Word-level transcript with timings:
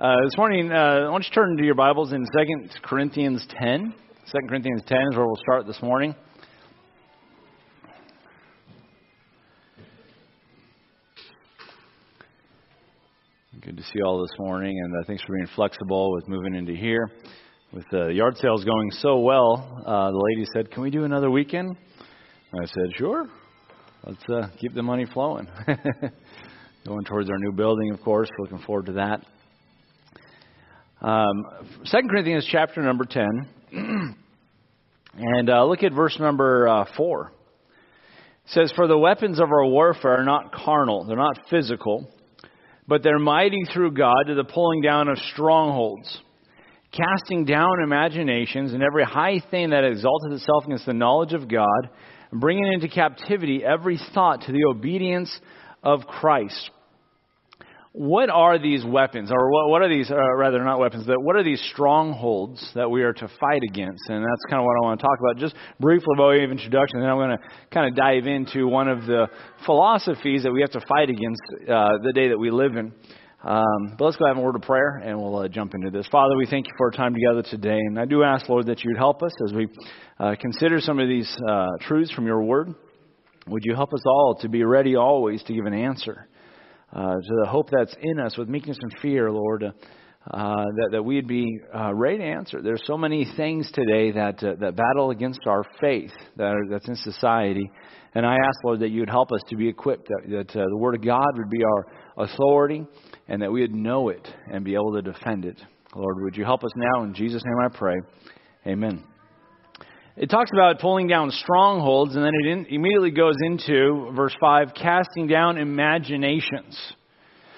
Uh, 0.00 0.16
this 0.24 0.34
morning, 0.38 0.72
uh, 0.72 1.08
I 1.08 1.10
want 1.10 1.26
you 1.26 1.30
turn 1.34 1.58
to 1.58 1.62
your 1.62 1.74
Bibles 1.74 2.14
in 2.14 2.24
2 2.24 2.26
Corinthians 2.82 3.46
10. 3.60 3.92
2 4.32 4.38
Corinthians 4.48 4.80
10 4.86 4.98
is 4.98 5.14
where 5.14 5.26
we'll 5.26 5.36
start 5.36 5.66
this 5.66 5.82
morning. 5.82 6.14
Good 13.60 13.76
to 13.76 13.82
see 13.82 13.90
you 13.96 14.06
all 14.06 14.22
this 14.22 14.30
morning, 14.38 14.74
and 14.82 14.94
uh, 14.96 15.06
thanks 15.06 15.22
for 15.22 15.34
being 15.34 15.48
flexible 15.54 16.14
with 16.14 16.26
moving 16.28 16.54
into 16.54 16.72
here. 16.72 17.10
With 17.70 17.84
the 17.90 18.06
yard 18.06 18.38
sales 18.38 18.64
going 18.64 18.90
so 18.92 19.18
well, 19.18 19.82
uh, 19.84 20.10
the 20.12 20.30
lady 20.30 20.46
said, 20.54 20.70
Can 20.70 20.82
we 20.82 20.90
do 20.90 21.04
another 21.04 21.30
weekend? 21.30 21.76
I 22.54 22.64
said, 22.64 22.86
Sure. 22.96 23.28
Let's 24.06 24.24
uh, 24.30 24.48
keep 24.58 24.72
the 24.72 24.82
money 24.82 25.04
flowing. 25.12 25.46
going 26.86 27.04
towards 27.04 27.28
our 27.28 27.38
new 27.38 27.52
building, 27.52 27.92
of 27.92 28.00
course. 28.00 28.30
Looking 28.38 28.60
forward 28.60 28.86
to 28.86 28.92
that. 28.92 29.26
Um, 31.00 31.46
2 31.90 32.08
Corinthians 32.10 32.46
chapter 32.50 32.82
number 32.82 33.06
10. 33.06 33.26
and 35.14 35.50
uh, 35.50 35.64
look 35.64 35.82
at 35.82 35.94
verse 35.94 36.18
number 36.20 36.68
uh, 36.68 36.84
4. 36.94 37.32
It 38.44 38.50
says, 38.52 38.72
For 38.76 38.86
the 38.86 38.98
weapons 38.98 39.40
of 39.40 39.50
our 39.50 39.64
warfare 39.64 40.20
are 40.20 40.24
not 40.24 40.52
carnal, 40.52 41.04
they're 41.04 41.16
not 41.16 41.38
physical, 41.48 42.06
but 42.86 43.02
they're 43.02 43.18
mighty 43.18 43.62
through 43.72 43.92
God 43.92 44.24
to 44.26 44.34
the 44.34 44.44
pulling 44.44 44.82
down 44.82 45.08
of 45.08 45.16
strongholds, 45.32 46.20
casting 46.92 47.46
down 47.46 47.82
imaginations 47.82 48.74
and 48.74 48.82
every 48.82 49.04
high 49.04 49.42
thing 49.50 49.70
that 49.70 49.84
exalteth 49.84 50.32
itself 50.32 50.64
against 50.66 50.84
the 50.84 50.92
knowledge 50.92 51.32
of 51.32 51.48
God, 51.48 51.88
bringing 52.30 52.70
into 52.74 52.88
captivity 52.88 53.64
every 53.64 53.98
thought 54.12 54.42
to 54.42 54.52
the 54.52 54.66
obedience 54.68 55.34
of 55.82 56.00
Christ 56.00 56.70
what 57.92 58.30
are 58.30 58.56
these 58.56 58.84
weapons, 58.84 59.30
or 59.32 59.50
what, 59.50 59.68
what 59.68 59.82
are 59.82 59.88
these, 59.88 60.10
uh, 60.10 60.36
rather 60.36 60.62
not 60.62 60.78
weapons, 60.78 61.04
but 61.06 61.20
what 61.22 61.34
are 61.34 61.42
these 61.42 61.60
strongholds 61.72 62.70
that 62.76 62.88
we 62.88 63.02
are 63.02 63.12
to 63.12 63.28
fight 63.40 63.62
against? 63.68 64.02
And 64.08 64.22
that's 64.22 64.44
kind 64.48 64.60
of 64.60 64.64
what 64.64 64.76
I 64.80 64.86
want 64.86 65.00
to 65.00 65.06
talk 65.06 65.18
about, 65.18 65.40
just 65.40 65.56
briefly 65.80 66.14
by 66.16 66.28
way 66.28 66.44
of 66.44 66.52
introduction. 66.52 66.98
And 66.98 67.02
then 67.02 67.10
I'm 67.10 67.16
going 67.16 67.36
to 67.36 67.44
kind 67.72 67.88
of 67.88 67.96
dive 67.96 68.28
into 68.28 68.68
one 68.68 68.88
of 68.88 69.06
the 69.06 69.26
philosophies 69.66 70.44
that 70.44 70.52
we 70.52 70.60
have 70.60 70.70
to 70.70 70.80
fight 70.86 71.10
against 71.10 71.42
uh, 71.68 71.98
the 72.04 72.12
day 72.14 72.28
that 72.28 72.38
we 72.38 72.52
live 72.52 72.76
in. 72.76 72.92
Um, 73.42 73.96
but 73.98 74.04
let's 74.04 74.18
go 74.18 74.26
have 74.26 74.36
a 74.36 74.40
word 74.40 74.54
of 74.54 74.62
prayer, 74.62 75.00
and 75.02 75.18
we'll 75.18 75.38
uh, 75.38 75.48
jump 75.48 75.74
into 75.74 75.90
this. 75.90 76.06
Father, 76.12 76.36
we 76.36 76.46
thank 76.46 76.68
you 76.68 76.74
for 76.76 76.88
our 76.88 76.92
time 76.92 77.14
together 77.14 77.42
today, 77.42 77.78
and 77.78 77.98
I 77.98 78.04
do 78.04 78.22
ask, 78.22 78.48
Lord, 78.48 78.66
that 78.66 78.84
you'd 78.84 78.98
help 78.98 79.22
us 79.22 79.32
as 79.48 79.52
we 79.52 79.66
uh, 80.20 80.36
consider 80.38 80.78
some 80.80 81.00
of 81.00 81.08
these 81.08 81.34
uh, 81.48 81.66
truths 81.80 82.12
from 82.12 82.26
your 82.26 82.42
word. 82.42 82.74
Would 83.48 83.64
you 83.64 83.74
help 83.74 83.94
us 83.94 84.02
all 84.06 84.38
to 84.42 84.48
be 84.48 84.62
ready 84.62 84.94
always 84.94 85.42
to 85.44 85.54
give 85.54 85.64
an 85.64 85.74
answer? 85.74 86.28
Uh, 86.92 87.14
to 87.14 87.34
the 87.42 87.48
hope 87.48 87.68
that's 87.70 87.94
in 88.00 88.18
us 88.20 88.36
with 88.36 88.48
meekness 88.48 88.78
and 88.80 88.92
fear, 89.00 89.30
Lord, 89.30 89.64
uh, 89.64 89.72
that, 90.30 90.88
that 90.92 91.02
we'd 91.02 91.26
be 91.26 91.46
uh, 91.74 91.94
ready 91.94 92.18
to 92.18 92.24
answer. 92.24 92.60
There's 92.62 92.82
so 92.84 92.98
many 92.98 93.26
things 93.36 93.70
today 93.72 94.12
that, 94.12 94.42
uh, 94.42 94.54
that 94.60 94.76
battle 94.76 95.10
against 95.10 95.40
our 95.46 95.64
faith 95.80 96.12
that 96.36 96.54
are, 96.54 96.68
that's 96.70 96.88
in 96.88 96.96
society. 96.96 97.70
And 98.14 98.26
I 98.26 98.34
ask, 98.34 98.64
Lord, 98.64 98.80
that 98.80 98.90
you 98.90 99.00
would 99.00 99.10
help 99.10 99.32
us 99.32 99.40
to 99.48 99.56
be 99.56 99.68
equipped, 99.68 100.08
that, 100.08 100.30
that 100.30 100.60
uh, 100.60 100.64
the 100.68 100.76
Word 100.76 100.94
of 100.96 101.04
God 101.04 101.28
would 101.36 101.50
be 101.50 101.62
our 101.64 102.24
authority, 102.24 102.84
and 103.28 103.40
that 103.40 103.50
we 103.50 103.60
would 103.60 103.74
know 103.74 104.08
it 104.08 104.28
and 104.52 104.64
be 104.64 104.74
able 104.74 104.92
to 104.94 105.02
defend 105.02 105.44
it. 105.44 105.60
Lord, 105.94 106.16
would 106.22 106.36
you 106.36 106.44
help 106.44 106.64
us 106.64 106.72
now? 106.76 107.04
In 107.04 107.14
Jesus' 107.14 107.42
name 107.44 107.58
I 107.64 107.76
pray. 107.76 107.96
Amen. 108.66 109.09
It 110.16 110.28
talks 110.28 110.50
about 110.52 110.80
pulling 110.80 111.06
down 111.06 111.30
strongholds, 111.30 112.16
and 112.16 112.24
then 112.24 112.32
it 112.42 112.46
in, 112.46 112.66
immediately 112.68 113.12
goes 113.12 113.36
into 113.44 114.10
verse 114.14 114.34
5 114.40 114.74
casting 114.74 115.28
down 115.28 115.56
imaginations. 115.56 116.76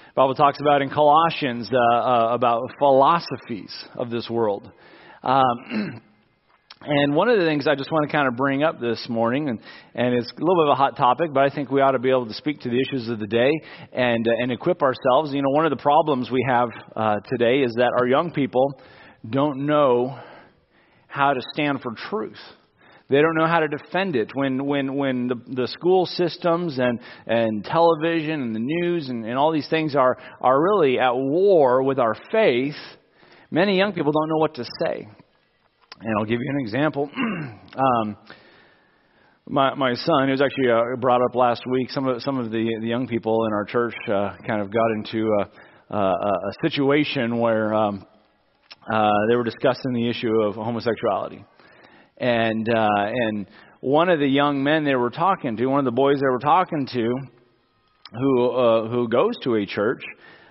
The 0.07 0.13
Bible 0.15 0.35
talks 0.35 0.59
about 0.61 0.83
in 0.83 0.91
Colossians 0.91 1.67
uh, 1.73 1.77
uh, 1.77 2.27
about 2.31 2.61
philosophies 2.77 3.73
of 3.95 4.11
this 4.11 4.29
world. 4.29 4.71
Um, 5.23 5.43
and 6.81 7.15
one 7.15 7.27
of 7.27 7.39
the 7.39 7.45
things 7.45 7.67
I 7.67 7.73
just 7.73 7.91
want 7.91 8.07
to 8.07 8.11
kind 8.15 8.27
of 8.27 8.35
bring 8.35 8.61
up 8.61 8.79
this 8.79 9.03
morning, 9.09 9.49
and, 9.49 9.59
and 9.95 10.13
it's 10.13 10.31
a 10.31 10.39
little 10.39 10.63
bit 10.63 10.67
of 10.67 10.73
a 10.73 10.75
hot 10.75 10.95
topic, 10.95 11.31
but 11.33 11.41
I 11.41 11.49
think 11.49 11.71
we 11.71 11.81
ought 11.81 11.93
to 11.93 11.99
be 11.99 12.11
able 12.11 12.27
to 12.27 12.35
speak 12.35 12.59
to 12.61 12.69
the 12.69 12.79
issues 12.79 13.09
of 13.09 13.17
the 13.17 13.25
day 13.25 13.49
and, 13.91 14.27
uh, 14.27 14.31
and 14.39 14.51
equip 14.51 14.83
ourselves. 14.83 15.33
You 15.33 15.41
know, 15.41 15.49
one 15.49 15.65
of 15.65 15.71
the 15.71 15.81
problems 15.81 16.29
we 16.29 16.45
have 16.47 16.69
uh, 16.95 17.15
today 17.31 17.61
is 17.63 17.73
that 17.77 17.91
our 17.99 18.05
young 18.05 18.31
people 18.31 18.79
don't 19.27 19.65
know 19.65 20.19
how 21.13 21.31
to 21.31 21.41
stand 21.53 21.79
for 21.81 21.93
truth. 22.09 22.39
They 23.07 23.21
don't 23.21 23.35
know 23.35 23.45
how 23.45 23.59
to 23.59 23.67
defend 23.67 24.15
it. 24.15 24.31
When, 24.33 24.65
when, 24.65 24.95
when 24.95 25.27
the, 25.27 25.35
the 25.47 25.67
school 25.67 26.07
systems 26.07 26.79
and, 26.79 26.99
and 27.27 27.63
television 27.63 28.41
and 28.41 28.55
the 28.55 28.59
news 28.59 29.09
and, 29.09 29.23
and 29.23 29.37
all 29.37 29.51
these 29.51 29.69
things 29.69 29.95
are, 29.95 30.17
are 30.41 30.59
really 30.59 30.97
at 30.97 31.15
war 31.15 31.83
with 31.83 31.99
our 31.99 32.15
faith, 32.31 32.73
many 33.51 33.77
young 33.77 33.93
people 33.93 34.11
don't 34.11 34.27
know 34.27 34.39
what 34.39 34.55
to 34.55 34.63
say. 34.63 35.07
And 36.01 36.17
I'll 36.17 36.25
give 36.25 36.39
you 36.41 36.49
an 36.49 36.61
example. 36.61 37.07
um, 37.15 38.17
my 39.47 39.75
my 39.75 39.93
son, 39.93 40.25
who 40.25 40.31
was 40.31 40.41
actually 40.41 40.71
uh, 40.71 40.95
brought 40.99 41.21
up 41.21 41.35
last 41.35 41.61
week, 41.69 41.91
some 41.91 42.07
of 42.07 42.23
some 42.23 42.39
of 42.39 42.49
the 42.49 42.77
the 42.81 42.87
young 42.87 43.07
people 43.07 43.45
in 43.45 43.53
our 43.53 43.65
church 43.65 43.93
uh, 44.07 44.35
kind 44.47 44.61
of 44.61 44.71
got 44.71 44.89
into 44.95 45.29
a, 45.91 45.95
a, 45.95 45.99
a 45.99 46.53
situation 46.63 47.37
where 47.37 47.73
um, 47.73 48.07
uh, 48.91 49.11
they 49.29 49.35
were 49.35 49.43
discussing 49.43 49.93
the 49.93 50.09
issue 50.09 50.41
of 50.41 50.55
homosexuality. 50.55 51.45
And, 52.17 52.67
uh, 52.69 52.87
and 52.95 53.47
one 53.81 54.09
of 54.09 54.19
the 54.19 54.27
young 54.27 54.63
men 54.63 54.83
they 54.83 54.95
were 54.95 55.09
talking 55.09 55.57
to, 55.57 55.65
one 55.67 55.79
of 55.79 55.85
the 55.85 55.91
boys 55.91 56.19
they 56.19 56.27
were 56.27 56.39
talking 56.39 56.87
to, 56.93 57.15
who, 58.13 58.49
uh, 58.49 58.87
who 58.89 59.07
goes 59.07 59.37
to 59.43 59.55
a 59.55 59.65
church, 59.65 60.03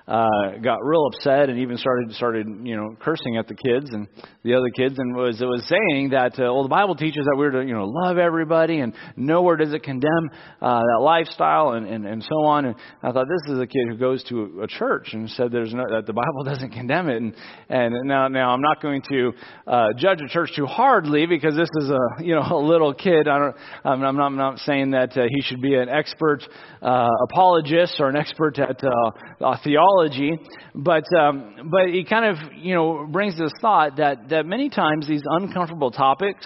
uh, 0.09 0.59
got 0.63 0.85
real 0.85 1.07
upset 1.07 1.49
and 1.49 1.61
even 1.61 1.77
started 1.77 2.13
started 2.15 2.47
you 2.65 2.77
know 2.77 2.97
cursing 3.01 3.37
at 3.37 3.47
the 3.47 3.55
kids 3.55 3.89
and 3.93 4.09
the 4.43 4.55
other 4.55 4.69
kids 4.77 4.99
and 4.99 5.15
was 5.15 5.41
it 5.41 5.45
was 5.45 5.65
saying 5.69 6.11
that 6.11 6.33
uh, 6.41 6.53
well 6.53 6.65
the 6.65 6.69
Bible 6.69 6.97
teaches 6.97 7.25
that 7.25 7.37
we're 7.37 7.51
to 7.51 7.63
you 7.63 7.73
know 7.73 7.85
love 7.87 8.19
everybody 8.19 8.81
and 8.81 8.95
nowhere 9.17 9.57
does 9.57 9.73
it 9.73 9.85
condemn 9.85 10.31
uh, 10.61 10.81
that 10.81 11.01
lifestyle 11.01 11.71
and, 11.73 11.87
and 11.87 12.05
and 12.05 12.23
so 12.23 12.45
on. 12.47 12.65
And 12.65 12.75
I 13.03 13.13
thought 13.13 13.27
this 13.29 13.55
is 13.55 13.61
a 13.61 13.67
kid 13.67 13.87
who 13.89 13.97
goes 13.97 14.25
to 14.25 14.63
a 14.63 14.67
church 14.67 15.11
and 15.13 15.31
said 15.31 15.53
there's 15.53 15.73
no 15.73 15.85
that 15.89 16.07
the 16.07 16.13
Bible 16.13 16.45
doesn't 16.45 16.71
condemn 16.71 17.09
it. 17.09 17.19
And 17.19 17.35
and 17.69 17.95
now 18.05 18.27
now 18.27 18.51
I'm 18.51 18.63
not 18.63 18.83
going 18.83 19.03
to 19.09 19.33
uh, 19.69 19.89
judge 19.97 20.21
a 20.21 20.29
church 20.29 20.51
too 20.57 20.67
hardly 20.67 21.27
because 21.27 21.55
this 21.55 21.71
is 21.81 21.91
a 21.91 22.25
you 22.25 22.35
know 22.35 22.43
a 22.51 22.59
little 22.59 22.93
kid. 22.93 23.29
I 23.29 23.39
don't 23.39 23.57
I'm, 23.85 24.03
I'm 24.03 24.17
not 24.17 24.27
I'm 24.27 24.37
not 24.37 24.59
saying 24.61 24.91
that 24.93 25.17
uh, 25.17 25.27
he 25.29 25.43
should 25.43 25.61
be 25.61 25.77
an 25.77 25.89
expert 25.89 26.41
uh, 26.83 27.09
apologist 27.31 28.01
or 28.01 28.09
an 28.09 28.17
expert 28.17 28.59
at 28.59 28.83
uh, 28.83 29.57
theology 29.63 29.92
theology, 29.93 30.39
but 30.75 31.05
um, 31.17 31.71
but 31.71 31.89
he 31.89 32.05
kind 32.05 32.27
of 32.27 32.53
you 32.57 32.75
know 32.75 33.07
brings 33.11 33.39
this 33.39 33.53
thought 33.61 33.97
that 33.97 34.29
that 34.31 34.47
many 34.47 34.69
times 34.69 35.07
these 35.07 35.23
uncomfortable 35.25 35.91
topics, 35.91 36.45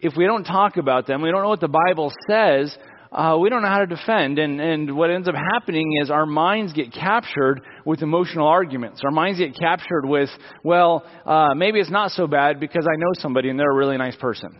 if 0.00 0.14
we 0.16 0.24
don't 0.24 0.44
talk 0.44 0.76
about 0.76 1.06
them, 1.06 1.22
we 1.22 1.30
don't 1.30 1.42
know 1.42 1.48
what 1.48 1.60
the 1.60 1.68
Bible 1.68 2.12
says. 2.28 2.76
Uh, 3.12 3.38
we 3.40 3.48
don't 3.48 3.62
know 3.62 3.68
how 3.68 3.78
to 3.78 3.86
defend, 3.86 4.38
and, 4.38 4.60
and 4.60 4.94
what 4.94 5.10
ends 5.10 5.28
up 5.28 5.34
happening 5.34 5.86
is 6.02 6.10
our 6.10 6.26
minds 6.26 6.72
get 6.72 6.92
captured 6.92 7.62
with 7.86 8.02
emotional 8.02 8.46
arguments. 8.46 9.00
Our 9.04 9.12
minds 9.12 9.38
get 9.38 9.56
captured 9.56 10.04
with, 10.04 10.28
well, 10.64 11.06
uh, 11.24 11.54
maybe 11.54 11.78
it's 11.78 11.90
not 11.90 12.10
so 12.10 12.26
bad 12.26 12.58
because 12.60 12.84
I 12.84 12.96
know 12.98 13.12
somebody 13.14 13.48
and 13.48 13.58
they're 13.58 13.70
a 13.70 13.74
really 13.74 13.96
nice 13.96 14.16
person. 14.16 14.58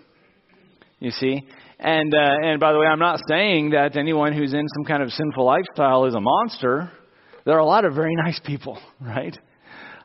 You 1.00 1.10
see, 1.10 1.42
and 1.78 2.14
uh, 2.14 2.46
and 2.46 2.58
by 2.60 2.72
the 2.72 2.78
way, 2.78 2.86
I'm 2.86 3.00
not 3.00 3.20
saying 3.28 3.70
that 3.70 3.96
anyone 3.96 4.32
who's 4.32 4.54
in 4.54 4.64
some 4.76 4.84
kind 4.86 5.02
of 5.02 5.10
sinful 5.10 5.44
lifestyle 5.44 6.06
is 6.06 6.14
a 6.14 6.20
monster. 6.20 6.90
There 7.46 7.54
are 7.54 7.60
a 7.60 7.64
lot 7.64 7.86
of 7.86 7.94
very 7.94 8.14
nice 8.24 8.38
people, 8.44 8.78
right? 9.00 9.36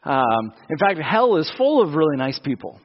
Um, 0.04 0.54
in 0.70 0.78
fact, 0.78 1.00
hell 1.00 1.36
is 1.36 1.52
full 1.58 1.82
of 1.82 1.94
really 1.96 2.16
nice 2.16 2.40
people. 2.40 2.80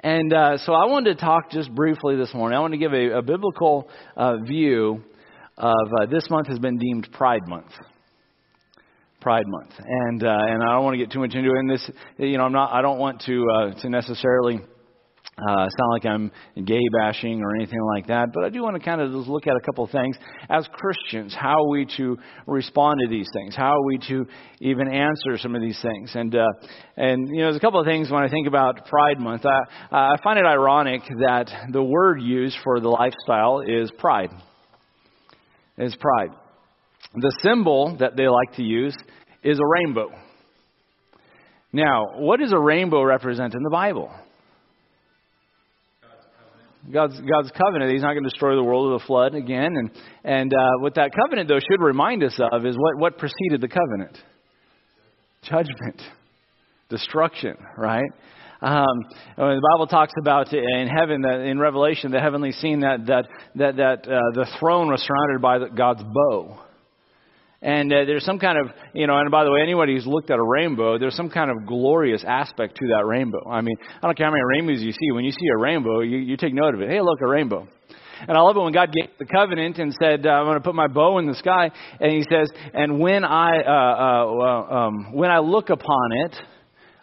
And 0.00 0.32
uh, 0.32 0.58
so 0.58 0.74
I 0.74 0.86
wanted 0.86 1.18
to 1.18 1.20
talk 1.24 1.50
just 1.50 1.74
briefly 1.74 2.14
this 2.14 2.32
morning. 2.32 2.56
I 2.56 2.60
want 2.60 2.72
to 2.74 2.78
give 2.78 2.92
a, 2.92 3.18
a 3.18 3.22
biblical 3.22 3.88
uh, 4.16 4.36
view 4.36 5.02
of 5.56 5.88
uh, 6.00 6.06
this 6.06 6.30
month 6.30 6.46
has 6.46 6.60
been 6.60 6.78
deemed 6.78 7.08
Pride 7.12 7.48
Month. 7.48 7.72
Pride 9.20 9.46
Month, 9.48 9.72
and 9.78 10.22
uh, 10.22 10.28
and 10.28 10.62
I 10.62 10.74
don't 10.74 10.84
want 10.84 10.94
to 10.94 10.98
get 10.98 11.10
too 11.10 11.18
much 11.18 11.34
into 11.34 11.50
it. 11.50 11.58
And 11.58 11.68
this, 11.68 11.90
you 12.18 12.38
know, 12.38 12.44
I'm 12.44 12.52
not. 12.52 12.72
I 12.72 12.82
don't 12.82 13.00
want 13.00 13.22
to 13.22 13.44
uh, 13.52 13.80
to 13.80 13.90
necessarily 13.90 14.60
uh, 15.38 15.66
it's 15.66 15.76
not 15.78 15.92
like 15.92 16.04
I'm 16.04 16.32
gay 16.64 16.82
bashing 16.92 17.42
or 17.42 17.54
anything 17.54 17.80
like 17.94 18.08
that, 18.08 18.32
but 18.34 18.44
I 18.44 18.48
do 18.48 18.60
want 18.60 18.76
to 18.76 18.82
kind 18.82 19.00
of 19.00 19.12
just 19.12 19.28
look 19.28 19.46
at 19.46 19.54
a 19.54 19.60
couple 19.60 19.84
of 19.84 19.90
things 19.90 20.16
as 20.50 20.66
Christians. 20.72 21.32
How 21.32 21.62
are 21.62 21.68
we 21.68 21.86
to 21.96 22.18
respond 22.46 22.98
to 23.04 23.08
these 23.08 23.28
things? 23.32 23.54
How 23.54 23.76
are 23.76 23.84
we 23.84 23.98
to 24.08 24.26
even 24.60 24.92
answer 24.92 25.38
some 25.38 25.54
of 25.54 25.62
these 25.62 25.80
things? 25.80 26.10
And 26.14 26.34
uh, 26.34 26.44
and 26.96 27.28
you 27.28 27.36
know, 27.36 27.44
there's 27.44 27.56
a 27.56 27.60
couple 27.60 27.78
of 27.78 27.86
things 27.86 28.10
when 28.10 28.22
I 28.22 28.28
think 28.28 28.48
about 28.48 28.86
Pride 28.86 29.20
Month. 29.20 29.46
I, 29.46 29.60
I 29.92 30.16
find 30.24 30.40
it 30.40 30.44
ironic 30.44 31.02
that 31.20 31.48
the 31.70 31.84
word 31.84 32.20
used 32.20 32.56
for 32.64 32.80
the 32.80 32.88
lifestyle 32.88 33.60
is 33.60 33.92
pride. 33.96 34.30
Is 35.76 35.94
pride. 35.94 36.30
The 37.14 37.32
symbol 37.42 37.96
that 38.00 38.16
they 38.16 38.26
like 38.26 38.56
to 38.56 38.64
use 38.64 38.96
is 39.44 39.60
a 39.60 39.66
rainbow. 39.66 40.10
Now, 41.72 42.06
what 42.16 42.40
does 42.40 42.52
a 42.52 42.58
rainbow 42.58 43.04
represent 43.04 43.54
in 43.54 43.62
the 43.62 43.70
Bible? 43.70 44.10
God's, 46.92 47.20
God's 47.20 47.50
covenant. 47.52 47.92
He's 47.92 48.02
not 48.02 48.12
going 48.12 48.24
to 48.24 48.30
destroy 48.30 48.54
the 48.56 48.64
world 48.64 48.92
with 48.92 49.02
a 49.02 49.06
flood 49.06 49.34
again. 49.34 49.76
And, 49.76 49.90
and 50.24 50.52
uh, 50.52 50.70
what 50.80 50.94
that 50.94 51.12
covenant, 51.14 51.48
though, 51.48 51.60
should 51.60 51.80
remind 51.80 52.22
us 52.24 52.38
of 52.40 52.64
is 52.64 52.76
what, 52.76 52.98
what 52.98 53.18
preceded 53.18 53.60
the 53.60 53.68
covenant? 53.68 54.16
judgment, 55.42 56.00
destruction, 56.88 57.56
right? 57.76 58.10
Um, 58.60 59.04
the 59.36 59.62
Bible 59.72 59.86
talks 59.86 60.12
about 60.20 60.52
in 60.52 60.88
heaven, 60.88 61.22
that 61.22 61.40
in 61.40 61.58
Revelation, 61.60 62.10
the 62.10 62.20
heavenly 62.20 62.52
scene, 62.52 62.80
that 62.80 63.06
that 63.06 63.26
that 63.54 63.76
that 63.76 64.08
uh, 64.08 64.18
the 64.34 64.46
throne 64.58 64.88
was 64.90 65.00
surrounded 65.02 65.40
by 65.40 65.76
God's 65.76 66.02
bow, 66.02 66.58
and 67.60 67.92
uh, 67.92 68.04
there's 68.04 68.24
some 68.24 68.38
kind 68.38 68.58
of 68.58 68.74
you 68.94 69.06
know. 69.06 69.18
And 69.18 69.30
by 69.30 69.44
the 69.44 69.50
way, 69.50 69.62
anybody 69.62 69.94
who's 69.94 70.06
looked 70.06 70.30
at 70.30 70.38
a 70.38 70.44
rainbow, 70.44 70.98
there's 70.98 71.16
some 71.16 71.30
kind 71.30 71.50
of 71.50 71.66
glorious 71.66 72.22
aspect 72.26 72.76
to 72.76 72.86
that 72.88 73.04
rainbow. 73.06 73.48
I 73.48 73.60
mean, 73.60 73.76
I 74.00 74.06
don't 74.06 74.16
care 74.16 74.26
how 74.26 74.32
many 74.32 74.44
rainbows 74.44 74.82
you 74.82 74.92
see. 74.92 75.12
When 75.12 75.24
you 75.24 75.32
see 75.32 75.48
a 75.54 75.58
rainbow, 75.58 76.00
you, 76.00 76.18
you 76.18 76.36
take 76.36 76.54
note 76.54 76.74
of 76.74 76.80
it. 76.80 76.88
Hey, 76.88 77.00
look, 77.00 77.20
a 77.20 77.26
rainbow. 77.26 77.66
And 78.20 78.36
I 78.36 78.40
love 78.40 78.56
it 78.56 78.60
when 78.60 78.72
God 78.72 78.92
gave 78.92 79.10
the 79.18 79.26
covenant 79.26 79.78
and 79.78 79.94
said, 80.00 80.26
uh, 80.26 80.30
"I'm 80.30 80.44
going 80.46 80.56
to 80.56 80.60
put 80.60 80.74
my 80.74 80.88
bow 80.88 81.18
in 81.18 81.26
the 81.26 81.34
sky." 81.34 81.70
And 82.00 82.12
He 82.12 82.22
says, 82.30 82.48
"And 82.74 83.00
when 83.00 83.24
I 83.24 83.60
uh, 83.60 83.70
uh, 83.70 84.74
um, 84.74 85.12
when 85.12 85.30
I 85.30 85.38
look 85.38 85.70
upon 85.70 86.12
it, 86.24 86.36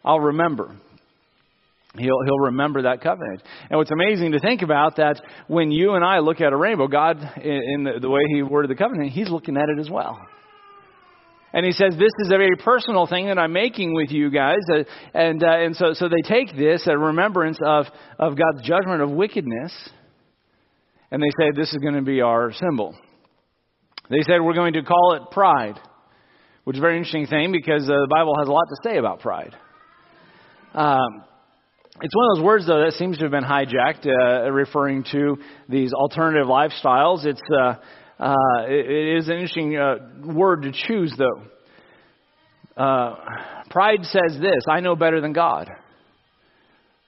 I'll 0.04 0.20
remember." 0.20 0.76
He'll, 1.98 2.20
he'll 2.26 2.46
remember 2.48 2.82
that 2.82 3.00
covenant. 3.00 3.42
And 3.70 3.78
what's 3.78 3.90
amazing 3.90 4.34
to 4.34 4.40
think 4.42 4.64
about 4.64 4.98
that 4.98 5.22
when 5.48 5.72
you 5.72 5.94
and 5.94 6.04
I 6.04 6.20
look 6.20 6.42
at 6.42 6.52
a 6.52 6.58
rainbow, 6.58 6.90
God, 6.90 7.18
in, 7.42 7.62
in 7.74 7.84
the, 7.86 8.00
the 8.02 8.10
way 8.10 8.20
He 8.34 8.44
worded 8.44 8.70
the 8.70 8.76
covenant, 8.76 9.12
He's 9.12 9.30
looking 9.30 9.56
at 9.56 9.70
it 9.70 9.80
as 9.80 9.90
well. 9.90 10.20
And 11.56 11.66
he 11.66 11.72
says, 11.72 11.94
This 11.98 12.12
is 12.20 12.28
a 12.28 12.38
very 12.38 12.58
personal 12.58 13.08
thing 13.08 13.28
that 13.28 13.40
I'm 13.40 13.54
making 13.54 13.94
with 13.94 14.12
you 14.12 14.30
guys. 14.30 14.60
Uh, 14.70 14.84
and 15.14 15.42
uh, 15.42 15.48
and 15.48 15.74
so, 15.74 15.94
so 15.94 16.10
they 16.10 16.22
take 16.22 16.54
this, 16.54 16.86
a 16.86 16.98
remembrance 16.98 17.58
of, 17.66 17.86
of 18.20 18.36
God's 18.38 18.68
judgment 18.68 19.02
of 19.02 19.10
wickedness, 19.10 19.72
and 21.12 21.24
they 21.24 21.32
say, 21.40 21.52
This 21.56 21.72
is 21.72 21.78
going 21.78 21.96
to 21.96 22.02
be 22.02 22.20
our 22.20 22.52
symbol. 22.52 22.94
They 24.10 24.22
said, 24.24 24.42
We're 24.42 24.54
going 24.54 24.74
to 24.74 24.84
call 24.84 25.14
it 25.14 25.32
pride, 25.32 25.80
which 26.66 26.76
is 26.76 26.80
a 26.80 26.82
very 26.82 26.98
interesting 26.98 27.28
thing 27.28 27.54
because 27.54 27.84
uh, 27.84 27.94
the 27.94 28.08
Bible 28.12 28.36
has 28.38 28.50
a 28.50 28.52
lot 28.52 28.66
to 28.68 28.76
say 28.84 28.98
about 28.98 29.22
pride. 29.22 29.56
Um, 30.74 31.24
it's 32.02 32.14
one 32.14 32.32
of 32.32 32.38
those 32.38 32.44
words, 32.44 32.68
though, 32.68 32.84
that 32.84 32.96
seems 32.96 33.18
to 33.20 33.24
have 33.24 33.32
been 33.32 33.46
hijacked, 33.46 34.06
uh, 34.06 34.52
referring 34.52 35.06
to 35.14 35.38
these 35.70 35.94
alternative 35.94 36.48
lifestyles. 36.48 37.26
It's 37.26 37.40
uh, 38.20 38.34
it, 38.68 38.90
it 38.90 39.18
is 39.18 39.28
an 39.28 39.34
interesting 39.34 39.78
uh, 39.78 39.96
word 40.26 40.64
to 40.64 40.72
choose, 40.72 41.14
though. 41.18 42.82
Uh, 42.82 43.16
pride 43.70 44.04
says 44.04 44.40
this: 44.40 44.64
"I 44.70 44.80
know 44.80 44.96
better 44.96 45.22
than 45.22 45.34
God." 45.34 45.70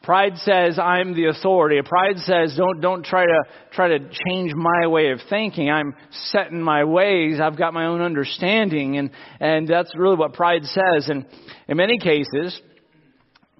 Pride 0.03 0.37
says 0.37 0.79
I'm 0.79 1.13
the 1.15 1.25
authority. 1.25 1.81
Pride 1.83 2.17
says 2.19 2.55
don't 2.55 2.79
don't 2.79 3.03
try 3.03 3.25
to 3.25 3.39
try 3.71 3.89
to 3.89 3.99
change 3.99 4.53
my 4.55 4.87
way 4.87 5.11
of 5.11 5.19
thinking. 5.29 5.69
I'm 5.69 5.95
set 6.11 6.49
in 6.49 6.61
my 6.61 6.85
ways. 6.85 7.41
I've 7.41 7.57
got 7.57 7.73
my 7.73 7.87
own 7.87 7.99
understanding, 7.99 8.97
and 8.97 9.09
and 9.41 9.67
that's 9.67 9.91
really 9.97 10.15
what 10.15 10.31
pride 10.31 10.63
says. 10.63 11.09
And 11.09 11.25
in 11.67 11.75
many 11.75 11.97
cases, 11.97 12.61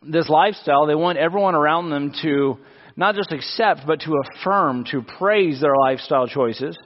this 0.02 0.30
lifestyle, 0.30 0.86
they 0.86 0.96
want 0.96 1.18
everyone 1.18 1.56
around 1.56 1.90
them 1.90 2.14
to 2.22 2.58
not 2.96 3.16
just 3.16 3.34
accept, 3.34 3.82
but 3.86 4.00
to 4.02 4.14
affirm, 4.38 4.86
to 4.92 5.02
praise 5.02 5.60
their 5.60 5.76
lifestyle 5.76 6.28
choices. 6.28 6.78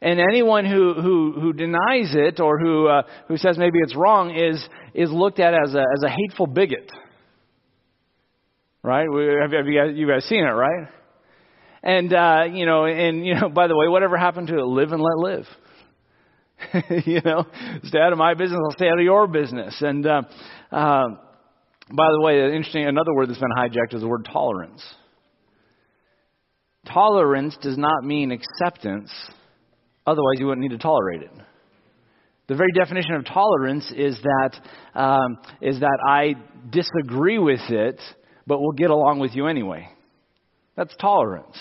And 0.00 0.20
anyone 0.20 0.64
who, 0.64 0.94
who, 0.94 1.32
who 1.32 1.52
denies 1.52 2.14
it 2.14 2.40
or 2.40 2.58
who, 2.58 2.86
uh, 2.86 3.02
who 3.26 3.36
says 3.36 3.58
maybe 3.58 3.78
it's 3.82 3.96
wrong 3.96 4.34
is, 4.34 4.66
is 4.94 5.10
looked 5.10 5.40
at 5.40 5.54
as 5.54 5.74
a, 5.74 5.80
as 5.80 6.02
a 6.04 6.08
hateful 6.08 6.46
bigot. 6.46 6.90
Right? 8.82 9.06
Have, 9.42 9.52
have 9.52 9.66
you, 9.66 9.78
guys, 9.78 9.92
you 9.94 10.08
guys 10.08 10.24
seen 10.24 10.44
it, 10.44 10.52
right? 10.52 10.88
And, 11.82 12.12
uh, 12.12 12.44
you 12.52 12.66
know, 12.66 12.84
and, 12.84 13.26
you 13.26 13.34
know, 13.34 13.48
by 13.54 13.66
the 13.66 13.76
way, 13.76 13.88
whatever 13.88 14.16
happened 14.16 14.48
to 14.48 14.58
it, 14.58 14.64
live 14.64 14.92
and 14.92 15.02
let 15.02 15.18
live. 15.18 15.46
you 17.06 17.20
know, 17.24 17.46
stay 17.84 17.98
out 17.98 18.12
of 18.12 18.18
my 18.18 18.34
business, 18.34 18.58
I'll 18.64 18.76
stay 18.76 18.88
out 18.88 18.98
of 18.98 19.04
your 19.04 19.26
business. 19.26 19.76
And, 19.80 20.06
uh, 20.06 20.22
uh, 20.72 21.06
by 21.90 22.08
the 22.12 22.20
way, 22.20 22.44
interesting, 22.54 22.86
another 22.86 23.14
word 23.14 23.28
that's 23.28 23.38
been 23.38 23.48
hijacked 23.56 23.94
is 23.94 24.02
the 24.02 24.08
word 24.08 24.28
tolerance. 24.30 24.82
Tolerance 26.86 27.56
does 27.60 27.78
not 27.78 28.04
mean 28.04 28.32
acceptance, 28.32 29.10
otherwise, 30.08 30.36
you 30.38 30.46
wouldn't 30.46 30.62
need 30.62 30.76
to 30.76 30.82
tolerate 30.82 31.22
it. 31.22 31.30
The 32.48 32.54
very 32.54 32.72
definition 32.72 33.14
of 33.14 33.26
tolerance 33.26 33.92
is 33.94 34.18
that, 34.22 34.60
um, 34.94 35.36
is 35.60 35.80
that 35.80 35.98
I 36.08 36.34
disagree 36.70 37.38
with 37.38 37.60
it, 37.68 38.00
but 38.46 38.58
will 38.58 38.72
get 38.72 38.90
along 38.90 39.18
with 39.18 39.34
you 39.34 39.46
anyway. 39.46 39.88
That's 40.76 40.94
tolerance. 40.96 41.56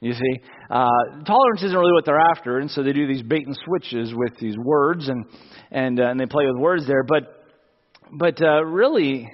You 0.00 0.12
see, 0.12 0.42
uh, 0.68 0.88
tolerance 1.24 1.62
isn't 1.62 1.76
really 1.76 1.92
what 1.92 2.04
they're 2.04 2.18
after, 2.18 2.58
and 2.58 2.70
so 2.70 2.82
they 2.82 2.92
do 2.92 3.06
these 3.06 3.22
bait 3.22 3.46
and 3.46 3.56
switches 3.64 4.12
with 4.14 4.36
these 4.40 4.56
words, 4.58 5.08
and 5.08 5.24
and 5.70 6.00
uh, 6.00 6.08
and 6.08 6.18
they 6.18 6.26
play 6.26 6.44
with 6.46 6.56
words 6.56 6.86
there. 6.88 7.04
But 7.04 7.42
but 8.12 8.42
uh, 8.42 8.64
really, 8.64 9.30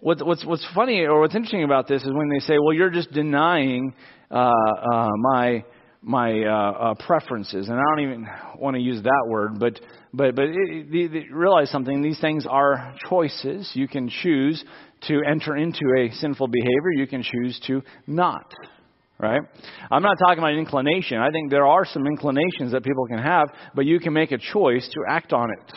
what's, 0.00 0.22
what's, 0.22 0.44
what's 0.44 0.66
funny 0.74 1.00
or 1.00 1.20
what's 1.20 1.34
interesting 1.34 1.64
about 1.64 1.88
this 1.88 2.02
is 2.02 2.10
when 2.12 2.28
they 2.28 2.40
say, 2.40 2.54
well, 2.58 2.72
you're 2.72 2.90
just 2.90 3.12
denying 3.12 3.94
uh, 4.30 4.34
uh, 4.34 5.08
my, 5.32 5.64
my 6.02 6.42
uh, 6.42 6.52
uh, 6.52 6.94
preferences. 7.06 7.68
And 7.68 7.76
I 7.76 7.82
don't 7.90 8.00
even 8.00 8.26
want 8.58 8.76
to 8.76 8.82
use 8.82 9.02
that 9.02 9.24
word, 9.28 9.58
but, 9.58 9.80
but, 10.12 10.34
but 10.34 10.44
it, 10.44 10.86
it, 10.92 11.14
it, 11.14 11.32
realize 11.32 11.70
something. 11.70 12.02
These 12.02 12.20
things 12.20 12.46
are 12.48 12.94
choices. 13.08 13.70
You 13.74 13.88
can 13.88 14.08
choose 14.08 14.64
to 15.08 15.20
enter 15.28 15.56
into 15.56 15.80
a 15.98 16.10
sinful 16.12 16.48
behavior, 16.48 16.92
you 16.96 17.06
can 17.06 17.22
choose 17.22 17.60
to 17.66 17.82
not 18.06 18.52
right? 19.20 19.40
I'm 19.90 20.02
not 20.02 20.16
talking 20.18 20.38
about 20.38 20.54
inclination. 20.54 21.18
I 21.18 21.30
think 21.30 21.50
there 21.50 21.66
are 21.66 21.84
some 21.84 22.06
inclinations 22.06 22.72
that 22.72 22.84
people 22.84 23.06
can 23.06 23.18
have, 23.18 23.48
but 23.74 23.84
you 23.84 23.98
can 23.98 24.12
make 24.12 24.30
a 24.32 24.38
choice 24.38 24.88
to 24.92 25.00
act 25.08 25.32
on 25.32 25.50
it. 25.50 25.74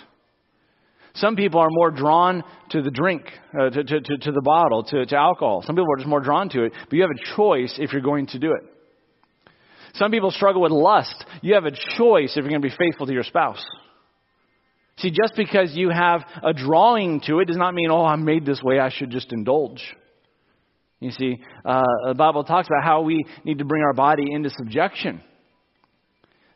Some 1.15 1.35
people 1.35 1.59
are 1.59 1.69
more 1.69 1.91
drawn 1.91 2.43
to 2.69 2.81
the 2.81 2.91
drink, 2.91 3.23
uh, 3.59 3.69
to, 3.69 3.83
to, 3.83 4.01
to, 4.01 4.17
to, 4.17 4.31
the 4.31 4.41
bottle, 4.41 4.83
to, 4.83 5.05
to 5.05 5.15
alcohol. 5.15 5.61
Some 5.65 5.75
people 5.75 5.91
are 5.91 5.97
just 5.97 6.07
more 6.07 6.21
drawn 6.21 6.49
to 6.49 6.63
it, 6.63 6.73
but 6.85 6.93
you 6.93 7.01
have 7.01 7.11
a 7.11 7.35
choice 7.35 7.77
if 7.79 7.91
you're 7.91 8.01
going 8.01 8.27
to 8.27 8.39
do 8.39 8.53
it. 8.53 8.70
Some 9.95 10.11
people 10.11 10.31
struggle 10.31 10.61
with 10.61 10.71
lust. 10.71 11.25
You 11.41 11.55
have 11.55 11.65
a 11.65 11.71
choice 11.71 12.31
if 12.31 12.37
you're 12.37 12.49
going 12.49 12.61
to 12.61 12.67
be 12.67 12.75
faithful 12.77 13.07
to 13.07 13.13
your 13.13 13.23
spouse. 13.23 13.63
See, 14.97 15.09
just 15.09 15.35
because 15.35 15.73
you 15.73 15.89
have 15.89 16.21
a 16.43 16.53
drawing 16.53 17.21
to 17.21 17.39
it 17.39 17.45
does 17.45 17.57
not 17.57 17.73
mean, 17.73 17.89
oh, 17.89 18.05
I'm 18.05 18.23
made 18.23 18.45
this 18.45 18.61
way, 18.63 18.79
I 18.79 18.89
should 18.89 19.09
just 19.09 19.33
indulge. 19.33 19.81
You 20.99 21.11
see, 21.11 21.39
uh, 21.65 21.83
the 22.09 22.13
Bible 22.13 22.43
talks 22.43 22.67
about 22.67 22.83
how 22.83 23.01
we 23.01 23.25
need 23.43 23.57
to 23.57 23.65
bring 23.65 23.81
our 23.83 23.93
body 23.93 24.31
into 24.31 24.51
subjection. 24.51 25.21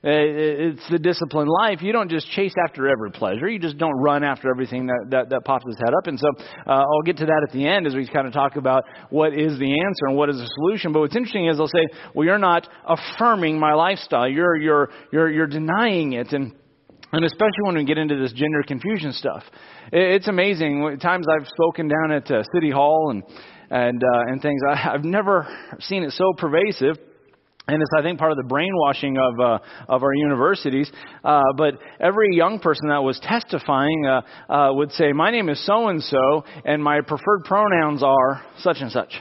Uh, 0.05 0.69
it's 0.69 0.87
the 0.91 0.99
disciplined 0.99 1.49
life. 1.49 1.81
You 1.81 1.91
don't 1.91 2.11
just 2.11 2.29
chase 2.29 2.53
after 2.63 2.87
every 2.87 3.09
pleasure. 3.09 3.49
You 3.49 3.57
just 3.57 3.79
don't 3.79 3.99
run 3.99 4.23
after 4.23 4.51
everything 4.51 4.85
that, 4.85 5.07
that, 5.09 5.29
that 5.29 5.45
pops 5.45 5.65
its 5.67 5.79
head 5.79 5.95
up. 5.97 6.05
And 6.05 6.19
so 6.19 6.27
uh, 6.67 6.85
I'll 6.85 7.01
get 7.03 7.17
to 7.17 7.25
that 7.25 7.43
at 7.47 7.51
the 7.51 7.65
end 7.65 7.87
as 7.87 7.95
we 7.95 8.07
kind 8.07 8.27
of 8.27 8.33
talk 8.33 8.55
about 8.55 8.83
what 9.09 9.33
is 9.33 9.57
the 9.57 9.71
answer 9.71 10.05
and 10.07 10.15
what 10.15 10.29
is 10.29 10.35
the 10.35 10.47
solution. 10.59 10.93
But 10.93 10.99
what's 10.99 11.15
interesting 11.15 11.47
is 11.47 11.57
they'll 11.57 11.67
say, 11.67 11.87
well, 12.13 12.23
you're 12.23 12.37
not 12.37 12.67
affirming 12.87 13.57
my 13.57 13.73
lifestyle. 13.73 14.29
You're, 14.29 14.55
you're, 14.55 14.89
you're, 15.11 15.31
you're 15.31 15.47
denying 15.47 16.13
it. 16.13 16.33
And 16.33 16.53
and 17.11 17.23
especially 17.23 17.61
when 17.61 17.75
we 17.75 17.85
get 17.85 17.97
into 17.97 18.17
this 18.19 18.33
gender 18.33 18.61
confusion 18.67 19.13
stuff, 19.13 19.43
it's 19.93 20.27
amazing. 20.27 20.97
Times 21.01 21.25
I've 21.31 21.47
spoken 21.47 21.87
down 21.87 22.11
at 22.11 22.29
uh, 22.29 22.43
City 22.53 22.71
Hall 22.71 23.09
and 23.11 23.23
and 23.69 24.03
uh, 24.03 24.31
and 24.31 24.41
things, 24.41 24.61
I, 24.69 24.93
I've 24.93 25.05
never 25.05 25.47
seen 25.79 26.03
it 26.03 26.11
so 26.11 26.33
pervasive 26.37 26.97
and 27.67 27.81
it's, 27.81 27.91
I 27.97 28.03
think, 28.03 28.19
part 28.19 28.31
of 28.31 28.37
the 28.37 28.43
brainwashing 28.47 29.17
of, 29.17 29.39
uh, 29.39 29.59
of 29.89 30.03
our 30.03 30.13
universities. 30.13 30.91
Uh, 31.23 31.41
but 31.57 31.73
every 31.99 32.35
young 32.35 32.59
person 32.59 32.89
that 32.89 33.03
was 33.03 33.19
testifying 33.23 34.05
uh, 34.05 34.21
uh, 34.51 34.73
would 34.73 34.91
say, 34.91 35.13
My 35.13 35.31
name 35.31 35.49
is 35.49 35.65
so 35.65 35.87
and 35.87 36.01
so, 36.03 36.43
and 36.63 36.83
my 36.83 37.01
preferred 37.01 37.43
pronouns 37.45 38.03
are 38.03 38.45
such 38.59 38.77
and 38.81 38.91
such. 38.91 39.13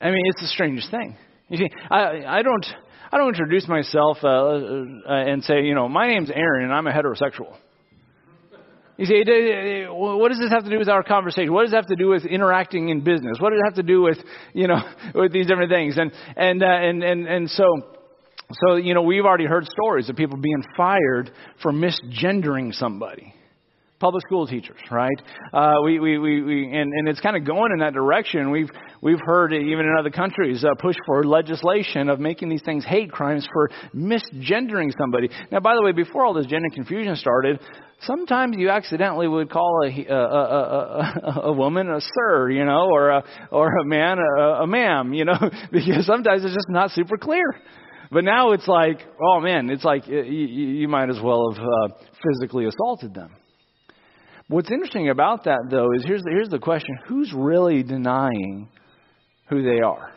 I 0.00 0.10
mean, 0.10 0.22
it's 0.26 0.40
the 0.40 0.48
strangest 0.48 0.90
thing. 0.90 1.16
You 1.48 1.58
see, 1.58 1.70
I, 1.90 2.24
I, 2.26 2.42
don't, 2.42 2.66
I 3.10 3.18
don't 3.18 3.28
introduce 3.28 3.66
myself 3.66 4.18
uh, 4.22 4.28
uh, 4.28 5.02
and 5.08 5.42
say, 5.42 5.62
you 5.62 5.74
know, 5.74 5.88
my 5.88 6.06
name's 6.06 6.30
Aaron, 6.30 6.64
and 6.64 6.72
I'm 6.72 6.86
a 6.86 6.92
heterosexual. 6.92 7.56
You 8.98 9.04
see, 9.04 9.84
what 9.90 10.30
does 10.30 10.38
this 10.38 10.50
have 10.50 10.64
to 10.64 10.70
do 10.70 10.78
with 10.78 10.88
our 10.88 11.02
conversation? 11.02 11.52
What 11.52 11.64
does 11.64 11.72
it 11.72 11.76
have 11.76 11.86
to 11.88 11.96
do 11.96 12.08
with 12.08 12.24
interacting 12.24 12.88
in 12.88 13.04
business? 13.04 13.36
What 13.38 13.50
does 13.50 13.60
it 13.60 13.66
have 13.66 13.74
to 13.74 13.82
do 13.82 14.00
with, 14.00 14.18
you 14.54 14.68
know, 14.68 14.80
with 15.14 15.32
these 15.32 15.46
different 15.46 15.70
things? 15.70 15.98
And 15.98 16.12
and 16.36 16.62
uh, 16.62 16.66
and 16.66 17.02
and 17.02 17.26
and 17.26 17.50
so, 17.50 17.64
so 18.66 18.76
you 18.76 18.94
know, 18.94 19.02
we've 19.02 19.24
already 19.24 19.44
heard 19.46 19.66
stories 19.66 20.08
of 20.08 20.16
people 20.16 20.38
being 20.38 20.62
fired 20.76 21.30
for 21.62 21.72
misgendering 21.72 22.72
somebody. 22.72 23.34
Public 23.98 24.22
school 24.26 24.46
teachers, 24.46 24.78
right? 24.90 25.16
Uh, 25.54 25.76
we, 25.82 25.98
we, 25.98 26.18
we, 26.18 26.42
we, 26.42 26.64
and, 26.64 26.92
and 26.92 27.08
it's 27.08 27.20
kind 27.20 27.34
of 27.34 27.46
going 27.46 27.72
in 27.72 27.78
that 27.78 27.94
direction. 27.94 28.50
We've, 28.50 28.68
we've 29.00 29.20
heard 29.24 29.54
even 29.54 29.86
in 29.86 29.96
other 29.98 30.10
countries 30.10 30.62
uh, 30.64 30.74
push 30.78 30.96
for 31.06 31.24
legislation 31.24 32.10
of 32.10 32.20
making 32.20 32.50
these 32.50 32.60
things 32.62 32.84
hate 32.84 33.10
crimes 33.10 33.48
for 33.50 33.70
misgendering 33.94 34.92
somebody. 34.98 35.30
Now, 35.50 35.60
by 35.60 35.74
the 35.74 35.82
way, 35.82 35.92
before 35.92 36.26
all 36.26 36.34
this 36.34 36.44
gender 36.44 36.68
confusion 36.74 37.16
started, 37.16 37.58
sometimes 38.00 38.56
you 38.58 38.68
accidentally 38.68 39.28
would 39.28 39.50
call 39.50 39.80
a, 39.86 40.12
a, 40.12 40.14
a, 40.14 41.40
a, 41.44 41.52
woman 41.52 41.88
a 41.88 42.00
sir, 42.00 42.50
you 42.50 42.66
know, 42.66 42.90
or 42.92 43.08
a, 43.08 43.24
or 43.50 43.68
a 43.78 43.84
man 43.86 44.18
a, 44.18 44.42
a 44.42 44.66
ma'am, 44.66 45.14
you 45.14 45.24
know, 45.24 45.38
because 45.72 46.04
sometimes 46.04 46.44
it's 46.44 46.54
just 46.54 46.68
not 46.68 46.90
super 46.90 47.16
clear. 47.16 47.46
But 48.10 48.24
now 48.24 48.52
it's 48.52 48.68
like, 48.68 49.00
oh 49.22 49.40
man, 49.40 49.70
it's 49.70 49.84
like 49.84 50.06
you, 50.06 50.20
you 50.20 50.86
might 50.86 51.08
as 51.08 51.18
well 51.20 51.50
have 51.50 51.62
uh, 51.62 52.04
physically 52.22 52.66
assaulted 52.66 53.14
them. 53.14 53.30
What's 54.48 54.70
interesting 54.70 55.08
about 55.08 55.44
that, 55.44 55.58
though, 55.70 55.92
is 55.92 56.04
here's 56.04 56.22
the, 56.22 56.30
here's 56.30 56.48
the 56.48 56.60
question 56.60 56.96
who's 57.08 57.32
really 57.34 57.82
denying 57.82 58.68
who 59.48 59.62
they 59.62 59.80
are? 59.80 60.12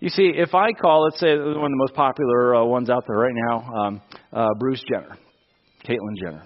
You 0.00 0.08
see, 0.08 0.32
if 0.34 0.54
I 0.54 0.72
call, 0.72 1.04
let's 1.04 1.20
say 1.20 1.36
one 1.36 1.48
of 1.48 1.54
the 1.54 1.76
most 1.76 1.94
popular 1.94 2.56
uh, 2.56 2.64
ones 2.64 2.88
out 2.88 3.04
there 3.06 3.16
right 3.16 3.34
now, 3.48 3.58
um, 3.58 4.02
uh, 4.32 4.48
Bruce 4.58 4.82
Jenner, 4.90 5.18
Caitlyn 5.86 6.16
Jenner, 6.22 6.44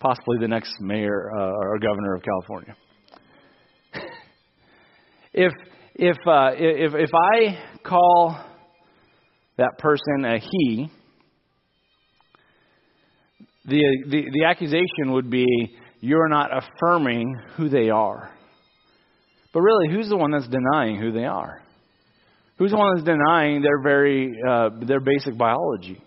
possibly 0.00 0.38
the 0.40 0.48
next 0.48 0.72
mayor 0.80 1.30
uh, 1.36 1.40
or 1.40 1.78
governor 1.78 2.14
of 2.14 2.22
California. 2.22 2.76
if 5.32 5.52
if 5.94 6.16
uh, 6.26 6.50
if 6.54 6.94
if 6.94 7.10
I 7.14 7.78
call 7.84 8.36
that 9.58 9.78
person 9.78 10.24
a 10.24 10.38
he, 10.38 10.90
the, 13.66 13.80
the 14.06 14.24
the 14.32 14.44
accusation 14.44 15.12
would 15.12 15.30
be 15.30 15.46
you're 16.00 16.28
not 16.28 16.50
affirming 16.52 17.34
who 17.56 17.68
they 17.68 17.88
are. 17.90 18.30
But 19.52 19.60
really, 19.60 19.88
who's 19.94 20.08
the 20.08 20.16
one 20.16 20.32
that's 20.32 20.48
denying 20.48 21.00
who 21.00 21.12
they 21.12 21.24
are? 21.24 21.62
Who's 22.58 22.72
the 22.72 22.76
one 22.76 22.94
that's 22.94 23.06
denying 23.06 23.62
their 23.62 23.80
very 23.82 24.32
uh, 24.46 24.70
their 24.82 25.00
basic 25.00 25.38
biology, 25.38 26.02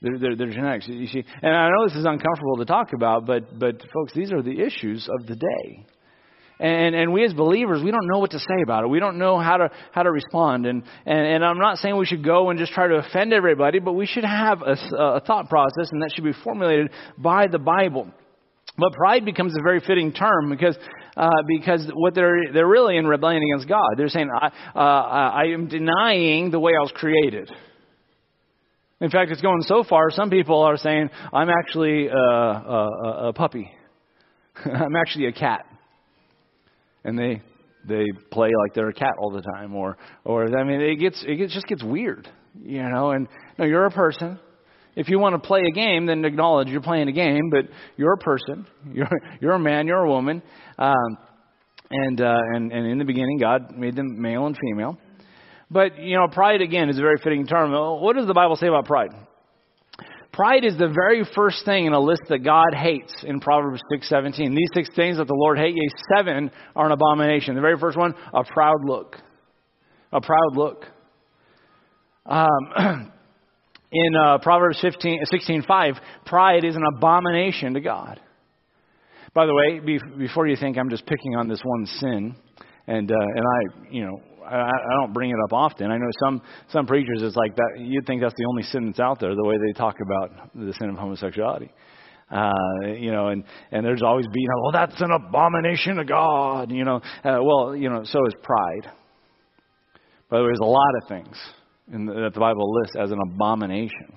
their, 0.00 0.18
their, 0.18 0.36
their 0.36 0.50
genetics? 0.50 0.88
You 0.88 1.06
see, 1.08 1.24
and 1.42 1.54
I 1.54 1.68
know 1.68 1.88
this 1.88 1.96
is 1.96 2.04
uncomfortable 2.04 2.56
to 2.58 2.64
talk 2.64 2.92
about, 2.94 3.26
but 3.26 3.58
but 3.58 3.80
folks, 3.92 4.12
these 4.14 4.32
are 4.32 4.42
the 4.42 4.60
issues 4.60 5.08
of 5.08 5.26
the 5.26 5.36
day. 5.36 5.86
And, 6.58 6.94
and 6.94 7.12
we 7.12 7.24
as 7.24 7.34
believers, 7.34 7.82
we 7.82 7.90
don't 7.90 8.06
know 8.06 8.18
what 8.18 8.30
to 8.30 8.38
say 8.38 8.62
about 8.62 8.84
it. 8.84 8.86
We 8.86 8.98
don't 8.98 9.18
know 9.18 9.38
how 9.38 9.58
to, 9.58 9.70
how 9.92 10.02
to 10.02 10.10
respond. 10.10 10.64
And, 10.64 10.84
and, 11.04 11.26
and 11.26 11.44
I'm 11.44 11.58
not 11.58 11.78
saying 11.78 11.96
we 11.96 12.06
should 12.06 12.24
go 12.24 12.48
and 12.48 12.58
just 12.58 12.72
try 12.72 12.88
to 12.88 12.94
offend 12.94 13.34
everybody, 13.34 13.78
but 13.78 13.92
we 13.92 14.06
should 14.06 14.24
have 14.24 14.62
a, 14.62 14.76
a 14.96 15.20
thought 15.20 15.50
process, 15.50 15.90
and 15.92 16.00
that 16.02 16.12
should 16.14 16.24
be 16.24 16.32
formulated 16.44 16.90
by 17.18 17.46
the 17.46 17.58
Bible. 17.58 18.10
But 18.78 18.92
pride 18.92 19.24
becomes 19.24 19.54
a 19.58 19.62
very 19.62 19.80
fitting 19.80 20.12
term 20.12 20.50
because 20.50 20.76
uh, 21.16 21.30
because 21.46 21.90
what 21.94 22.14
they're 22.14 22.52
they're 22.52 22.66
really 22.66 22.98
in 22.98 23.06
rebellion 23.06 23.42
against 23.42 23.68
God. 23.68 23.94
They're 23.96 24.08
saying 24.08 24.28
I 24.30 24.48
uh, 24.74 24.80
I 24.80 25.44
am 25.54 25.68
denying 25.68 26.50
the 26.50 26.60
way 26.60 26.72
I 26.78 26.82
was 26.82 26.92
created. 26.94 27.50
In 29.00 29.10
fact, 29.10 29.30
it's 29.30 29.42
going 29.42 29.62
so 29.62 29.82
far. 29.82 30.10
Some 30.10 30.30
people 30.30 30.62
are 30.62 30.76
saying 30.76 31.10
I'm 31.32 31.48
actually 31.50 32.08
a, 32.08 32.16
a, 32.16 33.28
a 33.28 33.32
puppy. 33.34 33.70
I'm 34.64 34.96
actually 34.96 35.26
a 35.26 35.32
cat, 35.32 35.66
and 37.06 37.18
they 37.18 37.40
they 37.88 38.04
play 38.30 38.50
like 38.62 38.74
they're 38.74 38.88
a 38.88 38.94
cat 38.94 39.14
all 39.18 39.30
the 39.30 39.40
time, 39.40 39.74
or 39.74 39.96
or 40.24 40.44
I 40.58 40.64
mean 40.64 40.80
it 40.80 40.96
gets 40.96 41.24
it 41.26 41.48
just 41.48 41.66
gets 41.66 41.82
weird, 41.82 42.28
you 42.60 42.82
know. 42.82 43.12
And 43.12 43.28
no, 43.58 43.64
you're 43.64 43.86
a 43.86 43.90
person. 43.90 44.38
If 44.96 45.10
you 45.10 45.18
want 45.18 45.40
to 45.40 45.46
play 45.46 45.60
a 45.60 45.74
game, 45.74 46.06
then 46.06 46.24
acknowledge 46.24 46.68
you're 46.68 46.80
playing 46.80 47.08
a 47.08 47.12
game, 47.12 47.50
but 47.50 47.66
you're 47.96 48.14
a 48.14 48.18
person. 48.18 48.66
You're, 48.92 49.08
you're 49.42 49.52
a 49.52 49.58
man, 49.58 49.86
you're 49.86 49.98
a 49.98 50.08
woman. 50.08 50.42
Um, 50.78 51.18
and, 51.90 52.20
uh, 52.20 52.38
and, 52.54 52.72
and 52.72 52.86
in 52.86 52.96
the 52.96 53.04
beginning, 53.04 53.38
God 53.38 53.76
made 53.76 53.94
them 53.94 54.20
male 54.20 54.46
and 54.46 54.56
female. 54.58 54.96
But, 55.70 55.98
you 55.98 56.16
know, 56.16 56.28
pride, 56.28 56.62
again, 56.62 56.88
is 56.88 56.96
a 56.98 57.02
very 57.02 57.18
fitting 57.22 57.46
term. 57.46 57.72
What 57.72 58.16
does 58.16 58.26
the 58.26 58.32
Bible 58.32 58.56
say 58.56 58.68
about 58.68 58.86
pride? 58.86 59.10
Pride 60.36 60.66
is 60.66 60.76
the 60.76 60.88
very 60.88 61.24
first 61.34 61.64
thing 61.64 61.86
in 61.86 61.94
a 61.94 61.98
list 61.98 62.20
that 62.28 62.44
God 62.44 62.74
hates 62.74 63.24
in 63.24 63.40
Proverbs 63.40 63.80
6:17. 63.90 64.54
These 64.54 64.68
six 64.74 64.90
things 64.94 65.16
that 65.16 65.26
the 65.26 65.34
Lord 65.34 65.56
hates, 65.56 65.78
seven 66.14 66.50
are 66.76 66.84
an 66.84 66.92
abomination. 66.92 67.54
The 67.54 67.62
very 67.62 67.78
first 67.78 67.96
one, 67.96 68.14
a 68.34 68.44
proud 68.44 68.84
look. 68.84 69.16
A 70.12 70.20
proud 70.20 70.54
look. 70.54 70.84
Um, 72.26 72.48
in 73.92 74.14
uh, 74.14 74.36
Proverbs 74.42 74.78
15, 74.82 75.22
16:5, 75.32 75.98
pride 76.26 76.64
is 76.64 76.76
an 76.76 76.82
abomination 76.96 77.72
to 77.72 77.80
God. 77.80 78.20
By 79.32 79.46
the 79.46 79.54
way, 79.54 79.78
be, 79.78 79.98
before 80.18 80.46
you 80.46 80.56
think 80.56 80.76
I'm 80.76 80.90
just 80.90 81.06
picking 81.06 81.34
on 81.34 81.48
this 81.48 81.62
one 81.64 81.86
sin, 81.86 82.36
and 82.86 83.10
uh, 83.10 83.14
and 83.14 83.44
I, 83.46 83.90
you 83.90 84.04
know, 84.04 84.20
I, 84.48 84.68
I 84.68 85.00
don't 85.00 85.12
bring 85.12 85.30
it 85.30 85.36
up 85.44 85.52
often. 85.52 85.90
I 85.90 85.98
know 85.98 86.10
some 86.24 86.42
some 86.70 86.86
preachers 86.86 87.22
it's 87.22 87.36
like 87.36 87.56
that. 87.56 87.80
You'd 87.80 88.06
think 88.06 88.20
that's 88.22 88.34
the 88.36 88.46
only 88.48 88.62
sin 88.64 88.86
that's 88.86 89.00
out 89.00 89.20
there. 89.20 89.34
The 89.34 89.44
way 89.44 89.56
they 89.58 89.72
talk 89.72 89.96
about 90.00 90.50
the 90.54 90.72
sin 90.74 90.90
of 90.90 90.96
homosexuality. 90.96 91.70
Uh, 92.30 92.52
you 92.98 93.12
know, 93.12 93.28
and, 93.28 93.44
and 93.70 93.86
there's 93.86 94.02
always 94.02 94.26
being, 94.32 94.48
well, 94.64 94.72
that's 94.72 95.00
an 95.00 95.12
abomination 95.12 95.96
to 95.96 96.04
God, 96.04 96.72
you 96.72 96.84
know. 96.84 96.96
Uh, 97.24 97.38
well, 97.40 97.76
you 97.76 97.88
know, 97.88 98.02
so 98.02 98.26
is 98.26 98.34
pride. 98.42 98.92
By 100.28 100.38
the 100.38 100.42
way, 100.42 100.48
there's 100.48 100.58
a 100.60 100.64
lot 100.64 100.90
of 101.02 101.08
things 101.08 101.36
in 101.92 102.06
the, 102.06 102.14
that 102.14 102.34
the 102.34 102.40
Bible 102.40 102.80
lists 102.80 102.96
as 102.98 103.12
an 103.12 103.18
abomination. 103.22 104.12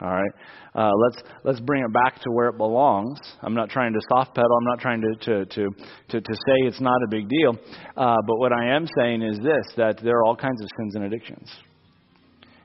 All 0.00 0.08
right, 0.08 0.30
uh, 0.74 0.90
let's 1.04 1.22
let's 1.44 1.60
bring 1.60 1.82
it 1.82 1.92
back 1.92 2.20
to 2.22 2.30
where 2.30 2.48
it 2.48 2.56
belongs. 2.56 3.18
I'm 3.42 3.54
not 3.54 3.68
trying 3.68 3.92
to 3.92 4.00
soft 4.08 4.34
pedal. 4.34 4.50
I'm 4.56 4.64
not 4.64 4.80
trying 4.80 5.02
to 5.02 5.14
to 5.24 5.44
to 5.44 5.70
to, 6.08 6.20
to 6.20 6.34
say 6.34 6.66
it's 6.66 6.80
not 6.80 6.96
a 7.06 7.08
big 7.10 7.28
deal. 7.28 7.58
Uh, 7.96 8.16
but 8.26 8.38
what 8.38 8.52
I 8.52 8.74
am 8.74 8.86
saying 8.98 9.22
is 9.22 9.38
this: 9.38 9.66
that 9.76 10.00
there 10.02 10.16
are 10.18 10.24
all 10.24 10.36
kinds 10.36 10.62
of 10.62 10.68
sins 10.78 10.94
and 10.94 11.04
addictions, 11.04 11.50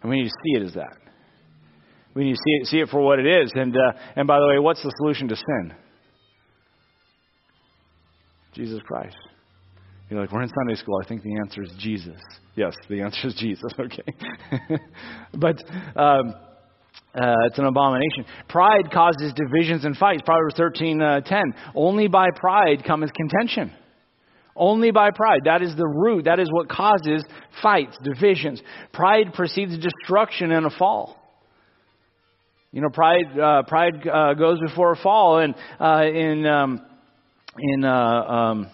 and 0.02 0.10
we 0.10 0.18
need 0.18 0.30
to 0.30 0.36
see 0.46 0.62
it 0.62 0.66
as 0.66 0.74
that. 0.76 0.98
We 2.14 2.24
need 2.24 2.34
to 2.34 2.40
see 2.46 2.52
it 2.62 2.66
see 2.68 2.80
it 2.80 2.90
for 2.90 3.02
what 3.02 3.20
it 3.20 3.26
is. 3.26 3.52
And 3.54 3.76
uh, 3.76 3.92
and 4.16 4.26
by 4.26 4.40
the 4.40 4.48
way, 4.48 4.60
what's 4.60 4.82
the 4.82 4.92
solution 5.00 5.28
to 5.28 5.36
sin? 5.36 5.74
Jesus 8.54 8.82
Christ. 8.86 9.18
You're 10.10 10.22
like, 10.22 10.32
we're 10.32 10.42
in 10.42 10.50
Sunday 10.50 10.76
school. 10.76 11.00
I 11.04 11.08
think 11.08 11.22
the 11.22 11.36
answer 11.36 11.62
is 11.62 11.72
Jesus. 11.78 12.20
Yes, 12.56 12.74
the 12.90 13.02
answer 13.02 13.28
is 13.28 13.36
Jesus. 13.36 13.72
Okay. 13.80 14.78
but 15.34 15.62
um, 16.00 16.34
uh, 17.18 17.34
it's 17.48 17.58
an 17.58 17.66
abomination. 17.66 18.26
Pride 18.48 18.92
causes 18.94 19.34
divisions 19.36 19.86
and 19.86 19.98
fights. 19.98 20.22
Proverbs 20.24 20.54
13 20.56 21.02
uh, 21.02 21.22
10. 21.22 21.54
Only 21.74 22.08
by 22.08 22.28
pride 22.36 22.84
cometh 22.86 23.12
contention. 23.14 23.72
Only 24.56 24.92
by 24.92 25.12
pride. 25.12 25.42
That 25.46 25.62
is 25.62 25.76
the 25.76 25.88
root. 25.88 26.26
That 26.26 26.40
is 26.40 26.50
what 26.52 26.70
causes 26.70 27.24
fights, 27.62 27.98
divisions. 28.04 28.62
Pride 28.94 29.34
precedes 29.34 29.78
destruction 29.78 30.52
and 30.52 30.66
a 30.66 30.70
fall. 30.70 31.16
You 32.72 32.82
know, 32.82 32.90
pride 32.90 33.40
uh, 33.40 33.64
pride 33.64 34.08
uh, 34.08 34.34
goes 34.34 34.60
before 34.60 34.92
a 34.92 34.98
fall, 34.98 35.40
and 35.40 35.56
uh, 35.80 36.04
in 36.04 36.46
um, 36.46 36.82
in 37.58 37.84
uh, 37.84 37.90
um, 37.90 38.72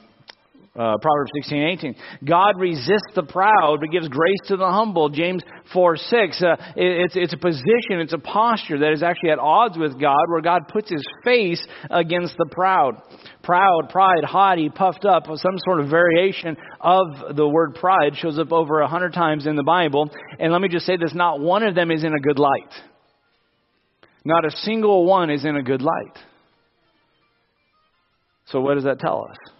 uh, 0.75 0.98
Proverbs 0.98 1.30
16, 1.36 1.63
18. 1.63 1.96
God 2.25 2.53
resists 2.58 3.13
the 3.13 3.22
proud, 3.22 3.77
but 3.80 3.92
gives 3.92 4.08
grace 4.08 4.39
to 4.48 4.58
the 4.58 4.65
humble. 4.65 5.08
James 5.10 5.44
4, 5.72 5.98
6. 5.98 6.42
Uh, 6.42 6.56
it, 6.75 7.06
it's, 7.06 7.15
it's 7.15 7.34
a 7.34 7.38
position, 7.38 8.01
it's 8.01 8.13
a 8.13 8.18
posture 8.18 8.80
that 8.80 8.92
is 8.92 9.03
actually 9.03 9.30
at 9.30 9.38
odds 9.38 9.77
with 9.77 10.00
God, 10.00 10.18
where 10.30 10.42
God 10.42 10.68
puts 10.68 10.89
his 10.89 11.06
face 11.24 11.63
against 11.92 12.36
the 12.38 12.48
proud. 12.50 12.96
Proud, 13.44 13.89
pride, 13.89 14.24
haughty, 14.24 14.70
puffed 14.70 15.06
up, 15.06 15.25
some 15.27 15.60
sort 15.63 15.80
of 15.80 15.89
variation 15.89 16.58
of 16.82 17.36
the 17.36 17.48
word 17.48 17.75
pride 17.75 18.15
shows 18.15 18.39
up 18.39 18.51
over 18.51 18.80
a 18.80 18.88
hundred 18.88 19.13
times 19.13 19.46
in 19.46 19.56
the 19.56 19.63
Bible. 19.63 20.10
And 20.39 20.51
let 20.51 20.62
me 20.62 20.70
just 20.70 20.88
say 20.88 20.98
this 20.98 21.13
not 21.13 21.39
one 21.39 21.62
of 21.62 21.75
them 21.75 21.92
is 21.92 22.03
in 22.03 22.15
a 22.15 22.20
good 22.20 22.39
light. 22.39 22.74
Not 24.25 24.44
a 24.44 24.51
single 24.51 25.06
one 25.06 25.30
is 25.30 25.46
in 25.46 25.56
a 25.56 25.62
good 25.62 25.84
light. 25.84 26.18
So, 28.46 28.60
what 28.62 28.75
does 28.75 28.86
that 28.86 29.00
tell 29.00 29.27
us? 29.30 29.52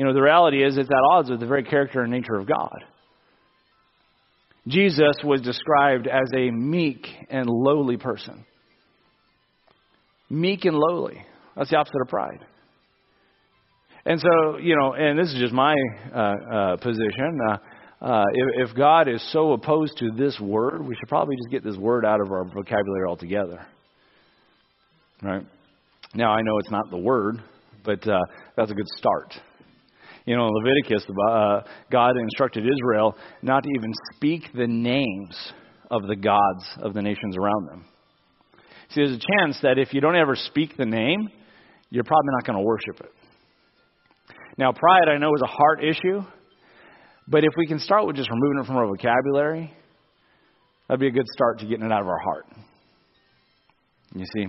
You 0.00 0.06
know, 0.06 0.14
the 0.14 0.22
reality 0.22 0.64
is 0.64 0.78
it's 0.78 0.88
at 0.88 0.96
odds 1.12 1.28
with 1.28 1.40
the 1.40 1.46
very 1.46 1.62
character 1.62 2.00
and 2.00 2.10
nature 2.10 2.36
of 2.36 2.46
God. 2.46 2.84
Jesus 4.66 5.12
was 5.22 5.42
described 5.42 6.06
as 6.06 6.26
a 6.34 6.50
meek 6.50 7.06
and 7.28 7.46
lowly 7.46 7.98
person. 7.98 8.46
Meek 10.30 10.64
and 10.64 10.74
lowly. 10.74 11.22
That's 11.54 11.68
the 11.68 11.76
opposite 11.76 12.00
of 12.00 12.08
pride. 12.08 12.46
And 14.06 14.18
so, 14.18 14.56
you 14.56 14.74
know, 14.74 14.94
and 14.94 15.18
this 15.18 15.34
is 15.34 15.38
just 15.38 15.52
my 15.52 15.76
uh, 16.14 16.18
uh, 16.18 16.76
position. 16.76 17.38
Uh, 17.50 17.58
uh, 18.02 18.24
if, 18.32 18.70
if, 18.70 18.74
God 18.74 19.06
is 19.06 19.22
so 19.34 19.52
opposed 19.52 19.98
to 19.98 20.12
this 20.16 20.40
word, 20.40 20.82
we 20.82 20.94
should 20.94 21.10
probably 21.10 21.36
just 21.36 21.50
get 21.50 21.62
this 21.62 21.76
word 21.76 22.06
out 22.06 22.22
of 22.22 22.32
our 22.32 22.44
vocabulary 22.44 23.04
altogether. 23.06 23.66
Right? 25.22 25.44
Now, 26.14 26.32
I 26.32 26.40
know 26.40 26.56
it's 26.56 26.70
not 26.70 26.88
the 26.90 26.96
word, 26.96 27.42
but 27.84 28.08
uh, 28.08 28.18
that's 28.56 28.70
a 28.70 28.74
good 28.74 28.88
start. 28.96 29.34
You 30.30 30.36
know, 30.36 30.46
Leviticus, 30.46 31.04
uh, 31.28 31.62
God 31.90 32.16
instructed 32.16 32.64
Israel 32.64 33.16
not 33.42 33.64
to 33.64 33.68
even 33.76 33.90
speak 34.14 34.42
the 34.54 34.68
names 34.68 35.36
of 35.90 36.06
the 36.06 36.14
gods 36.14 36.64
of 36.80 36.94
the 36.94 37.02
nations 37.02 37.36
around 37.36 37.66
them. 37.66 37.84
See, 38.90 39.02
there's 39.02 39.16
a 39.16 39.38
chance 39.38 39.58
that 39.64 39.76
if 39.76 39.92
you 39.92 40.00
don't 40.00 40.14
ever 40.14 40.36
speak 40.36 40.76
the 40.76 40.86
name, 40.86 41.30
you're 41.90 42.04
probably 42.04 42.30
not 42.30 42.46
going 42.46 42.58
to 42.58 42.64
worship 42.64 43.00
it. 43.00 43.12
Now, 44.56 44.70
pride, 44.70 45.08
I 45.08 45.18
know, 45.18 45.34
is 45.34 45.42
a 45.42 45.48
heart 45.48 45.82
issue, 45.82 46.22
but 47.26 47.42
if 47.42 47.50
we 47.56 47.66
can 47.66 47.80
start 47.80 48.06
with 48.06 48.14
just 48.14 48.30
removing 48.30 48.62
it 48.62 48.66
from 48.68 48.76
our 48.76 48.86
vocabulary, 48.86 49.74
that'd 50.86 51.00
be 51.00 51.08
a 51.08 51.10
good 51.10 51.26
start 51.34 51.58
to 51.58 51.66
getting 51.66 51.84
it 51.84 51.90
out 51.90 52.02
of 52.02 52.06
our 52.06 52.20
heart. 52.20 52.46
You 54.12 54.24
see, 54.34 54.46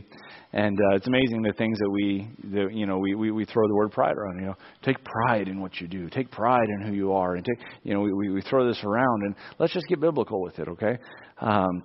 and 0.53 0.75
uh, 0.75 0.95
it's 0.95 1.05
amazing 1.05 1.43
the 1.43 1.53
things 1.53 1.77
that 1.77 1.89
we, 1.91 2.27
the, 2.51 2.69
you 2.73 2.87
know, 2.87 2.97
we, 2.97 3.13
we, 3.13 3.29
we 3.29 3.45
throw 3.45 3.67
the 3.67 3.75
word 3.75 3.91
pride 3.91 4.17
around. 4.17 4.39
You 4.39 4.47
know, 4.47 4.55
take 4.81 4.97
pride 5.03 5.47
in 5.47 5.61
what 5.61 5.79
you 5.79 5.87
do. 5.87 6.09
Take 6.09 6.31
pride 6.31 6.67
in 6.79 6.87
who 6.87 6.93
you 6.93 7.13
are, 7.13 7.35
and 7.35 7.45
take, 7.45 7.59
you 7.83 7.93
know, 7.93 8.01
we, 8.01 8.29
we 8.31 8.41
throw 8.41 8.67
this 8.67 8.83
around, 8.83 9.21
and 9.23 9.35
let's 9.59 9.71
just 9.71 9.85
get 9.87 9.99
biblical 10.01 10.41
with 10.41 10.57
it, 10.57 10.67
okay? 10.67 10.97
Um, 11.39 11.83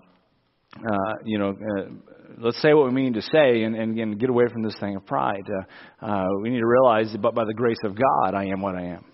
uh, 0.75 1.13
you 1.27 1.39
know, 1.39 1.51
uh, 1.51 1.91
let's 2.39 2.61
say 2.63 2.73
what 2.73 2.87
we 2.87 2.93
mean 2.93 3.13
to 3.13 3.23
say, 3.23 3.65
and, 3.65 3.77
and, 3.77 3.99
and 3.99 4.19
get 4.19 4.31
away 4.31 4.45
from 4.51 4.63
this 4.63 4.75
thing 4.81 4.97
of 4.97 5.05
pride. 5.05 5.45
Uh, 5.47 6.07
uh, 6.07 6.29
we 6.41 6.49
need 6.49 6.61
to 6.61 6.67
realize, 6.67 7.13
that, 7.13 7.21
but 7.21 7.35
by 7.35 7.45
the 7.45 7.55
grace 7.55 7.77
of 7.85 7.95
God, 7.95 8.35
I 8.35 8.47
am 8.47 8.63
what 8.63 8.75
I 8.75 8.83
am. 8.85 9.05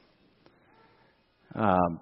Um, 1.55 2.01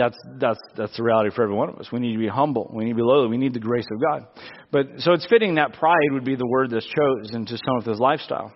that's 0.00 0.16
that's 0.38 0.60
that's 0.76 0.96
the 0.96 1.02
reality 1.02 1.30
for 1.34 1.42
every 1.42 1.54
one 1.54 1.68
of 1.68 1.76
us. 1.78 1.92
We 1.92 2.00
need 2.00 2.12
to 2.14 2.18
be 2.18 2.28
humble. 2.28 2.70
We 2.74 2.84
need 2.84 2.92
to 2.92 2.96
be 2.96 3.02
lowly. 3.02 3.28
We 3.28 3.36
need 3.36 3.52
the 3.52 3.60
grace 3.60 3.86
of 3.92 4.00
God. 4.00 4.26
But 4.72 4.86
so 4.98 5.12
it's 5.12 5.26
fitting 5.26 5.56
that 5.56 5.74
pride 5.74 6.08
would 6.12 6.24
be 6.24 6.36
the 6.36 6.46
word 6.46 6.70
that's 6.70 6.86
chosen 6.86 7.44
to 7.46 7.58
some 7.58 7.76
of 7.76 7.84
this 7.84 7.98
lifestyle 7.98 8.52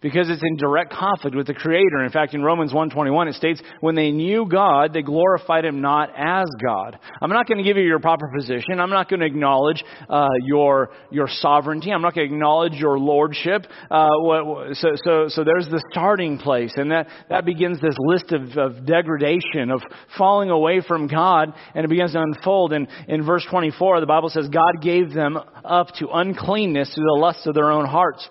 because 0.00 0.30
it's 0.30 0.42
in 0.42 0.56
direct 0.56 0.92
conflict 0.92 1.36
with 1.36 1.46
the 1.46 1.54
creator. 1.54 2.04
In 2.04 2.10
fact 2.10 2.34
in 2.34 2.42
romans 2.42 2.72
1.21 2.72 3.28
it 3.30 3.34
states 3.34 3.60
when 3.80 3.94
they 3.94 4.10
knew 4.10 4.46
god 4.48 4.92
they 4.92 5.02
glorified 5.02 5.64
him 5.64 5.80
not 5.80 6.10
as 6.16 6.48
god. 6.62 6.98
I'm 7.20 7.30
not 7.30 7.46
going 7.46 7.58
to 7.58 7.64
give 7.64 7.76
you 7.76 7.84
your 7.84 7.98
proper 7.98 8.30
position. 8.36 8.80
I'm 8.80 8.90
not 8.90 9.08
going 9.08 9.20
to 9.20 9.26
acknowledge 9.26 9.82
uh, 10.08 10.28
your 10.44 10.90
your 11.10 11.28
sovereignty. 11.28 11.90
I'm 11.90 12.02
not 12.02 12.14
going 12.14 12.28
to 12.28 12.34
acknowledge 12.34 12.74
your 12.74 12.98
lordship. 12.98 13.66
Uh, 13.90 14.08
what, 14.18 14.76
so, 14.76 14.90
so, 15.04 15.28
so 15.28 15.44
there's 15.44 15.66
the 15.66 15.82
starting 15.90 16.38
place 16.38 16.72
and 16.76 16.90
that, 16.90 17.08
that 17.28 17.44
begins 17.44 17.80
this 17.80 17.96
list 17.98 18.32
of, 18.32 18.56
of 18.56 18.86
degradation 18.86 19.70
of 19.70 19.82
falling 20.16 20.50
away 20.50 20.80
from 20.86 21.08
god 21.08 21.52
and 21.74 21.84
it 21.84 21.88
begins 21.88 22.12
to 22.12 22.20
unfold. 22.20 22.72
And 22.72 22.88
in 23.08 23.24
verse 23.24 23.46
24 23.50 24.00
the 24.00 24.06
bible 24.06 24.28
says 24.28 24.48
god 24.48 24.82
gave 24.82 25.12
them 25.12 25.38
up 25.64 25.88
to 25.98 26.08
uncleanness 26.08 26.94
through 26.94 27.04
the 27.04 27.20
lusts 27.20 27.46
of 27.46 27.54
their 27.54 27.70
own 27.70 27.86
hearts 27.86 28.28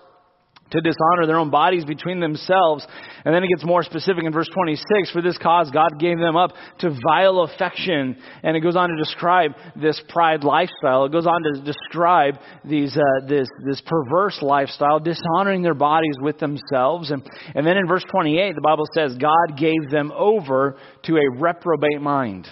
to 0.70 0.80
dishonor 0.80 1.26
their 1.26 1.38
own 1.38 1.50
bodies 1.50 1.84
between 1.84 2.20
themselves. 2.20 2.86
And 3.24 3.34
then 3.34 3.42
it 3.42 3.48
gets 3.48 3.64
more 3.64 3.82
specific 3.82 4.24
in 4.24 4.32
verse 4.32 4.48
26. 4.52 5.10
For 5.12 5.22
this 5.22 5.38
cause, 5.38 5.70
God 5.70 5.98
gave 5.98 6.18
them 6.18 6.36
up 6.36 6.52
to 6.80 6.96
vile 7.08 7.40
affection. 7.40 8.16
And 8.42 8.56
it 8.56 8.60
goes 8.60 8.76
on 8.76 8.90
to 8.90 8.96
describe 8.96 9.52
this 9.80 10.00
pride 10.08 10.44
lifestyle. 10.44 11.04
It 11.04 11.12
goes 11.12 11.26
on 11.26 11.42
to 11.42 11.62
describe 11.62 12.34
these, 12.64 12.96
uh, 12.96 13.26
this, 13.26 13.48
this 13.66 13.82
perverse 13.86 14.38
lifestyle, 14.42 15.00
dishonoring 15.00 15.62
their 15.62 15.74
bodies 15.74 16.16
with 16.20 16.38
themselves. 16.38 17.10
And, 17.10 17.22
and 17.54 17.66
then 17.66 17.76
in 17.76 17.86
verse 17.86 18.04
28, 18.10 18.54
the 18.54 18.60
Bible 18.60 18.86
says, 18.94 19.16
God 19.16 19.58
gave 19.58 19.90
them 19.90 20.12
over 20.12 20.76
to 21.04 21.16
a 21.16 21.38
reprobate 21.38 22.00
mind. 22.00 22.48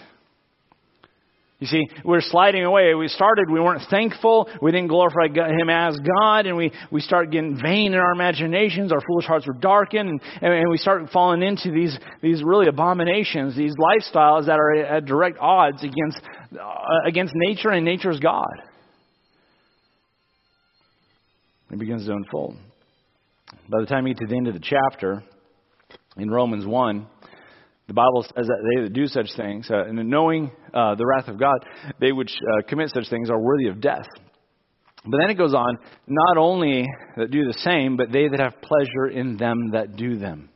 You 1.58 1.66
see, 1.66 1.88
we're 2.04 2.20
sliding 2.20 2.64
away. 2.64 2.94
We 2.94 3.08
started, 3.08 3.50
we 3.50 3.60
weren't 3.60 3.88
thankful. 3.88 4.46
We 4.60 4.72
didn't 4.72 4.88
glorify 4.88 5.28
Him 5.28 5.70
as 5.70 5.98
God, 6.20 6.44
and 6.44 6.54
we, 6.54 6.70
we 6.90 7.00
start 7.00 7.30
getting 7.30 7.58
vain 7.62 7.94
in 7.94 7.98
our 7.98 8.12
imaginations. 8.12 8.92
Our 8.92 9.00
foolish 9.00 9.24
hearts 9.24 9.46
were 9.46 9.54
darkened, 9.54 10.10
and, 10.10 10.20
and, 10.42 10.70
we 10.70 10.76
start 10.76 11.08
falling 11.10 11.42
into 11.42 11.70
these, 11.70 11.98
these 12.20 12.42
really 12.44 12.68
abominations, 12.68 13.56
these 13.56 13.72
lifestyles 13.72 14.46
that 14.46 14.58
are 14.58 14.76
at 14.76 15.06
direct 15.06 15.38
odds 15.40 15.82
against, 15.82 16.20
uh, 16.60 16.74
against 17.06 17.32
nature 17.34 17.70
and 17.70 17.86
nature's 17.86 18.20
God. 18.20 18.52
It 21.70 21.78
begins 21.78 22.04
to 22.04 22.12
unfold. 22.12 22.56
By 23.70 23.80
the 23.80 23.86
time 23.86 24.06
you 24.06 24.12
get 24.12 24.20
to 24.20 24.26
the 24.26 24.36
end 24.36 24.48
of 24.48 24.54
the 24.54 24.60
chapter, 24.60 25.22
in 26.18 26.30
Romans 26.30 26.66
1, 26.66 27.06
the 27.86 27.94
Bible 27.94 28.22
says 28.22 28.46
that 28.46 28.74
they 28.74 28.82
that 28.82 28.92
do 28.92 29.06
such 29.06 29.28
things, 29.36 29.70
uh, 29.70 29.84
and 29.84 30.10
knowing 30.10 30.50
uh, 30.74 30.96
the 30.96 31.06
wrath 31.06 31.28
of 31.28 31.38
God, 31.38 31.56
they 32.00 32.12
which 32.12 32.32
uh, 32.36 32.66
commit 32.68 32.90
such 32.90 33.08
things 33.08 33.30
are 33.30 33.40
worthy 33.40 33.68
of 33.68 33.80
death. 33.80 34.06
But 35.04 35.18
then 35.18 35.30
it 35.30 35.38
goes 35.38 35.54
on, 35.54 35.78
not 36.08 36.36
only 36.36 36.84
that 37.16 37.30
do 37.30 37.44
the 37.44 37.58
same, 37.58 37.96
but 37.96 38.10
they 38.10 38.26
that 38.28 38.40
have 38.40 38.60
pleasure 38.60 39.06
in 39.06 39.36
them 39.36 39.70
that 39.72 39.94
do 39.94 40.18
them. 40.18 40.48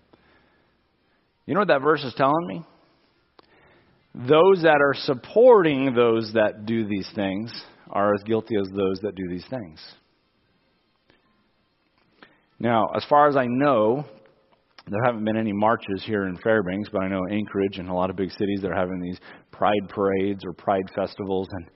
You 1.46 1.54
know 1.54 1.60
what 1.60 1.68
that 1.68 1.82
verse 1.82 2.02
is 2.02 2.14
telling 2.16 2.46
me? 2.48 2.64
Those 4.14 4.62
that 4.62 4.80
are 4.80 4.94
supporting 4.94 5.94
those 5.94 6.32
that 6.32 6.66
do 6.66 6.86
these 6.86 7.08
things 7.14 7.52
are 7.88 8.12
as 8.12 8.22
guilty 8.24 8.56
as 8.60 8.68
those 8.74 9.00
that 9.02 9.14
do 9.14 9.28
these 9.28 9.46
things. 9.48 9.80
Now, 12.58 12.88
as 12.94 13.04
far 13.08 13.28
as 13.28 13.36
I 13.36 13.46
know, 13.46 14.04
there 14.90 15.04
haven't 15.04 15.24
been 15.24 15.36
any 15.36 15.52
marches 15.52 16.02
here 16.04 16.24
in 16.26 16.36
Fairbanks, 16.38 16.88
but 16.92 17.02
I 17.02 17.08
know 17.08 17.22
Anchorage 17.30 17.78
and 17.78 17.88
a 17.88 17.94
lot 17.94 18.10
of 18.10 18.16
big 18.16 18.30
cities 18.30 18.60
they're 18.60 18.74
having 18.74 19.00
these 19.00 19.18
pride 19.52 19.88
parades 19.88 20.42
or 20.44 20.52
pride 20.52 20.84
festivals 20.94 21.48
and 21.52 21.66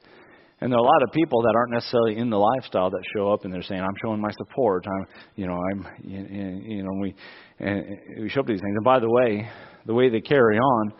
and 0.60 0.72
there 0.72 0.78
are 0.78 0.82
a 0.82 0.86
lot 0.86 1.02
of 1.02 1.12
people 1.12 1.42
that 1.42 1.52
aren't 1.56 1.72
necessarily 1.72 2.16
in 2.16 2.30
the 2.30 2.38
lifestyle 2.38 2.88
that 2.88 3.02
show 3.14 3.30
up 3.30 3.44
and 3.44 3.52
they're 3.52 3.62
saying 3.62 3.80
I'm 3.80 3.94
showing 4.02 4.20
my 4.20 4.30
support. 4.30 4.86
I'm 4.86 5.06
you 5.36 5.46
know 5.46 5.60
I'm 5.72 5.86
you, 6.02 6.82
know 6.82 6.92
we 7.00 7.14
and 7.58 7.84
we 8.20 8.28
show 8.28 8.40
up 8.40 8.46
to 8.46 8.52
these 8.52 8.62
things. 8.62 8.74
And 8.74 8.84
by 8.84 8.98
the 8.98 9.10
way, 9.10 9.48
the 9.84 9.94
way 9.94 10.08
they 10.08 10.20
carry 10.20 10.58
on, 10.58 10.92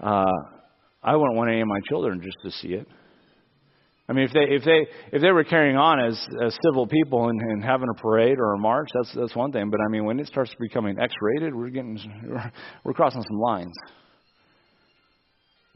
uh, 0.00 0.32
I 1.02 1.16
wouldn't 1.16 1.36
want 1.36 1.50
any 1.50 1.60
of 1.60 1.68
my 1.68 1.80
children 1.88 2.22
just 2.22 2.36
to 2.44 2.50
see 2.50 2.74
it. 2.74 2.86
I 4.10 4.12
mean, 4.12 4.24
if 4.24 4.32
they 4.32 4.40
if 4.40 4.64
they 4.64 4.88
if 5.16 5.22
they 5.22 5.30
were 5.30 5.44
carrying 5.44 5.76
on 5.76 6.04
as 6.04 6.20
as 6.44 6.58
civil 6.64 6.88
people 6.88 7.28
and, 7.28 7.40
and 7.40 7.62
having 7.62 7.86
a 7.88 7.94
parade 7.94 8.38
or 8.40 8.54
a 8.54 8.58
march, 8.58 8.88
that's 8.92 9.14
that's 9.14 9.36
one 9.36 9.52
thing. 9.52 9.70
But 9.70 9.78
I 9.80 9.88
mean, 9.88 10.04
when 10.04 10.18
it 10.18 10.26
starts 10.26 10.52
becoming 10.58 10.98
X-rated, 10.98 11.54
we're 11.54 11.68
getting 11.68 11.96
we're, 12.26 12.52
we're 12.84 12.92
crossing 12.92 13.22
some 13.22 13.38
lines. 13.38 13.72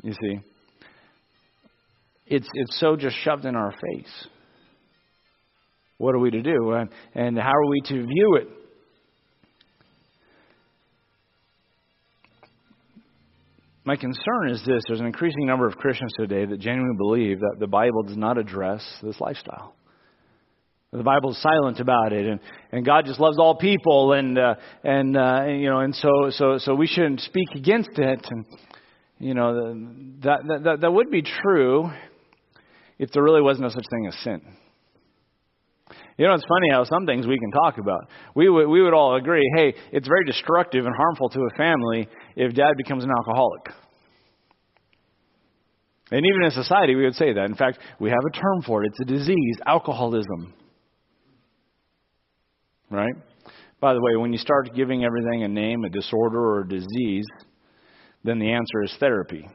You 0.02 0.14
see, 0.20 0.40
it's 2.26 2.48
it's 2.54 2.80
so 2.80 2.96
just 2.96 3.14
shoved 3.18 3.44
in 3.44 3.54
our 3.54 3.70
face. 3.70 4.26
What 5.98 6.16
are 6.16 6.18
we 6.18 6.32
to 6.32 6.42
do, 6.42 6.72
and, 6.72 6.90
and 7.14 7.38
how 7.38 7.52
are 7.52 7.68
we 7.68 7.82
to 7.82 8.04
view 8.04 8.38
it? 8.40 8.48
My 13.86 13.96
concern 13.96 14.48
is 14.50 14.62
this 14.64 14.82
there's 14.88 15.00
an 15.00 15.06
increasing 15.06 15.44
number 15.44 15.66
of 15.66 15.76
Christians 15.76 16.12
today 16.16 16.46
that 16.46 16.58
genuinely 16.58 16.96
believe 16.96 17.40
that 17.40 17.56
the 17.58 17.66
Bible 17.66 18.02
does 18.02 18.16
not 18.16 18.38
address 18.38 18.82
this 19.02 19.20
lifestyle. 19.20 19.74
The 20.90 21.02
Bible 21.02 21.32
is 21.32 21.42
silent 21.42 21.80
about 21.80 22.12
it, 22.12 22.24
and, 22.24 22.40
and 22.70 22.86
God 22.86 23.04
just 23.04 23.18
loves 23.20 23.36
all 23.38 23.56
people, 23.56 24.12
and 24.12 24.38
uh, 24.38 24.54
and 24.84 25.16
uh, 25.16 25.44
you 25.48 25.68
know, 25.68 25.80
and 25.80 25.94
so 25.94 26.30
so 26.30 26.58
so 26.58 26.74
we 26.74 26.86
shouldn't 26.86 27.20
speak 27.20 27.48
against 27.54 27.90
it, 27.98 28.24
and 28.30 28.46
you 29.18 29.34
know 29.34 29.74
that 30.22 30.38
that 30.62 30.80
that 30.80 30.90
would 30.92 31.10
be 31.10 31.22
true 31.22 31.90
if 32.98 33.10
there 33.10 33.24
really 33.24 33.42
was 33.42 33.58
no 33.58 33.68
such 33.68 33.84
thing 33.90 34.06
as 34.06 34.14
sin. 34.22 34.40
You 36.16 36.28
know, 36.28 36.34
it's 36.34 36.44
funny 36.48 36.68
how 36.70 36.84
some 36.84 37.06
things 37.06 37.26
we 37.26 37.38
can 37.38 37.50
talk 37.50 37.78
about. 37.78 38.08
We 38.36 38.48
would, 38.48 38.68
we 38.68 38.82
would 38.82 38.94
all 38.94 39.16
agree, 39.16 39.42
hey, 39.56 39.74
it's 39.90 40.06
very 40.06 40.24
destructive 40.24 40.86
and 40.86 40.94
harmful 40.96 41.28
to 41.30 41.40
a 41.40 41.56
family 41.56 42.08
if 42.36 42.54
dad 42.54 42.74
becomes 42.76 43.02
an 43.02 43.10
alcoholic. 43.10 43.62
And 46.12 46.24
even 46.24 46.44
in 46.44 46.50
society, 46.52 46.94
we 46.94 47.04
would 47.04 47.16
say 47.16 47.32
that. 47.32 47.46
In 47.46 47.56
fact, 47.56 47.78
we 47.98 48.10
have 48.10 48.20
a 48.28 48.30
term 48.30 48.62
for 48.64 48.84
it. 48.84 48.92
It's 48.92 49.00
a 49.00 49.12
disease, 49.12 49.56
alcoholism. 49.66 50.54
Right? 52.90 53.14
By 53.80 53.94
the 53.94 54.00
way, 54.00 54.16
when 54.16 54.32
you 54.32 54.38
start 54.38 54.70
giving 54.76 55.04
everything 55.04 55.42
a 55.42 55.48
name, 55.48 55.82
a 55.84 55.88
disorder, 55.88 56.38
or 56.38 56.60
a 56.60 56.68
disease, 56.68 57.26
then 58.22 58.38
the 58.38 58.52
answer 58.52 58.82
is 58.84 58.94
therapy. 59.00 59.48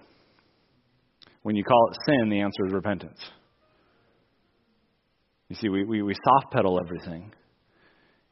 When 1.43 1.55
you 1.55 1.63
call 1.63 1.89
it 1.91 1.97
sin, 2.05 2.29
the 2.29 2.41
answer 2.41 2.65
is 2.65 2.73
repentance. 2.73 3.19
You 5.49 5.55
see, 5.55 5.69
we, 5.69 5.83
we, 5.83 6.01
we 6.01 6.13
soft 6.13 6.53
pedal 6.53 6.79
everything. 6.79 7.33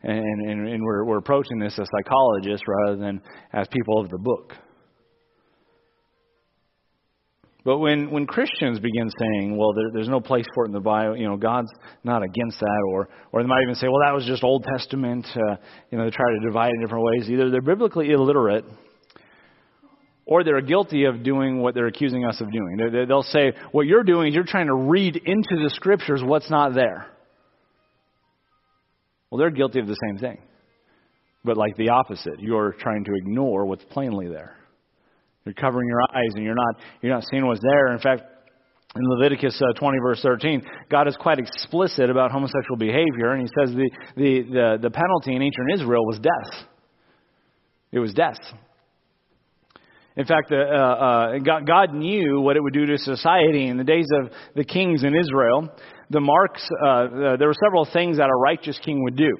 And, 0.04 0.50
and, 0.50 0.68
and 0.68 0.84
we're, 0.84 1.04
we're 1.04 1.18
approaching 1.18 1.60
this 1.60 1.78
as 1.80 1.88
psychologists 1.98 2.66
rather 2.68 2.98
than 2.98 3.22
as 3.52 3.68
people 3.70 4.00
of 4.00 4.10
the 4.10 4.20
book. 4.20 4.54
But 7.66 7.80
when, 7.80 8.12
when 8.12 8.26
Christians 8.28 8.80
begin 8.80 9.10
saying, 9.20 9.58
well, 9.58 9.74
there, 9.74 9.90
there's 9.94 10.08
no 10.08 10.22
place 10.22 10.46
for 10.56 10.64
it 10.64 10.68
in 10.68 10.74
the 10.74 10.80
Bible, 10.80 11.18
you 11.18 11.28
know, 11.28 11.36
God's 11.36 11.68
not 12.04 12.24
against 12.24 12.60
that, 12.60 12.84
or, 12.94 13.10
or 13.34 13.42
they 13.42 13.48
might 13.48 13.64
even 13.64 13.76
say, 13.76 13.88
well, 13.88 14.00
that 14.06 14.14
was 14.14 14.24
just 14.26 14.42
Old 14.42 14.64
Testament, 14.64 15.26
uh, 15.36 15.58
you 15.92 15.98
know, 15.98 16.06
they 16.06 16.12
try 16.12 16.32
to 16.32 16.48
divide 16.48 16.70
it 16.70 16.76
in 16.76 16.82
different 16.82 17.04
ways. 17.04 17.30
Either 17.30 17.50
they're 17.50 17.62
biblically 17.62 18.12
illiterate, 18.12 18.64
or 20.28 20.44
they're 20.44 20.62
guilty 20.62 21.06
of 21.06 21.24
doing 21.24 21.62
what 21.62 21.74
they're 21.74 21.88
accusing 21.88 22.26
us 22.26 22.40
of 22.42 22.52
doing. 22.52 22.78
They'll 23.08 23.24
say, 23.24 23.54
What 23.72 23.88
you're 23.88 24.04
doing 24.04 24.28
is 24.28 24.36
you're 24.36 24.44
trying 24.44 24.68
to 24.68 24.76
read 24.76 25.16
into 25.16 25.64
the 25.64 25.72
scriptures 25.74 26.22
what's 26.24 26.50
not 26.52 26.76
there. 26.76 27.08
Well, 29.32 29.40
they're 29.40 29.50
guilty 29.50 29.80
of 29.80 29.88
the 29.88 29.98
same 30.08 30.20
thing. 30.20 30.38
But 31.46 31.56
like 31.56 31.78
the 31.78 31.90
opposite, 31.90 32.40
you're 32.40 32.74
trying 32.74 33.06
to 33.06 33.12
ignore 33.16 33.66
what's 33.66 33.86
plainly 33.86 34.28
there. 34.28 34.58
You're 35.46 35.54
covering 35.54 35.88
your 35.88 36.02
eyes 36.02 36.34
and 36.36 36.44
you're 36.44 36.56
not, 36.56 36.76
you're 37.02 37.14
not 37.14 37.24
seeing 37.32 37.46
what's 37.46 37.62
there. 37.62 37.94
In 37.94 38.00
fact, 38.00 38.24
in 38.96 39.02
Leviticus 39.06 39.62
uh, 39.62 39.80
20, 39.80 39.98
verse 40.00 40.22
13, 40.22 40.62
God 40.90 41.08
is 41.08 41.16
quite 41.18 41.40
explicit 41.40 42.10
about 42.10 42.32
homosexual 42.32 42.78
behavior, 42.78 43.32
and 43.32 43.42
He 43.42 43.48
says 43.48 43.74
the, 43.74 43.90
the, 44.18 44.42
the, 44.42 44.78
the 44.82 44.90
penalty 44.90 45.36
in 45.36 45.42
ancient 45.42 45.68
Israel 45.74 46.06
was 46.06 46.20
death. 46.20 46.68
It 47.94 48.00
was 48.00 48.14
death. 48.14 48.40
In 50.18 50.26
fact, 50.26 50.52
uh, 50.52 50.56
uh, 50.56 51.38
God, 51.40 51.68
God 51.68 51.94
knew 51.94 52.42
what 52.42 52.58
it 52.58 52.64
would 52.64 52.74
do 52.74 52.88
to 52.88 52.98
society 52.98 53.68
in 53.68 53.78
the 53.78 53.84
days 53.84 54.08
of 54.20 54.32
the 54.56 54.64
kings 54.64 55.04
in 55.04 55.16
Israel. 55.16 55.70
the 56.10 56.20
marks, 56.20 56.68
uh, 56.84 56.88
uh, 56.88 57.38
there 57.38 57.48
were 57.48 57.56
several 57.64 57.86
things 57.86 58.18
that 58.18 58.30
a 58.30 58.36
righteous 58.36 58.80
king 58.84 59.04
would 59.04 59.16
do. 59.16 59.32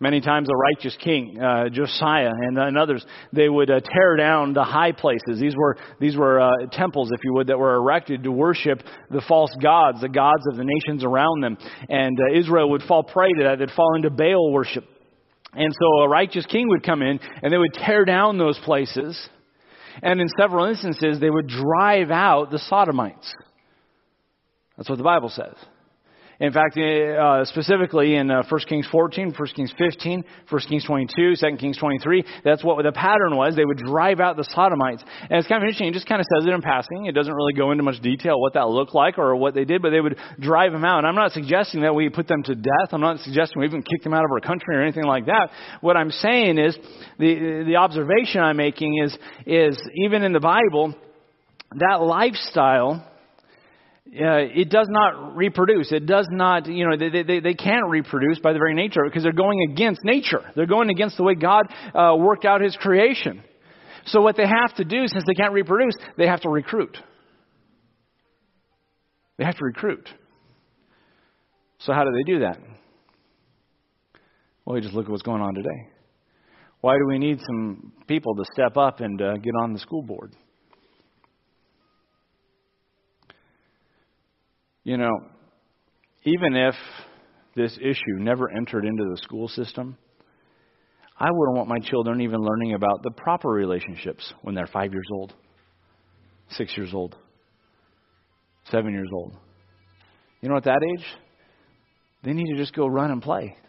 Many 0.00 0.20
times, 0.20 0.48
a 0.48 0.56
righteous 0.56 0.96
king, 1.02 1.40
uh, 1.40 1.68
Josiah 1.68 2.30
and, 2.30 2.58
and, 2.58 2.76
others, 2.76 3.04
they 3.32 3.48
would 3.48 3.70
uh, 3.70 3.80
tear 3.80 4.16
down 4.16 4.52
the 4.52 4.62
high 4.62 4.92
places. 4.92 5.40
These 5.40 5.56
were 5.56 5.78
these 6.00 6.16
were 6.16 6.40
uh, 6.40 6.50
temples, 6.72 7.10
if 7.12 7.20
you 7.24 7.32
would, 7.34 7.46
that 7.46 7.58
were 7.58 7.76
erected 7.76 8.24
to 8.24 8.32
worship 8.32 8.82
the 9.10 9.22
false 9.26 9.50
gods, 9.62 10.00
the 10.00 10.08
gods 10.08 10.42
of 10.50 10.56
the 10.56 10.64
nations 10.64 11.04
around 11.04 11.42
them. 11.42 11.56
And 11.88 12.18
uh, 12.20 12.38
Israel 12.38 12.70
would 12.70 12.82
fall 12.82 13.02
prey 13.02 13.32
to 13.32 13.44
that. 13.44 13.60
They'd 13.60 13.70
fall 13.70 13.94
into 13.94 14.10
Baal 14.10 14.52
worship. 14.52 14.84
And 15.54 15.72
so, 15.72 15.86
a 16.02 16.08
righteous 16.08 16.44
king 16.46 16.68
would 16.68 16.82
come 16.82 17.00
in, 17.00 17.20
and 17.42 17.52
they 17.52 17.58
would 17.58 17.74
tear 17.74 18.04
down 18.04 18.36
those 18.36 18.58
places. 18.64 19.16
And 20.02 20.20
in 20.20 20.28
several 20.38 20.66
instances, 20.66 21.20
they 21.20 21.30
would 21.30 21.46
drive 21.46 22.10
out 22.10 22.50
the 22.50 22.58
Sodomites. 22.58 23.34
That's 24.76 24.88
what 24.88 24.98
the 24.98 25.04
Bible 25.04 25.28
says. 25.28 25.54
In 26.40 26.52
fact, 26.52 26.76
uh, 26.76 27.44
specifically 27.44 28.16
in 28.16 28.30
uh, 28.30 28.42
1 28.48 28.60
Kings 28.68 28.86
14, 28.90 29.34
1 29.36 29.48
Kings 29.54 29.72
15, 29.78 30.24
1 30.50 30.60
Kings 30.68 30.84
22, 30.84 31.34
2 31.36 31.56
Kings 31.56 31.78
23, 31.78 32.24
that's 32.44 32.64
what 32.64 32.82
the 32.82 32.92
pattern 32.92 33.36
was. 33.36 33.54
They 33.54 33.64
would 33.64 33.78
drive 33.78 34.20
out 34.20 34.36
the 34.36 34.44
Sodomites. 34.44 35.04
And 35.22 35.38
it's 35.38 35.46
kind 35.46 35.62
of 35.62 35.66
interesting. 35.66 35.88
It 35.88 35.94
just 35.94 36.08
kind 36.08 36.20
of 36.20 36.26
says 36.34 36.46
it 36.46 36.50
in 36.50 36.60
passing. 36.60 37.06
It 37.06 37.12
doesn't 37.12 37.32
really 37.32 37.52
go 37.52 37.70
into 37.70 37.84
much 37.84 38.00
detail 38.00 38.40
what 38.40 38.54
that 38.54 38.68
looked 38.68 38.94
like 38.94 39.18
or 39.18 39.36
what 39.36 39.54
they 39.54 39.64
did, 39.64 39.80
but 39.80 39.90
they 39.90 40.00
would 40.00 40.18
drive 40.40 40.72
them 40.72 40.84
out. 40.84 40.98
And 40.98 41.06
I'm 41.06 41.14
not 41.14 41.32
suggesting 41.32 41.82
that 41.82 41.94
we 41.94 42.08
put 42.08 42.26
them 42.26 42.42
to 42.44 42.54
death. 42.54 42.90
I'm 42.90 43.00
not 43.00 43.20
suggesting 43.20 43.60
we 43.60 43.66
even 43.66 43.82
kick 43.82 44.02
them 44.02 44.12
out 44.12 44.24
of 44.24 44.30
our 44.32 44.40
country 44.40 44.76
or 44.76 44.82
anything 44.82 45.04
like 45.04 45.26
that. 45.26 45.50
What 45.80 45.96
I'm 45.96 46.10
saying 46.10 46.58
is 46.58 46.76
the, 47.18 47.64
the 47.66 47.76
observation 47.76 48.40
I'm 48.40 48.56
making 48.56 49.02
is, 49.02 49.16
is 49.46 49.80
even 50.04 50.22
in 50.22 50.32
the 50.32 50.40
Bible, 50.40 50.94
that 51.76 52.02
lifestyle 52.02 53.08
uh, 54.14 54.46
it 54.54 54.70
does 54.70 54.86
not 54.88 55.36
reproduce. 55.36 55.90
It 55.90 56.06
does 56.06 56.28
not, 56.30 56.66
you 56.66 56.88
know, 56.88 56.96
they, 56.96 57.22
they, 57.22 57.40
they 57.40 57.54
can't 57.54 57.88
reproduce 57.88 58.38
by 58.38 58.52
the 58.52 58.58
very 58.58 58.74
nature 58.74 59.00
because 59.04 59.24
they're 59.24 59.32
going 59.32 59.70
against 59.72 60.04
nature. 60.04 60.42
They're 60.54 60.66
going 60.66 60.90
against 60.90 61.16
the 61.16 61.24
way 61.24 61.34
God 61.34 61.66
uh, 61.94 62.14
worked 62.16 62.44
out 62.44 62.60
His 62.60 62.76
creation. 62.76 63.42
So 64.06 64.20
what 64.20 64.36
they 64.36 64.46
have 64.46 64.74
to 64.76 64.84
do, 64.84 65.08
since 65.08 65.24
they 65.26 65.34
can't 65.34 65.52
reproduce, 65.52 65.94
they 66.16 66.28
have 66.28 66.42
to 66.42 66.48
recruit. 66.48 66.96
They 69.36 69.44
have 69.44 69.56
to 69.56 69.64
recruit. 69.64 70.08
So 71.78 71.92
how 71.92 72.04
do 72.04 72.10
they 72.12 72.32
do 72.32 72.40
that? 72.40 72.58
Well, 74.64 74.76
you 74.76 74.82
just 74.82 74.94
look 74.94 75.06
at 75.06 75.10
what's 75.10 75.22
going 75.22 75.42
on 75.42 75.54
today. 75.54 75.88
Why 76.80 76.94
do 76.98 77.06
we 77.08 77.18
need 77.18 77.40
some 77.40 77.92
people 78.06 78.34
to 78.36 78.44
step 78.52 78.76
up 78.76 79.00
and 79.00 79.20
uh, 79.20 79.36
get 79.38 79.54
on 79.60 79.72
the 79.72 79.78
school 79.78 80.02
board? 80.02 80.34
You 84.84 84.98
know, 84.98 85.18
even 86.24 86.54
if 86.54 86.74
this 87.56 87.76
issue 87.80 88.18
never 88.18 88.50
entered 88.50 88.84
into 88.84 89.04
the 89.04 89.16
school 89.22 89.48
system, 89.48 89.96
I 91.18 91.28
wouldn't 91.30 91.56
want 91.56 91.68
my 91.68 91.78
children 91.78 92.20
even 92.20 92.40
learning 92.40 92.74
about 92.74 93.02
the 93.02 93.10
proper 93.10 93.48
relationships 93.48 94.32
when 94.42 94.54
they're 94.54 94.66
five 94.66 94.92
years 94.92 95.06
old, 95.12 95.32
six 96.50 96.76
years 96.76 96.92
old, 96.92 97.16
seven 98.70 98.92
years 98.92 99.08
old. 99.14 99.34
You 100.42 100.50
know, 100.50 100.56
at 100.56 100.64
that 100.64 100.80
age, 100.82 101.06
they 102.22 102.32
need 102.32 102.52
to 102.52 102.56
just 102.58 102.74
go 102.74 102.86
run 102.86 103.10
and 103.10 103.22
play. 103.22 103.56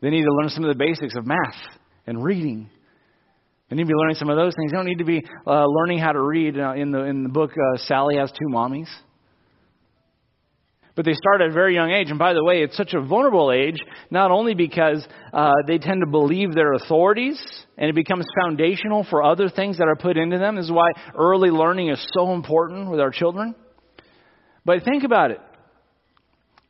They 0.00 0.10
need 0.10 0.22
to 0.22 0.32
learn 0.32 0.50
some 0.50 0.62
of 0.62 0.68
the 0.68 0.78
basics 0.78 1.16
of 1.16 1.26
math 1.26 1.56
and 2.06 2.22
reading. 2.22 2.70
They 3.68 3.74
need 3.74 3.82
to 3.82 3.88
be 3.88 3.94
learning 3.94 4.14
some 4.14 4.30
of 4.30 4.36
those 4.36 4.54
things. 4.54 4.70
They 4.70 4.76
don't 4.76 4.86
need 4.86 4.98
to 4.98 5.04
be 5.04 5.24
uh, 5.44 5.64
learning 5.66 5.98
how 5.98 6.12
to 6.12 6.22
read. 6.22 6.56
Uh, 6.56 6.74
in 6.74 6.92
the 6.92 7.00
in 7.00 7.24
the 7.24 7.28
book, 7.28 7.50
uh, 7.50 7.78
Sally 7.78 8.16
has 8.16 8.30
two 8.30 8.46
mommies. 8.48 8.86
But 10.98 11.04
they 11.04 11.14
start 11.14 11.40
at 11.40 11.50
a 11.50 11.52
very 11.52 11.76
young 11.76 11.92
age. 11.92 12.10
And 12.10 12.18
by 12.18 12.32
the 12.32 12.42
way, 12.42 12.64
it's 12.64 12.76
such 12.76 12.92
a 12.92 13.00
vulnerable 13.00 13.52
age, 13.52 13.78
not 14.10 14.32
only 14.32 14.54
because 14.54 15.06
uh, 15.32 15.52
they 15.64 15.78
tend 15.78 16.00
to 16.00 16.10
believe 16.10 16.54
their 16.54 16.72
authorities, 16.72 17.40
and 17.76 17.88
it 17.88 17.92
becomes 17.92 18.26
foundational 18.42 19.06
for 19.08 19.22
other 19.22 19.48
things 19.48 19.78
that 19.78 19.86
are 19.86 19.94
put 19.94 20.16
into 20.16 20.38
them. 20.38 20.56
This 20.56 20.64
is 20.64 20.72
why 20.72 20.90
early 21.16 21.50
learning 21.50 21.90
is 21.90 22.04
so 22.14 22.32
important 22.32 22.90
with 22.90 22.98
our 22.98 23.12
children. 23.12 23.54
But 24.64 24.82
think 24.82 25.04
about 25.04 25.30
it. 25.30 25.40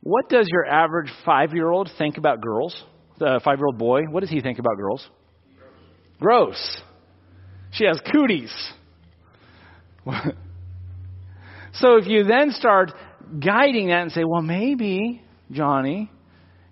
What 0.01 0.29
does 0.29 0.47
your 0.47 0.63
average 0.63 1.11
five 1.25 1.55
year 1.55 1.71
old 1.71 1.89
think 1.97 2.19
about 2.19 2.39
girls? 2.39 2.79
The 3.17 3.41
five 3.43 3.57
year 3.57 3.65
old 3.65 3.79
boy, 3.79 4.03
what 4.11 4.19
does 4.19 4.29
he 4.29 4.41
think 4.41 4.59
about 4.59 4.77
girls? 4.77 5.09
Gross. 6.19 6.81
She 7.71 7.85
has 7.85 7.99
cooties. 8.13 8.53
so 11.73 11.95
if 11.95 12.05
you 12.05 12.25
then 12.25 12.51
start 12.51 12.91
guiding 13.39 13.87
that 13.87 14.01
and 14.01 14.11
say, 14.11 14.23
well, 14.23 14.41
maybe, 14.41 15.21
Johnny, 15.51 16.11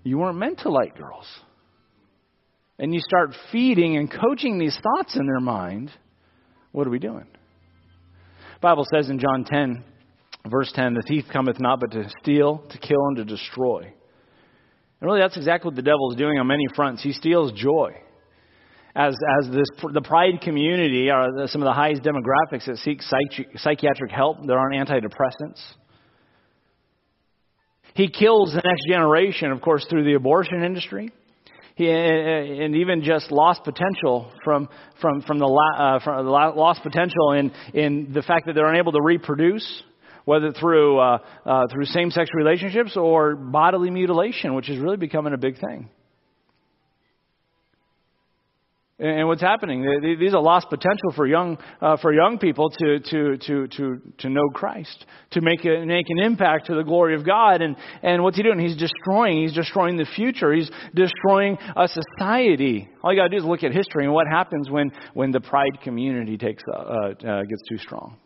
you 0.04 0.18
weren't 0.18 0.38
meant 0.38 0.60
to 0.60 0.70
like 0.70 0.98
girls. 0.98 1.28
And 2.80 2.94
you 2.94 3.00
start 3.00 3.36
feeding 3.52 3.98
and 3.98 4.12
coaching 4.12 4.60
these 4.60 4.78
thoughts 4.82 5.16
in 5.16 5.26
their 5.26 5.40
mind, 5.40 5.92
what 6.72 6.88
are 6.88 6.92
we 6.92 7.00
doing? 7.00 7.26
The 8.56 8.62
Bible 8.62 8.86
says 8.94 9.10
in 9.10 9.20
John 9.20 9.46
10, 9.46 9.84
verse 10.50 10.72
10, 10.74 10.94
the 10.94 11.04
thief 11.08 11.26
cometh 11.32 11.60
not 11.60 11.80
but 11.80 11.92
to 11.92 12.10
steal, 12.22 12.64
to 12.70 12.78
kill, 12.78 13.08
and 13.08 13.18
to 13.18 13.26
destroy. 13.26 13.82
And 13.82 15.08
really, 15.08 15.20
that's 15.20 15.38
exactly 15.38 15.70
what 15.70 15.76
the 15.76 15.82
devil 15.82 16.12
is 16.12 16.18
doing 16.18 16.40
on 16.40 16.48
many 16.48 16.66
fronts. 16.76 17.04
He 17.04 17.12
steals 17.12 17.52
joy. 17.52 17.92
As, 18.96 19.16
as 19.42 19.52
this, 19.52 19.68
the 19.94 20.02
pride 20.02 20.42
community 20.42 21.12
are 21.12 21.48
some 21.48 21.62
of 21.62 21.68
the 21.68 21.74
highest 21.74 22.02
demographics 22.02 22.66
that 22.66 22.78
seek 22.78 23.02
psychiatric 23.56 24.12
help, 24.12 24.38
they're 24.46 24.58
on 24.58 24.72
antidepressants. 24.72 25.62
He 27.98 28.10
kills 28.10 28.54
the 28.54 28.62
next 28.64 28.88
generation, 28.88 29.52
of 29.52 29.60
course, 29.60 29.84
through 29.90 30.04
the 30.04 30.14
abortion 30.14 30.64
industry. 30.64 31.12
He, 31.74 31.90
and 31.90 32.76
even 32.76 33.02
just 33.02 33.32
lost 33.32 33.64
potential 33.64 34.32
from 34.44 34.70
from 35.02 35.24
from 35.24 35.40
the, 35.40 35.48
uh, 35.48 36.00
from 36.04 36.24
the 36.24 36.32
lost 36.32 36.84
potential 36.84 37.32
in 37.32 37.52
in 37.74 38.14
the 38.14 38.22
fact 38.22 38.46
that 38.46 38.54
they're 38.54 38.72
unable 38.72 38.92
to 38.92 39.02
reproduce, 39.02 39.66
whether 40.26 40.52
through 40.52 41.00
uh, 41.00 41.18
uh, 41.44 41.64
through 41.72 41.86
same-sex 41.86 42.30
relationships 42.36 42.96
or 42.96 43.36
bodily 43.36 43.90
mutilation, 43.90 44.54
which 44.54 44.70
is 44.70 44.78
really 44.78 44.98
becoming 44.98 45.34
a 45.34 45.38
big 45.38 45.60
thing. 45.60 45.90
And 49.00 49.28
what's 49.28 49.42
happening? 49.42 49.86
These 50.20 50.34
are 50.34 50.42
lost 50.42 50.70
potential 50.70 51.12
for 51.16 51.28
young 51.28 51.60
uh, 51.82 51.98
for 51.98 52.12
young 52.12 52.40
people 52.40 52.68
to 52.80 53.00
to 53.00 53.38
to 53.38 53.68
to 53.68 54.02
to 54.18 54.30
know 54.30 54.50
Christ, 54.56 55.06
to 55.32 55.42
make 55.42 55.64
a, 55.66 55.86
make 55.86 56.08
an 56.10 56.18
impact 56.18 56.66
to 56.68 56.76
the 56.76 56.82
glory 56.82 57.14
of 57.14 57.24
God. 57.24 57.62
And 57.62 57.76
and 58.02 58.24
what's 58.24 58.38
he 58.38 58.42
doing? 58.42 58.58
He's 58.58 58.76
destroying. 58.76 59.44
He's 59.44 59.54
destroying 59.54 59.98
the 59.98 60.08
future. 60.16 60.52
He's 60.52 60.72
destroying 60.96 61.60
a 61.76 61.88
society. 61.88 62.90
All 63.04 63.14
you 63.14 63.20
got 63.20 63.26
to 63.26 63.30
do 63.30 63.38
is 63.38 63.44
look 63.44 63.64
at 63.64 63.72
history 63.72 64.06
and 64.06 64.14
what 64.14 64.26
happens 64.28 64.68
when 64.72 64.92
when 65.14 65.32
the 65.32 65.42
pride 65.42 65.80
community 65.84 66.36
takes 66.36 66.64
uh, 66.68 66.78
uh, 66.78 67.12
gets 67.44 67.62
too 67.70 67.78
strong. 67.78 68.18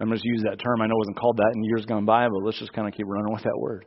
I'm 0.00 0.10
just 0.10 0.24
use 0.24 0.42
that 0.44 0.58
term. 0.58 0.80
I 0.80 0.86
know 0.86 0.94
it 0.94 0.98
wasn't 0.98 1.18
called 1.18 1.36
that 1.36 1.52
in 1.54 1.64
years 1.64 1.84
gone 1.84 2.06
by, 2.06 2.28
but 2.28 2.42
let's 2.44 2.58
just 2.58 2.72
kind 2.72 2.88
of 2.88 2.94
keep 2.94 3.06
running 3.06 3.32
with 3.32 3.42
that 3.42 3.58
word. 3.58 3.84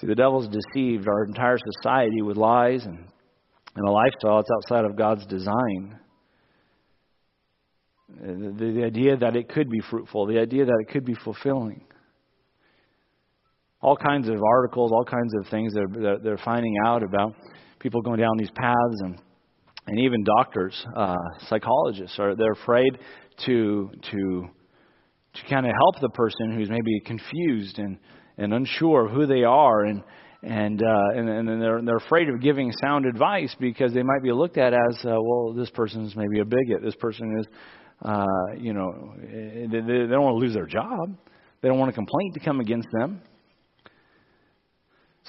See, 0.00 0.06
the 0.06 0.14
devil's 0.14 0.48
deceived 0.48 1.08
our 1.08 1.24
entire 1.24 1.58
society 1.58 2.20
with 2.22 2.36
lies 2.36 2.84
and, 2.84 2.98
and 3.76 3.88
a 3.88 3.90
lifestyle 3.90 4.36
that's 4.36 4.50
outside 4.54 4.84
of 4.84 4.96
God's 4.96 5.24
design. 5.26 5.98
The, 8.08 8.72
the, 8.74 8.84
idea 8.84 9.16
that 9.16 9.36
it 9.36 9.48
could 9.48 9.68
be 9.68 9.80
fruitful, 9.90 10.26
the 10.26 10.38
idea 10.38 10.64
that 10.64 10.78
it 10.86 10.92
could 10.92 11.04
be 11.04 11.14
fulfilling. 11.14 11.82
All 13.80 13.96
kinds 13.96 14.28
of 14.28 14.36
articles, 14.42 14.92
all 14.92 15.04
kinds 15.04 15.32
of 15.40 15.50
things 15.50 15.72
that 15.74 15.86
they're, 15.92 16.18
they're 16.18 16.44
finding 16.44 16.74
out 16.84 17.02
about 17.02 17.34
people 17.78 18.00
going 18.02 18.20
down 18.20 18.36
these 18.38 18.50
paths, 18.50 19.00
and 19.00 19.18
and 19.88 20.00
even 20.00 20.24
doctors, 20.24 20.84
uh, 20.96 21.16
psychologists 21.48 22.18
are 22.18 22.34
they're 22.34 22.52
afraid 22.52 22.98
to 23.44 23.90
to 24.10 24.44
to 25.34 25.42
kind 25.48 25.66
of 25.66 25.72
help 25.72 26.00
the 26.00 26.08
person 26.10 26.52
who's 26.56 26.70
maybe 26.70 27.00
confused 27.04 27.78
and 27.78 27.98
and 28.38 28.52
unsure 28.52 29.06
of 29.06 29.12
who 29.12 29.26
they 29.26 29.44
are 29.44 29.84
and 29.84 30.02
and 30.42 30.82
uh, 30.82 31.18
and, 31.18 31.28
and 31.28 31.62
they're 31.62 31.80
they're 31.82 31.96
afraid 31.96 32.28
of 32.28 32.40
giving 32.40 32.72
sound 32.82 33.06
advice 33.06 33.54
because 33.58 33.92
they 33.92 34.02
might 34.02 34.22
be 34.22 34.32
looked 34.32 34.58
at 34.58 34.72
as 34.72 34.96
uh, 35.04 35.16
well 35.20 35.52
this 35.52 35.70
person's 35.70 36.14
maybe 36.14 36.40
a 36.40 36.44
bigot. 36.44 36.82
This 36.82 36.94
person 36.96 37.38
is 37.40 37.46
uh, 38.02 38.26
you 38.56 38.72
know 38.72 39.14
they, 39.20 39.66
they 39.66 40.06
don't 40.06 40.22
want 40.22 40.34
to 40.34 40.44
lose 40.46 40.54
their 40.54 40.66
job. 40.66 41.16
They 41.62 41.68
don't 41.68 41.78
want 41.78 41.90
a 41.90 41.94
complaint 41.94 42.34
to 42.34 42.40
come 42.40 42.60
against 42.60 42.88
them. 42.92 43.22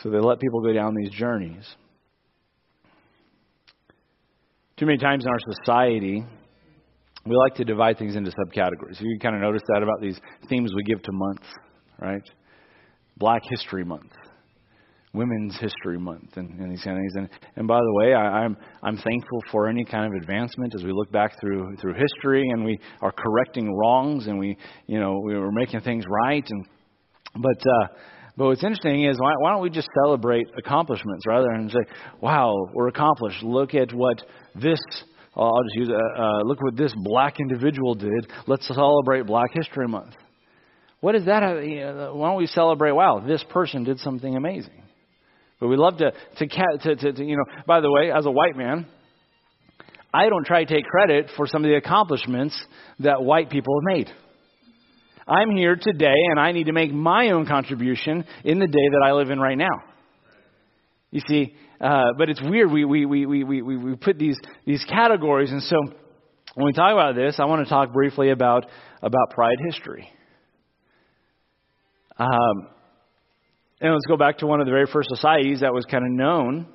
So 0.03 0.09
they 0.11 0.19
let 0.19 0.39
people 0.39 0.61
go 0.61 0.73
down 0.73 0.93
these 0.93 1.09
journeys. 1.09 1.65
Too 4.77 4.85
many 4.85 4.99
times 4.99 5.25
in 5.25 5.31
our 5.31 5.39
society 5.55 6.23
we 7.25 7.35
like 7.35 7.55
to 7.55 7.65
divide 7.65 7.97
things 7.97 8.15
into 8.15 8.31
subcategories. 8.31 9.01
You 9.01 9.19
kind 9.19 9.35
of 9.35 9.41
notice 9.41 9.63
that 9.67 9.83
about 9.83 9.99
these 9.99 10.17
themes 10.47 10.71
we 10.73 10.83
give 10.83 11.01
to 11.03 11.11
months 11.11 11.47
right 11.99 12.21
Black 13.17 13.41
History 13.49 13.83
Month. 13.83 14.11
Women's 15.13 15.57
History 15.59 15.97
Month 15.97 16.35
and, 16.35 16.59
and 16.59 16.71
these 16.71 16.83
kind 16.83 16.97
of 16.97 17.01
things. 17.01 17.13
And, 17.15 17.29
and 17.55 17.67
by 17.67 17.79
the 17.79 17.93
way, 17.93 18.13
I, 18.13 18.43
I'm 18.43 18.57
I'm 18.83 18.97
thankful 18.97 19.41
for 19.51 19.67
any 19.67 19.83
kind 19.83 20.05
of 20.05 20.21
advancement 20.21 20.75
as 20.75 20.83
we 20.83 20.91
look 20.91 21.11
back 21.11 21.39
through 21.39 21.75
through 21.77 21.95
history 21.95 22.43
and 22.51 22.63
we 22.63 22.79
are 23.01 23.11
correcting 23.11 23.75
wrongs 23.75 24.27
and 24.27 24.37
we 24.37 24.57
you 24.85 24.99
know 24.99 25.19
we 25.25 25.35
were 25.35 25.51
making 25.51 25.81
things 25.81 26.05
right. 26.07 26.45
And 26.47 26.65
but 27.35 27.59
uh, 27.67 27.87
but 28.37 28.45
what's 28.45 28.63
interesting 28.63 29.05
is 29.05 29.17
why, 29.19 29.31
why 29.39 29.51
don't 29.51 29.63
we 29.63 29.71
just 29.71 29.89
celebrate 30.03 30.45
accomplishments 30.57 31.25
rather 31.25 31.47
than 31.55 31.69
say, 31.69 31.79
"Wow, 32.21 32.53
we're 32.73 32.89
accomplished. 32.89 33.43
Look 33.43 33.73
at 33.73 33.93
what 33.93 34.21
this." 34.55 34.79
I'll 35.35 35.63
just 35.65 35.75
use 35.75 35.89
uh, 35.89 36.21
uh, 36.21 36.41
look 36.45 36.59
what 36.63 36.75
this 36.75 36.91
black 36.97 37.35
individual 37.39 37.93
did. 37.93 38.31
Let's 38.47 38.67
celebrate 38.67 39.27
Black 39.27 39.51
History 39.53 39.87
Month. 39.87 40.15
What 40.99 41.15
is 41.15 41.25
that? 41.25 41.43
Uh, 41.43 42.13
why 42.13 42.29
don't 42.29 42.37
we 42.37 42.47
celebrate? 42.47 42.91
Wow, 42.91 43.23
this 43.25 43.43
person 43.49 43.83
did 43.83 43.99
something 43.99 44.35
amazing. 44.35 44.83
But 45.59 45.67
we 45.67 45.77
love 45.77 45.97
to, 45.97 46.11
to, 46.11 46.47
to, 46.47 46.95
to, 46.95 47.13
to, 47.13 47.23
you 47.23 47.35
know, 47.37 47.45
by 47.65 47.81
the 47.81 47.91
way, 47.91 48.11
as 48.11 48.25
a 48.25 48.31
white 48.31 48.55
man, 48.55 48.87
I 50.13 50.29
don't 50.29 50.45
try 50.45 50.63
to 50.63 50.73
take 50.73 50.85
credit 50.85 51.31
for 51.35 51.47
some 51.47 51.63
of 51.63 51.69
the 51.69 51.75
accomplishments 51.75 52.59
that 52.99 53.23
white 53.23 53.49
people 53.49 53.79
have 53.79 53.97
made. 53.97 54.09
I'm 55.27 55.51
here 55.51 55.75
today 55.75 56.15
and 56.31 56.39
I 56.39 56.53
need 56.53 56.65
to 56.65 56.73
make 56.73 56.93
my 56.93 57.31
own 57.31 57.45
contribution 57.45 58.23
in 58.43 58.59
the 58.59 58.67
day 58.67 58.89
that 58.91 59.01
I 59.05 59.11
live 59.11 59.29
in 59.29 59.39
right 59.39 59.57
now. 59.57 59.83
You 61.11 61.21
see, 61.27 61.55
uh, 61.81 62.13
but 62.17 62.29
it's 62.29 62.41
weird. 62.41 62.71
We, 62.71 62.85
we, 62.85 63.05
we, 63.05 63.25
we, 63.25 63.43
we, 63.43 63.61
we 63.61 63.95
put 63.95 64.17
these, 64.17 64.37
these 64.65 64.85
categories. 64.87 65.51
And 65.51 65.61
so 65.61 65.75
when 66.55 66.65
we 66.65 66.73
talk 66.73 66.93
about 66.93 67.15
this, 67.15 67.35
I 67.39 67.45
want 67.45 67.65
to 67.65 67.69
talk 67.69 67.91
briefly 67.91 68.29
about, 68.29 68.65
about 69.01 69.31
pride 69.31 69.57
history. 69.69 70.09
Um, 72.19 72.67
and 73.79 73.93
let's 73.93 74.05
go 74.07 74.17
back 74.17 74.39
to 74.39 74.47
one 74.47 74.59
of 74.59 74.65
the 74.65 74.71
very 74.71 74.87
first 74.91 75.09
societies 75.09 75.59
that 75.61 75.73
was 75.73 75.85
kind 75.85 76.03
of 76.03 76.11
known 76.11 76.67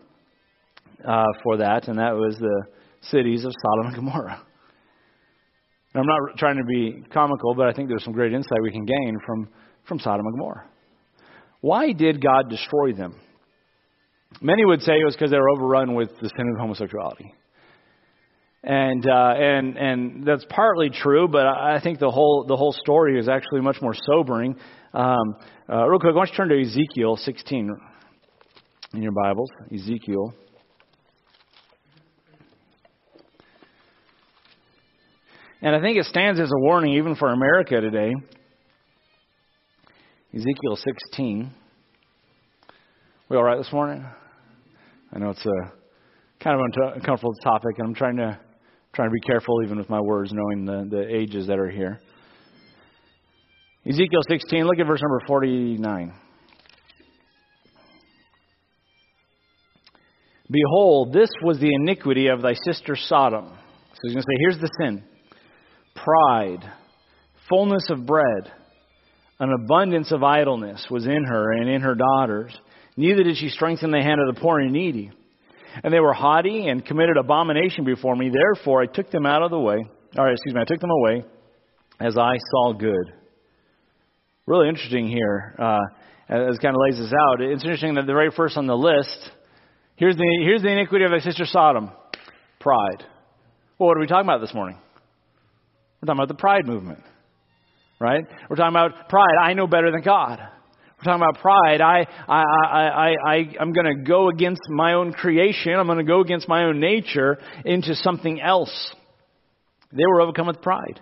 uh, 1.07 1.25
for 1.43 1.57
that, 1.59 1.89
and 1.89 1.99
that 1.99 2.15
was 2.15 2.37
the 2.39 2.63
cities 3.11 3.45
of 3.45 3.53
Sodom 3.53 3.87
and 3.87 3.97
Gomorrah. 3.97 4.41
And 5.95 6.01
I'm 6.01 6.07
not 6.07 6.39
trying 6.39 6.57
to 6.57 6.65
be 6.65 7.05
comical, 7.13 7.55
but 7.55 7.69
I 7.69 7.73
think 7.73 7.89
there's 7.89 8.05
some 8.05 8.13
great 8.13 8.33
insight 8.33 8.59
we 8.63 8.71
can 8.71 8.85
gain 8.85 9.19
from, 9.27 9.49
from 9.89 9.99
Sodom 9.99 10.25
and 10.27 10.35
Gomorrah. 10.35 10.67
Why 11.61 11.93
did 11.93 12.23
God 12.23 12.49
destroy 12.49 12.93
them? 12.93 13.17
Many 14.41 14.65
would 14.65 14.81
say 14.83 14.95
it 14.95 15.05
was 15.05 15.15
because 15.15 15.31
they 15.31 15.39
were 15.39 15.51
overrun 15.51 15.95
with 15.95 16.11
the 16.21 16.29
sin 16.29 16.53
of 16.55 16.61
homosexuality. 16.61 17.35
And 18.65 19.05
uh, 19.09 19.35
and 19.37 19.77
and 19.77 20.27
that's 20.27 20.47
partly 20.49 20.89
true, 20.91 21.27
but 21.27 21.47
I 21.47 21.81
think 21.83 21.99
the 21.99 22.11
whole 22.11 22.45
the 22.47 22.57
whole 22.57 22.73
story 22.73 23.19
is 23.19 23.29
actually 23.29 23.61
much 23.61 23.79
more 23.83 23.95
sobering. 24.07 24.57
Um, 24.95 25.37
uh, 25.71 25.89
real 25.89 25.99
quick, 25.99 26.13
I 26.13 26.17
want 26.17 26.29
you 26.29 26.33
to 26.33 26.37
turn 26.37 26.49
to 26.51 26.61
Ezekiel 26.61 27.17
16 27.17 27.77
in 28.93 29.03
your 29.03 29.13
Bibles. 29.13 29.49
Ezekiel. 29.73 30.35
And 35.63 35.75
I 35.75 35.81
think 35.81 35.97
it 35.97 36.05
stands 36.05 36.39
as 36.39 36.51
a 36.51 36.59
warning 36.59 36.95
even 36.95 37.15
for 37.17 37.33
America 37.33 37.81
today. 37.81 38.13
Ezekiel 40.35 40.77
16. 40.77 41.51
We 43.31 43.37
all 43.39 43.45
right 43.45 43.57
this 43.57 43.73
morning? 43.73 44.05
I 45.11 45.19
know 45.19 45.31
it's 45.31 45.47
a 45.47 45.73
kind 46.45 46.61
of 46.61 46.93
uncomfortable 46.97 47.35
topic, 47.43 47.79
and 47.79 47.89
I'm 47.89 47.95
trying 47.95 48.17
to 48.17 48.39
trying 48.93 49.09
to 49.09 49.15
be 49.15 49.21
careful 49.21 49.63
even 49.65 49.79
with 49.79 49.89
my 49.89 50.01
words, 50.01 50.33
knowing 50.35 50.67
the, 50.67 50.87
the 50.95 51.17
ages 51.17 51.47
that 51.47 51.59
are 51.59 51.71
here. 51.71 51.99
Ezekiel 53.85 54.21
16, 54.29 54.65
look 54.65 54.79
at 54.79 54.87
verse 54.87 55.03
number 55.03 55.21
49. 55.27 56.13
Behold, 60.49 61.13
this 61.13 61.31
was 61.43 61.59
the 61.59 61.75
iniquity 61.75 62.29
of 62.29 62.43
thy 62.43 62.55
sister 62.65 62.95
Sodom. 62.95 63.47
So 63.49 63.99
he's 64.05 64.13
going 64.13 64.23
to 64.23 64.27
say, 64.27 64.39
here's 64.39 64.59
the 64.61 64.71
sin 64.81 65.03
pride, 65.97 66.61
fullness 67.49 67.91
of 67.91 68.07
bread, 68.07 68.53
an 69.41 69.51
abundance 69.65 70.13
of 70.13 70.23
idleness 70.23 70.87
was 70.89 71.05
in 71.05 71.25
her 71.25 71.53
and 71.53 71.69
in 71.69 71.81
her 71.81 71.97
daughters. 71.97 72.57
Neither 72.97 73.25
did 73.25 73.37
she 73.37 73.49
strengthen 73.49 73.91
the 73.91 74.01
hand 74.01 74.21
of 74.21 74.33
the 74.33 74.41
poor 74.41 74.61
and 74.61 74.73
needy. 74.73 75.11
And 75.83 75.93
they 75.93 76.01
were 76.01 76.13
haughty 76.13 76.69
and 76.69 76.85
committed 76.85 77.17
abomination 77.17 77.85
before 77.85 78.15
me. 78.15 78.31
Therefore 78.31 78.83
I 78.83 78.87
took 78.87 79.11
them 79.11 79.27
out 79.27 79.43
of 79.43 79.51
the 79.51 79.59
way. 79.59 79.79
Or 80.17 80.31
excuse 80.31 80.55
me, 80.55 80.61
I 80.61 80.65
took 80.65 80.81
them 80.81 80.91
away 80.91 81.25
as 81.99 82.17
I 82.17 82.37
saw 82.51 82.73
good 82.75 83.22
really 84.47 84.69
interesting 84.69 85.09
here 85.09 85.55
uh, 85.59 85.79
as 86.29 86.59
kind 86.59 86.75
of 86.75 86.81
lays 86.87 86.99
this 86.99 87.13
out. 87.13 87.41
It's 87.41 87.63
interesting 87.63 87.95
that 87.95 88.07
the 88.07 88.13
very 88.13 88.31
first 88.35 88.57
on 88.57 88.67
the 88.67 88.77
list, 88.77 89.31
here's 89.97 90.17
the, 90.17 90.41
here's 90.43 90.63
the 90.63 90.71
iniquity 90.71 91.05
of 91.05 91.11
thy 91.13 91.21
sister 91.21 91.45
Sodom 91.47 91.91
pride. 92.61 93.05
Well, 93.79 93.89
what 93.89 93.97
are 93.97 94.01
we 94.01 94.07
talking 94.07 94.27
about 94.27 94.41
this 94.41 94.55
morning? 94.55 94.79
We're 96.01 96.07
talking 96.07 96.19
about 96.19 96.29
the 96.29 96.41
pride 96.41 96.67
movement, 96.67 97.01
right? 98.01 98.25
We're 98.49 98.57
talking 98.57 98.73
about 98.75 99.09
pride. 99.09 99.37
I 99.41 99.55
know 99.55 99.67
better 99.67 99.93
than 99.93 100.03
God. 100.03 100.41
We're 100.41 101.05
talking 101.05 101.23
about 101.23 101.41
pride. 101.41 101.81
I, 101.81 102.07
I, 102.29 102.43
I, 102.43 102.81
I, 102.81 103.15
I, 103.27 103.55
I'm 103.61 103.73
going 103.73 103.87
to 103.87 104.03
go 104.05 104.29
against 104.29 104.63
my 104.69 104.95
own 104.95 105.13
creation. 105.13 105.75
I'm 105.75 105.87
going 105.87 105.99
to 105.99 106.05
go 106.05 106.21
against 106.21 106.49
my 106.49 106.65
own 106.65 106.81
nature 106.81 107.39
into 107.65 107.95
something 107.97 108.41
else. 108.41 108.95
They 109.93 110.05
were 110.09 110.21
overcome 110.21 110.47
with 110.47 110.63
pride. 110.63 111.01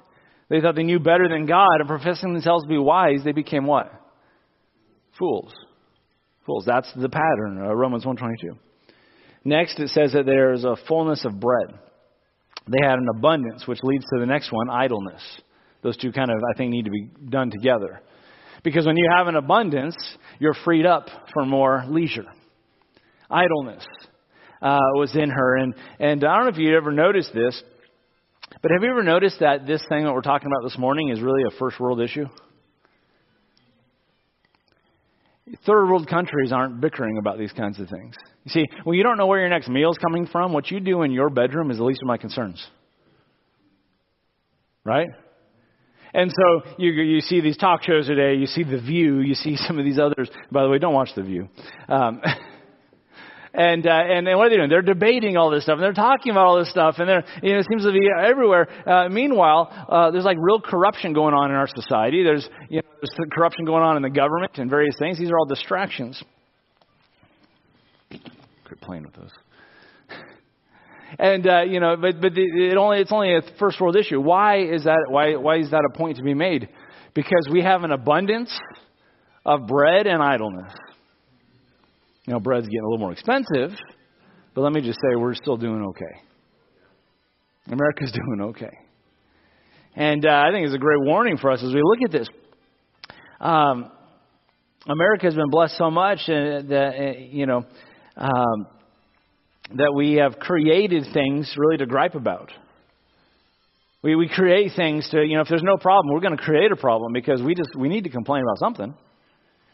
They 0.51 0.61
thought 0.61 0.75
they 0.75 0.83
knew 0.83 0.99
better 0.99 1.29
than 1.29 1.47
God, 1.47 1.79
and 1.79 1.89
professing 1.89 2.33
themselves 2.33 2.65
to 2.65 2.69
be 2.69 2.77
wise, 2.77 3.21
they 3.25 3.33
became 3.33 3.67
what? 3.67 3.91
Fools. 5.19 5.53
Fools. 6.45 6.65
That's 6.67 6.93
the 6.95 7.09
pattern, 7.09 7.63
uh, 7.65 7.75
Romans 7.75 8.05
122. 8.05 8.59
Next, 9.45 9.79
it 9.79 9.89
says 9.91 10.13
that 10.13 10.27
there 10.27 10.53
is 10.53 10.65
a 10.65 10.77
fullness 10.89 11.25
of 11.25 11.39
bread. 11.41 11.79
They 12.67 12.85
had 12.85 12.99
an 12.99 13.07
abundance, 13.17 13.67
which 13.67 13.79
leads 13.83 14.05
to 14.07 14.21
the 14.21 14.27
next 14.27 14.53
one, 14.53 14.69
idleness. 14.69 15.23
Those 15.83 15.97
two 15.97 16.13
kind 16.13 16.31
of, 16.31 16.37
I 16.37 16.59
think, 16.59 16.73
need 16.73 16.85
to 16.85 16.91
be 16.91 17.09
done 17.29 17.51
together. 17.51 18.03
Because 18.63 18.87
when 18.87 18.97
you 18.97 19.09
have 19.17 19.29
an 19.29 19.37
abundance, 19.37 19.97
you're 20.39 20.57
freed 20.65 20.85
up 20.85 21.07
for 21.33 21.47
more 21.47 21.85
leisure. 21.89 22.27
Idleness 23.31 23.87
uh, 24.61 24.79
was 24.95 25.15
in 25.17 25.31
her. 25.31 25.57
And, 25.57 25.75
and 25.99 26.25
I 26.25 26.37
don't 26.37 26.45
know 26.45 26.51
if 26.51 26.59
you 26.59 26.77
ever 26.77 26.93
noticed 26.93 27.33
this, 27.33 27.63
but 28.63 28.71
have 28.71 28.83
you 28.83 28.91
ever 28.91 29.03
noticed 29.03 29.41
that 29.41 29.67
this 29.67 29.83
thing 29.89 30.05
that 30.05 30.13
we're 30.13 30.21
talking 30.21 30.47
about 30.47 30.69
this 30.69 30.79
morning 30.79 31.09
is 31.09 31.21
really 31.21 31.43
a 31.45 31.59
first 31.59 31.81
world 31.81 32.01
issue? 32.01 32.27
Third 35.67 35.87
world 35.87 36.09
countries 36.09 36.53
aren't 36.53 36.81
bickering 36.81 37.19
about 37.19 37.39
these 37.39 37.53
kinds 37.53 37.81
of 37.81 37.89
things. 37.89 38.15
You 38.45 38.51
see, 38.51 38.67
when 38.85 38.97
you 38.97 39.03
don't 39.03 39.17
know 39.17 39.27
where 39.27 39.41
your 39.41 39.49
next 39.49 39.69
meal 39.69 39.91
is 39.91 39.99
coming 39.99 40.27
from, 40.27 40.53
what 40.53 40.71
you 40.71 40.79
do 40.79 41.03
in 41.03 41.11
your 41.11 41.29
bedroom 41.31 41.71
is 41.71 41.79
the 41.79 41.85
least 41.85 42.01
of 42.03 42.07
my 42.07 42.19
concerns. 42.19 42.65
Right? 44.85 45.09
And 46.13 46.31
so 46.31 46.73
you, 46.79 46.91
you 46.91 47.21
see 47.21 47.41
these 47.41 47.57
talk 47.57 47.83
shows 47.83 48.07
today, 48.07 48.35
you 48.35 48.47
see 48.47 48.65
The 48.65 48.81
View, 48.81 49.21
you 49.21 49.35
see 49.35 49.57
some 49.57 49.79
of 49.79 49.85
these 49.85 49.99
others. 49.99 50.29
By 50.51 50.63
the 50.63 50.69
way, 50.69 50.79
don't 50.79 50.95
watch 50.95 51.11
The 51.15 51.23
View. 51.23 51.49
Um, 51.89 52.21
and 53.53 53.87
uh, 53.87 53.91
and 53.91 54.29
and 54.29 54.39
what 54.39 54.47
are 54.47 54.51
they 54.51 54.57
doing? 54.57 54.69
They're 54.69 54.83
debating 54.83 55.37
all 55.37 55.51
this 55.51 55.65
stuff, 55.65 55.75
and 55.75 55.83
they're 55.83 55.93
talking 55.93 56.31
about 56.31 56.47
all 56.47 56.59
this 56.59 56.71
stuff, 56.71 56.97
and 56.99 57.09
they're 57.09 57.25
you 57.43 57.53
know 57.53 57.59
it 57.59 57.67
seems 57.69 57.85
to 57.85 57.93
be 57.93 58.09
everywhere. 58.09 58.69
Uh, 58.87 59.09
meanwhile, 59.09 59.87
uh, 59.89 60.11
there's 60.11 60.25
like 60.25 60.37
real 60.41 60.61
corruption 60.61 61.13
going 61.13 61.35
on 61.35 61.51
in 61.51 61.57
our 61.57 61.67
society. 61.67 62.23
There's 62.23 62.49
you 62.69 62.77
know 62.77 62.89
there's 63.01 63.29
corruption 63.33 63.65
going 63.65 63.83
on 63.83 63.97
in 63.97 64.03
the 64.03 64.11
government 64.11 64.59
and 64.59 64.71
various 64.71 64.95
things. 64.99 65.19
These 65.19 65.31
are 65.31 65.39
all 65.39 65.47
distractions. 65.47 66.23
Quit 68.11 68.81
playing 68.81 69.05
with 69.05 69.15
those. 69.15 69.33
and 71.19 71.47
uh, 71.49 71.63
you 71.63 71.81
know, 71.81 71.97
but 71.97 72.21
but 72.21 72.33
it 72.37 72.77
only 72.77 73.01
it's 73.01 73.13
only 73.13 73.35
a 73.35 73.43
first 73.59 73.81
world 73.81 73.97
issue. 73.97 74.21
Why 74.21 74.61
is 74.61 74.85
that? 74.85 75.07
Why 75.09 75.35
why 75.35 75.59
is 75.59 75.71
that 75.73 75.83
a 75.93 75.97
point 75.97 76.19
to 76.19 76.23
be 76.23 76.35
made? 76.35 76.69
Because 77.15 77.49
we 77.51 77.63
have 77.63 77.83
an 77.83 77.91
abundance 77.91 78.57
of 79.45 79.67
bread 79.67 80.07
and 80.07 80.23
idleness. 80.23 80.73
You 82.31 82.35
know, 82.35 82.41
bread's 82.41 82.69
getting 82.69 82.83
a 82.83 82.85
little 82.85 83.01
more 83.01 83.11
expensive, 83.11 83.77
but 84.55 84.61
let 84.61 84.73
me 84.73 84.83
just 84.83 85.01
say 85.01 85.17
we're 85.17 85.35
still 85.35 85.57
doing 85.57 85.83
okay. 85.83 86.21
America's 87.67 88.13
doing 88.25 88.51
okay. 88.51 88.71
And 89.97 90.25
uh, 90.25 90.29
I 90.47 90.53
think 90.53 90.65
it's 90.65 90.75
a 90.77 90.79
great 90.79 91.01
warning 91.01 91.39
for 91.39 91.51
us 91.51 91.61
as 91.61 91.75
we 91.75 91.81
look 91.83 91.99
at 92.05 92.13
this. 92.13 92.29
Um, 93.41 93.91
America 94.89 95.27
has 95.27 95.35
been 95.35 95.51
blessed 95.51 95.77
so 95.77 95.91
much 95.91 96.21
uh, 96.29 96.63
that, 96.69 96.93
uh, 96.97 97.19
you 97.19 97.47
know, 97.47 97.65
um, 98.17 98.67
that 99.75 99.93
we 99.93 100.15
have 100.23 100.39
created 100.39 101.09
things 101.13 101.53
really 101.57 101.79
to 101.79 101.87
gripe 101.87 102.15
about. 102.15 102.53
We, 104.05 104.15
we 104.15 104.29
create 104.29 104.71
things 104.77 105.09
to, 105.11 105.21
you 105.21 105.35
know, 105.35 105.43
if 105.43 105.49
there's 105.49 105.65
no 105.65 105.79
problem, 105.79 106.15
we're 106.15 106.21
going 106.21 106.37
to 106.37 106.45
create 106.45 106.71
a 106.71 106.77
problem 106.77 107.13
because 107.13 107.43
we 107.43 107.57
just, 107.57 107.71
we 107.77 107.89
need 107.89 108.05
to 108.05 108.11
complain 108.11 108.45
about 108.45 108.61
something. 108.61 108.95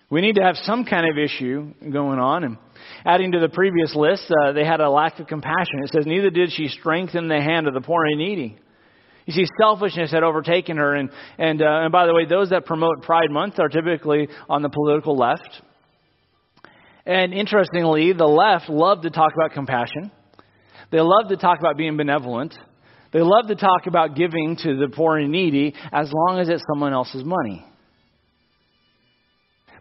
We 0.09 0.21
need 0.21 0.37
to 0.37 0.42
have 0.42 0.57
some 0.62 0.85
kind 0.85 1.09
of 1.11 1.19
issue 1.19 1.73
going 1.81 2.21
on. 2.21 2.45
And 2.45 2.59
adding 3.05 3.33
to 3.33 3.40
the 3.40 3.49
previous 3.49 3.95
list, 3.97 4.31
uh, 4.31 4.53
they 4.53 4.64
had 4.64 4.81
a 4.81 4.88
lack 4.88 5.19
of 5.19 5.27
compassion. 5.27 5.83
It 5.83 5.90
says, 5.92 6.07
Neither 6.07 6.31
did 6.31 6.53
she 6.53 6.69
strengthen 6.69 7.29
the 7.29 7.40
hand 7.40 7.66
of 7.66 7.75
the 7.75 7.81
poor 7.81 8.05
and 8.05 8.19
needy. 8.19 8.57
You 9.27 9.33
see, 9.33 9.47
selfishness 9.61 10.12
had 10.12 10.23
overtaken 10.23 10.77
her. 10.77 10.95
And, 10.95 11.11
and, 11.38 11.61
uh, 11.61 11.83
and 11.83 11.92
by 11.92 12.07
the 12.07 12.14
way, 12.14 12.25
those 12.25 12.51
that 12.51 12.66
promote 12.66 13.03
Pride 13.03 13.31
Month 13.31 13.59
are 13.59 13.69
typically 13.69 14.29
on 14.49 14.62
the 14.62 14.69
political 14.69 15.16
left. 15.16 15.51
And 17.05 17.35
interestingly, 17.35 18.12
the 18.12 18.27
left 18.27 18.69
love 18.69 19.03
to 19.03 19.11
talk 19.11 19.33
about 19.35 19.53
compassion. 19.53 20.12
They 20.92 21.01
love 21.01 21.29
to 21.31 21.37
talk 21.37 21.59
about 21.59 21.77
being 21.77 21.97
benevolent. 21.97 22.57
They 23.12 23.23
love 23.23 23.49
to 23.49 23.57
talk 23.57 23.87
about 23.88 24.14
giving 24.14 24.57
to 24.62 24.77
the 24.77 24.88
poor 24.95 25.19
and 25.19 25.33
needy 25.33 25.75
as 25.92 26.12
long 26.12 26.38
as 26.38 26.49
it's 26.49 26.62
someone 26.73 26.92
else's 26.92 27.25
money. 27.25 27.64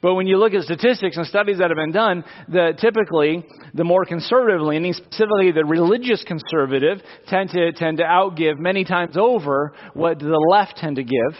But 0.06 0.14
when 0.14 0.28
you 0.28 0.38
look 0.38 0.54
at 0.54 0.62
statistics 0.62 1.18
and 1.18 1.26
studies 1.26 1.58
that 1.58 1.72
have 1.72 1.78
been 1.78 1.92
done, 1.92 2.24
the, 2.48 2.78
typically 2.80 3.44
the 3.74 3.84
more 3.84 4.06
conservative 4.06 4.62
leaning, 4.62 4.94
specifically 4.94 5.52
the 5.52 5.66
religious 5.66 6.24
conservative, 6.24 7.00
tend 7.28 7.50
to 7.50 7.72
tend 7.72 7.98
to 7.98 8.04
outgive 8.04 8.60
many 8.60 8.84
times 8.84 9.18
over 9.18 9.74
what 9.96 10.20
the 10.20 10.46
left 10.52 10.78
tend 10.78 10.98
to 10.98 11.04
give 11.04 11.34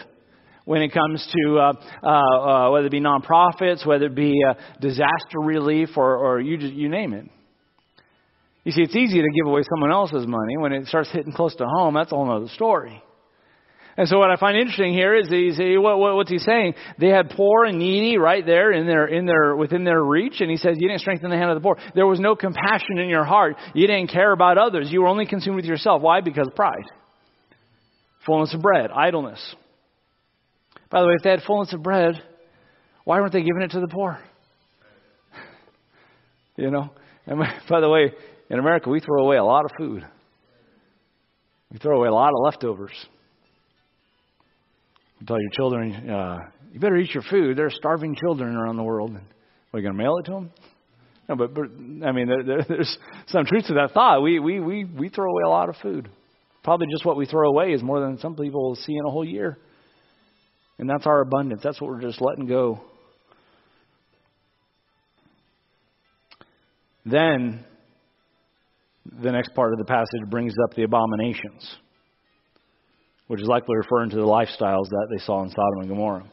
when 0.64 0.82
it 0.82 0.92
comes 0.92 1.24
to 1.32 1.58
uh, 1.60 1.72
uh, 2.02 2.08
uh, 2.08 2.70
whether 2.72 2.88
it 2.88 2.90
be 2.90 3.00
nonprofits, 3.00 3.86
whether 3.86 4.06
it 4.06 4.16
be 4.16 4.34
uh, 4.42 4.54
disaster 4.80 5.38
relief, 5.40 5.90
or, 5.96 6.16
or 6.16 6.40
you 6.40 6.56
just, 6.56 6.74
you 6.74 6.88
name 6.88 7.12
it. 7.12 7.26
You 8.64 8.72
see, 8.72 8.82
it's 8.82 8.96
easy 8.96 9.22
to 9.22 9.28
give 9.32 9.46
away 9.46 9.62
someone 9.70 9.92
else's 9.92 10.26
money. 10.26 10.56
When 10.58 10.72
it 10.72 10.88
starts 10.88 11.12
hitting 11.12 11.32
close 11.32 11.54
to 11.54 11.66
home, 11.66 11.94
that's 11.94 12.10
a 12.10 12.16
whole 12.16 12.28
other 12.32 12.48
story. 12.48 13.00
And 13.98 14.06
so 14.06 14.18
what 14.18 14.30
I 14.30 14.36
find 14.36 14.58
interesting 14.58 14.92
here 14.92 15.14
is 15.14 15.28
he's, 15.28 15.58
what, 15.58 15.98
what, 15.98 16.16
what's 16.16 16.30
he 16.30 16.38
saying? 16.38 16.74
They 16.98 17.08
had 17.08 17.30
poor 17.30 17.64
and 17.64 17.78
needy 17.78 18.18
right 18.18 18.44
there 18.44 18.70
in 18.70 18.86
their, 18.86 19.06
in 19.06 19.24
their, 19.24 19.56
within 19.56 19.84
their 19.84 20.02
reach. 20.02 20.40
And 20.40 20.50
he 20.50 20.58
says, 20.58 20.76
you 20.78 20.88
didn't 20.88 21.00
strengthen 21.00 21.30
the 21.30 21.36
hand 21.36 21.50
of 21.50 21.56
the 21.56 21.62
poor. 21.62 21.78
There 21.94 22.06
was 22.06 22.20
no 22.20 22.36
compassion 22.36 22.98
in 22.98 23.08
your 23.08 23.24
heart. 23.24 23.56
You 23.74 23.86
didn't 23.86 24.08
care 24.08 24.32
about 24.32 24.58
others. 24.58 24.88
You 24.90 25.00
were 25.00 25.08
only 25.08 25.24
consumed 25.24 25.56
with 25.56 25.64
yourself. 25.64 26.02
Why? 26.02 26.20
Because 26.20 26.46
of 26.46 26.54
pride. 26.54 26.84
Fullness 28.26 28.52
of 28.52 28.60
bread. 28.60 28.90
Idleness. 28.90 29.54
By 30.90 31.00
the 31.00 31.06
way, 31.06 31.14
if 31.16 31.22
they 31.22 31.30
had 31.30 31.42
fullness 31.46 31.72
of 31.72 31.82
bread, 31.82 32.22
why 33.04 33.18
weren't 33.18 33.32
they 33.32 33.42
giving 33.42 33.62
it 33.62 33.70
to 33.70 33.80
the 33.80 33.88
poor? 33.88 34.18
you 36.56 36.70
know? 36.70 36.90
And 37.26 37.38
by 37.68 37.80
the 37.80 37.88
way, 37.88 38.12
in 38.50 38.58
America, 38.58 38.90
we 38.90 39.00
throw 39.00 39.24
away 39.24 39.38
a 39.38 39.44
lot 39.44 39.64
of 39.64 39.70
food. 39.78 40.06
We 41.72 41.78
throw 41.78 41.96
away 41.96 42.08
a 42.08 42.12
lot 42.12 42.28
of 42.28 42.44
leftovers. 42.44 42.92
You 45.20 45.26
tell 45.26 45.40
your 45.40 45.50
children, 45.50 46.10
uh, 46.10 46.38
you 46.72 46.80
better 46.80 46.96
eat 46.96 47.14
your 47.14 47.22
food. 47.22 47.56
There 47.56 47.66
are 47.66 47.70
starving 47.70 48.16
children 48.16 48.54
around 48.54 48.76
the 48.76 48.82
world. 48.82 49.12
Are 49.12 49.78
you 49.78 49.82
going 49.82 49.96
to 49.96 50.02
mail 50.02 50.16
it 50.18 50.24
to 50.26 50.30
them? 50.32 50.50
No, 51.28 51.36
but, 51.36 51.54
but 51.54 51.64
I 52.06 52.12
mean, 52.12 52.28
there, 52.28 52.42
there, 52.44 52.66
there's 52.68 52.98
some 53.28 53.46
truth 53.46 53.66
to 53.68 53.74
that 53.74 53.92
thought. 53.92 54.22
We, 54.22 54.38
we, 54.38 54.60
we, 54.60 54.84
we 54.84 55.08
throw 55.08 55.30
away 55.30 55.42
a 55.44 55.48
lot 55.48 55.68
of 55.68 55.76
food. 55.82 56.08
Probably 56.62 56.86
just 56.90 57.04
what 57.04 57.16
we 57.16 57.26
throw 57.26 57.48
away 57.48 57.72
is 57.72 57.82
more 57.82 58.00
than 58.00 58.18
some 58.18 58.36
people 58.36 58.62
will 58.62 58.76
see 58.76 58.92
in 58.92 59.04
a 59.06 59.10
whole 59.10 59.24
year. 59.24 59.58
And 60.78 60.88
that's 60.88 61.06
our 61.06 61.20
abundance. 61.20 61.62
That's 61.64 61.80
what 61.80 61.90
we're 61.90 62.02
just 62.02 62.20
letting 62.20 62.46
go. 62.46 62.80
Then, 67.04 67.64
the 69.22 69.32
next 69.32 69.54
part 69.54 69.72
of 69.72 69.78
the 69.78 69.84
passage 69.84 70.28
brings 70.28 70.52
up 70.64 70.74
the 70.74 70.82
abominations 70.82 71.76
which 73.26 73.40
is 73.40 73.48
likely 73.48 73.76
referring 73.76 74.10
to 74.10 74.16
the 74.16 74.22
lifestyles 74.22 74.88
that 74.88 75.08
they 75.10 75.22
saw 75.24 75.42
in 75.42 75.50
Sodom 75.50 75.80
and 75.80 75.88
Gomorrah. 75.88 76.30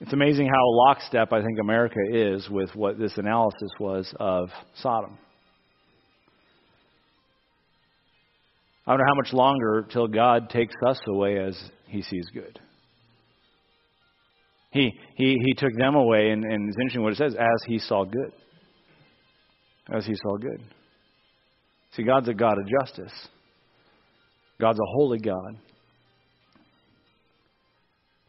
It's 0.00 0.12
amazing 0.12 0.46
how 0.46 0.62
lockstep 0.86 1.32
I 1.32 1.42
think 1.42 1.58
America 1.60 2.00
is 2.10 2.48
with 2.48 2.74
what 2.74 2.98
this 2.98 3.18
analysis 3.18 3.70
was 3.78 4.12
of 4.18 4.48
Sodom. 4.76 5.18
I 8.86 8.92
wonder 8.92 9.04
how 9.06 9.14
much 9.14 9.32
longer 9.32 9.86
till 9.92 10.08
God 10.08 10.48
takes 10.48 10.74
us 10.86 10.98
away 11.06 11.38
as 11.38 11.56
He 11.86 12.02
sees 12.02 12.26
good. 12.32 12.58
He, 14.72 14.92
he, 15.16 15.36
he 15.44 15.54
took 15.54 15.74
them 15.76 15.96
away, 15.96 16.30
and, 16.30 16.44
and 16.44 16.68
it's 16.68 16.78
interesting 16.78 17.02
what 17.02 17.12
it 17.12 17.18
says, 17.18 17.34
as 17.34 17.62
He 17.66 17.78
saw 17.78 18.04
good. 18.04 18.32
As 19.92 20.06
He 20.06 20.14
saw 20.14 20.36
good. 20.38 20.62
See, 21.94 22.04
God's 22.04 22.28
a 22.28 22.34
God 22.34 22.56
of 22.58 22.66
justice. 22.80 23.28
God's 24.60 24.78
a 24.78 24.90
holy 24.94 25.18
God. 25.18 25.56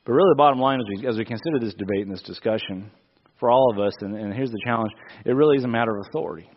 But 0.05 0.13
really, 0.13 0.29
the 0.31 0.37
bottom 0.37 0.59
line 0.59 0.79
is, 0.79 1.05
as 1.07 1.17
we 1.17 1.25
consider 1.25 1.59
this 1.59 1.75
debate 1.75 2.07
and 2.07 2.11
this 2.11 2.23
discussion, 2.23 2.91
for 3.39 3.51
all 3.51 3.71
of 3.71 3.79
us, 3.79 3.93
and, 4.01 4.15
and 4.15 4.33
here's 4.33 4.51
the 4.51 4.61
challenge 4.65 4.91
it 5.25 5.31
really 5.31 5.57
is 5.57 5.63
a 5.63 5.67
matter 5.67 5.95
of 5.95 6.05
authority. 6.09 6.49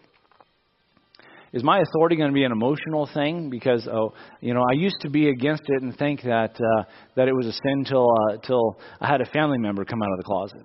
Is 1.52 1.62
my 1.62 1.80
authority 1.80 2.16
going 2.16 2.30
to 2.30 2.34
be 2.34 2.42
an 2.42 2.50
emotional 2.50 3.08
thing? 3.14 3.48
Because 3.48 3.86
oh, 3.86 4.12
you 4.40 4.54
know, 4.54 4.62
I 4.68 4.74
used 4.74 4.96
to 5.02 5.10
be 5.10 5.28
against 5.28 5.62
it 5.66 5.82
and 5.82 5.96
think 5.96 6.22
that 6.22 6.56
uh, 6.56 6.82
that 7.16 7.28
it 7.28 7.32
was 7.32 7.46
a 7.46 7.52
sin 7.52 7.84
till 7.84 8.08
uh, 8.10 8.38
till 8.38 8.78
I 9.00 9.06
had 9.06 9.20
a 9.20 9.26
family 9.26 9.58
member 9.58 9.84
come 9.84 10.02
out 10.02 10.10
of 10.10 10.18
the 10.18 10.24
closet. 10.24 10.62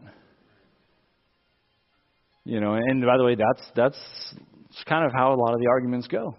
You 2.44 2.60
know, 2.60 2.74
and 2.74 3.06
by 3.06 3.18
the 3.18 3.24
way, 3.24 3.36
that's 3.36 3.72
that's 3.76 4.86
kind 4.88 5.06
of 5.06 5.12
how 5.14 5.34
a 5.34 5.38
lot 5.38 5.54
of 5.54 5.60
the 5.60 5.68
arguments 5.68 6.08
go. 6.08 6.36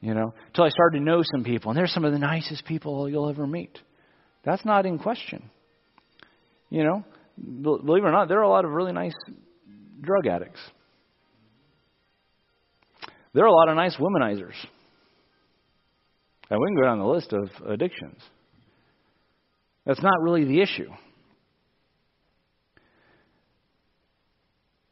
You 0.00 0.14
know, 0.14 0.32
until 0.46 0.64
I 0.64 0.70
started 0.70 0.98
to 0.98 1.04
know 1.04 1.22
some 1.34 1.44
people, 1.44 1.70
and 1.70 1.78
they're 1.78 1.86
some 1.86 2.04
of 2.04 2.12
the 2.12 2.18
nicest 2.18 2.64
people 2.64 3.08
you'll 3.08 3.28
ever 3.28 3.46
meet. 3.46 3.78
That's 4.44 4.64
not 4.64 4.86
in 4.86 4.98
question. 4.98 5.50
You 6.70 6.84
know, 6.84 7.04
believe 7.36 8.04
it 8.04 8.06
or 8.06 8.12
not, 8.12 8.28
there 8.28 8.38
are 8.38 8.44
a 8.44 8.48
lot 8.48 8.64
of 8.64 8.70
really 8.70 8.92
nice 8.92 9.12
drug 10.00 10.26
addicts. 10.26 10.60
There 13.34 13.44
are 13.44 13.48
a 13.48 13.52
lot 13.52 13.68
of 13.68 13.76
nice 13.76 13.96
womanizers. 13.96 14.54
And 16.48 16.58
we 16.58 16.66
can 16.68 16.76
go 16.76 16.82
down 16.82 16.98
the 16.98 17.04
list 17.04 17.32
of 17.32 17.50
addictions. 17.68 18.20
That's 19.84 20.02
not 20.02 20.20
really 20.22 20.44
the 20.44 20.60
issue. 20.60 20.88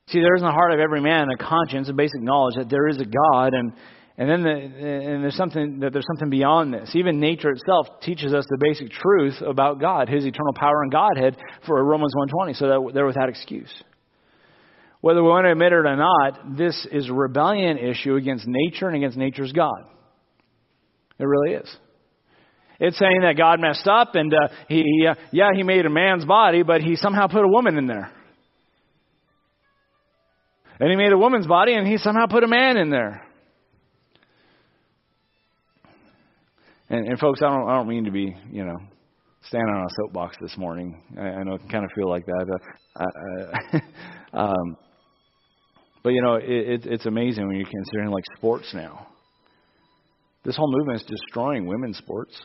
See, 0.09 0.21
there 0.21 0.37
is 0.37 0.43
in 0.43 0.47
the 0.47 0.53
heart 0.53 0.73
of 0.73 0.81
every 0.81 1.01
man 1.01 1.29
a 1.31 1.37
conscience, 1.43 1.89
a 1.89 1.93
basic 1.93 2.23
knowledge 2.23 2.55
that 2.57 2.71
there 2.71 2.89
is 2.89 2.99
a 2.99 3.05
God, 3.05 3.53
and 3.55 3.73
and 4.19 4.29
then 4.29 4.43
the, 4.43 4.51
and 4.51 5.23
there's 5.23 5.37
something 5.37 5.79
that 5.79 5.93
there's 5.93 6.07
something 6.09 6.29
beyond 6.29 6.75
this. 6.75 6.91
Even 6.95 7.21
nature 7.21 7.51
itself 7.51 7.87
teaches 8.03 8.35
us 8.35 8.45
the 8.51 8.59
basic 8.61 8.91
truth 8.91 9.41
about 9.41 9.81
God, 9.81 10.09
His 10.09 10.27
eternal 10.27 10.53
power 10.55 10.83
and 10.83 10.91
Godhead 10.91 11.37
for 11.65 11.83
Romans 11.85 12.13
1:20, 12.17 12.57
so 12.57 12.67
that 12.67 12.91
they're 12.95 13.07
without 13.07 13.29
excuse. 13.29 13.73
Whether 15.01 15.23
we 15.23 15.29
want 15.29 15.45
to 15.45 15.53
admit 15.53 15.73
it 15.73 15.87
or 15.87 15.97
not, 15.97 16.57
this 16.57 16.85
is 16.91 17.09
a 17.09 17.13
rebellion 17.13 17.79
issue 17.79 18.17
against 18.17 18.45
nature 18.49 18.89
and 18.89 18.97
against 18.97 19.17
nature's 19.17 19.53
God. 19.53 19.85
It 21.21 21.25
really 21.25 21.55
is. 21.55 21.77
It's 22.81 22.99
saying 22.99 23.21
that 23.23 23.37
God 23.37 23.61
messed 23.61 23.87
up 23.87 24.17
and 24.17 24.35
uh, 24.35 24.49
he, 24.69 24.83
he 24.83 25.07
uh, 25.07 25.15
yeah, 25.31 25.51
he 25.55 25.63
made 25.63 25.87
a 25.87 25.91
man's 25.91 26.25
body, 26.25 26.65
but 26.65 26.81
he 26.81 26.97
somehow 26.97 27.29
put 27.29 27.45
a 27.45 27.49
woman 27.49 27.79
in 27.79 27.87
there. 27.87 28.11
And 30.81 30.91
he 30.91 30.97
made 30.97 31.13
a 31.13 31.19
woman's 31.19 31.47
body 31.47 31.75
and 31.75 31.87
he 31.87 31.99
somehow 31.99 32.27
put 32.27 32.43
a 32.43 32.49
man 32.49 32.77
in 32.77 32.91
there. 32.91 33.28
And, 36.91 37.07
and 37.07 37.19
folks, 37.19 37.41
I 37.43 37.49
don't, 37.49 37.69
I 37.69 37.77
don't 37.77 37.89
mean 37.89 38.05
to 38.05 38.11
be, 38.11 38.35
you 38.51 38.65
know, 38.65 38.77
standing 39.43 39.75
on 39.75 39.85
a 39.85 39.89
soapbox 40.01 40.37
this 40.41 40.57
morning. 40.57 41.03
I, 41.19 41.23
I 41.23 41.43
know 41.43 41.55
it 41.55 41.61
can 41.61 41.69
kind 41.69 41.85
of 41.85 41.91
feel 41.95 42.09
like 42.09 42.27
that. 42.27 42.59
Uh, 42.97 43.79
uh, 44.37 44.39
um, 44.39 44.77
but 46.03 46.11
you 46.11 46.23
know, 46.23 46.37
it, 46.37 46.45
it, 46.45 46.87
it's 46.87 47.07
amazing 47.07 47.47
when 47.47 47.57
you're 47.57 47.69
considering 47.69 48.11
like 48.11 48.25
sports 48.37 48.73
now. 48.73 49.07
This 50.45 50.57
whole 50.57 50.71
movement 50.71 51.03
is 51.03 51.07
destroying 51.07 51.67
women's 51.67 51.99
sports. 51.99 52.41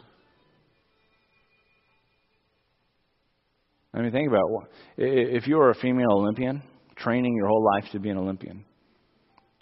I 3.93 4.01
mean, 4.01 4.11
think 4.11 4.27
about 4.27 4.49
what 4.49 4.67
if 4.97 5.47
you 5.47 5.57
were 5.57 5.69
a 5.69 5.75
female 5.75 6.11
Olympian, 6.11 6.63
training 6.97 7.35
your 7.35 7.47
whole 7.47 7.63
life 7.75 7.91
to 7.91 7.99
be 7.99 8.09
an 8.09 8.17
Olympian. 8.17 8.65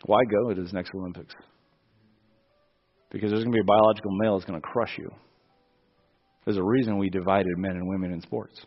Why 0.06 0.22
go 0.24 0.54
to 0.54 0.62
this 0.62 0.74
next 0.74 0.92
Olympics? 0.96 1.36
Because 3.12 3.32
there's 3.32 3.44
going 3.44 3.52
to 3.52 3.58
be 3.58 3.62
a 3.62 3.64
biological 3.64 4.12
male 4.12 4.38
that's 4.38 4.50
going 4.50 4.60
to 4.60 4.68
crush 4.68 4.98
you. 4.98 5.12
There's 6.46 6.58
a 6.58 6.64
reason 6.64 6.98
we 6.98 7.10
divided 7.10 7.58
men 7.58 7.72
and 7.72 7.88
women 7.88 8.12
in 8.12 8.22
sports. 8.22 8.60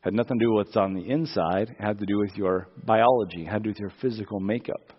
Had 0.00 0.14
nothing 0.14 0.38
to 0.38 0.44
do 0.44 0.52
with 0.52 0.66
what's 0.66 0.76
on 0.76 0.94
the 0.94 1.08
inside. 1.08 1.74
Had 1.78 1.98
to 1.98 2.06
do 2.06 2.18
with 2.18 2.36
your 2.36 2.68
biology. 2.84 3.44
Had 3.44 3.58
to 3.58 3.60
do 3.60 3.68
with 3.70 3.80
your 3.80 3.92
physical 4.00 4.40
makeup. 4.40 4.92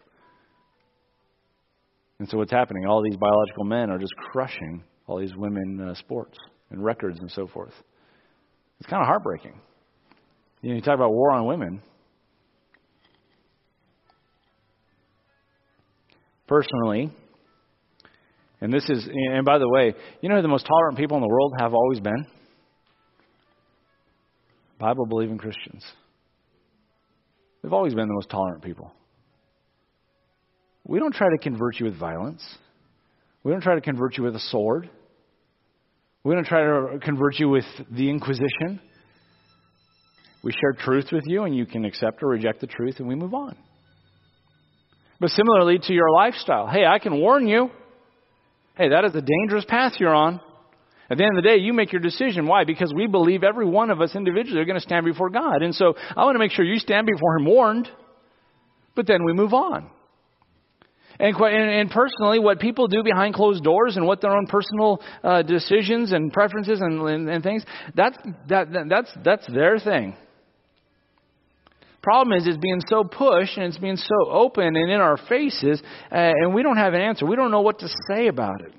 And 2.19 2.29
so 2.29 2.37
what's 2.37 2.51
happening? 2.51 2.85
All 2.85 3.01
these 3.01 3.17
biological 3.17 3.63
men 3.63 3.89
are 3.89 3.97
just 3.97 4.13
crushing 4.31 4.83
all 5.07 5.19
these 5.19 5.35
women 5.35 5.79
uh, 5.81 5.95
sports 5.95 6.37
and 6.69 6.83
records 6.83 7.19
and 7.19 7.31
so 7.31 7.47
forth. 7.47 7.73
It's 8.79 8.89
kind 8.89 9.01
of 9.01 9.07
heartbreaking. 9.07 9.59
You 10.61 10.69
know, 10.69 10.75
you 10.75 10.81
talk 10.81 10.95
about 10.95 11.11
war 11.11 11.31
on 11.31 11.45
women. 11.45 11.81
Personally, 16.47 17.11
and 18.61 18.73
this 18.73 18.89
is, 18.89 19.07
and 19.07 19.45
by 19.45 19.57
the 19.57 19.69
way, 19.69 19.93
you 20.21 20.29
know 20.29 20.35
who 20.35 20.41
the 20.41 20.47
most 20.47 20.65
tolerant 20.65 20.97
people 20.97 21.17
in 21.17 21.21
the 21.21 21.29
world 21.29 21.53
have 21.59 21.73
always 21.73 21.99
been? 21.99 22.25
Bible 24.79 25.05
believing 25.05 25.37
Christians. 25.37 25.83
They've 27.61 27.73
always 27.73 27.93
been 27.93 28.07
the 28.07 28.13
most 28.13 28.29
tolerant 28.29 28.63
people. 28.63 28.91
We 30.85 30.99
don't 30.99 31.13
try 31.13 31.27
to 31.29 31.37
convert 31.37 31.79
you 31.79 31.85
with 31.85 31.99
violence. 31.99 32.43
We 33.43 33.51
don't 33.51 33.61
try 33.61 33.75
to 33.75 33.81
convert 33.81 34.17
you 34.17 34.23
with 34.23 34.35
a 34.35 34.39
sword. 34.39 34.89
We 36.23 36.33
don't 36.35 36.45
try 36.45 36.63
to 36.63 36.99
convert 36.99 37.39
you 37.39 37.49
with 37.49 37.65
the 37.91 38.09
Inquisition. 38.09 38.81
We 40.43 40.51
share 40.53 40.73
truth 40.73 41.07
with 41.11 41.23
you, 41.27 41.43
and 41.43 41.55
you 41.55 41.65
can 41.65 41.85
accept 41.85 42.23
or 42.23 42.29
reject 42.29 42.61
the 42.61 42.67
truth, 42.67 42.95
and 42.99 43.07
we 43.07 43.15
move 43.15 43.33
on. 43.33 43.57
But 45.19 45.31
similarly 45.31 45.79
to 45.79 45.93
your 45.93 46.11
lifestyle, 46.11 46.67
hey, 46.67 46.85
I 46.85 46.99
can 46.99 47.19
warn 47.19 47.47
you. 47.47 47.69
Hey, 48.79 48.87
that 48.87 49.03
is 49.03 49.13
a 49.13 49.21
dangerous 49.21 49.65
path 49.67 49.95
you're 49.99 50.15
on. 50.15 50.39
At 51.09 51.17
the 51.17 51.25
end 51.25 51.37
of 51.37 51.43
the 51.43 51.49
day, 51.49 51.57
you 51.57 51.73
make 51.73 51.91
your 51.91 51.99
decision. 51.99 52.47
Why? 52.47 52.63
Because 52.63 52.93
we 52.95 53.07
believe 53.07 53.43
every 53.43 53.65
one 53.65 53.89
of 53.89 53.99
us 53.99 54.15
individually 54.15 54.61
are 54.61 54.65
going 54.65 54.77
to 54.77 54.81
stand 54.81 55.05
before 55.05 55.29
God. 55.29 55.63
And 55.63 55.75
so 55.75 55.95
I 56.15 56.23
want 56.23 56.35
to 56.35 56.39
make 56.39 56.51
sure 56.51 56.63
you 56.63 56.79
stand 56.79 57.05
before 57.05 57.35
Him 57.35 57.45
warned, 57.45 57.89
but 58.95 59.05
then 59.05 59.25
we 59.25 59.33
move 59.33 59.53
on. 59.53 59.89
And, 61.19 61.35
and, 61.35 61.91
personally, 61.91 62.39
what 62.39 62.61
people 62.61 62.87
do 62.87 63.03
behind 63.03 63.33
closed 63.33 63.65
doors 63.65 63.97
and 63.97 64.07
what 64.07 64.21
their 64.21 64.31
own 64.31 64.47
personal 64.47 65.01
uh, 65.21 65.41
decisions 65.41 66.13
and 66.13 66.31
preferences 66.31 66.79
and, 66.79 67.01
and, 67.01 67.29
and 67.29 67.43
things, 67.43 67.65
that's, 67.93 68.17
that, 68.47 68.71
that, 68.71 68.85
that's, 68.87 69.11
that's 69.25 69.47
their 69.47 69.77
thing. 69.79 70.15
Problem 72.01 72.37
is, 72.37 72.47
it's 72.47 72.57
being 72.57 72.81
so 72.87 73.03
pushed 73.03 73.57
and 73.57 73.65
it's 73.65 73.77
being 73.77 73.97
so 73.97 74.29
open 74.29 74.75
and 74.75 74.89
in 74.89 75.01
our 75.01 75.17
faces, 75.17 75.81
uh, 76.11 76.15
and 76.15 76.53
we 76.53 76.63
don't 76.63 76.77
have 76.77 76.93
an 76.93 77.01
answer. 77.01 77.25
We 77.25 77.35
don't 77.35 77.51
know 77.51 77.61
what 77.61 77.79
to 77.79 77.89
say 78.09 78.27
about 78.27 78.61
it. 78.61 78.73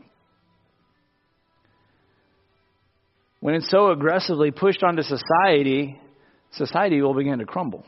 When 3.41 3.55
it's 3.55 3.71
so 3.71 3.91
aggressively 3.91 4.51
pushed 4.51 4.83
onto 4.83 5.03
society, 5.03 5.99
society 6.53 7.01
will 7.01 7.14
begin 7.14 7.39
to 7.39 7.47
crumble. 7.47 7.85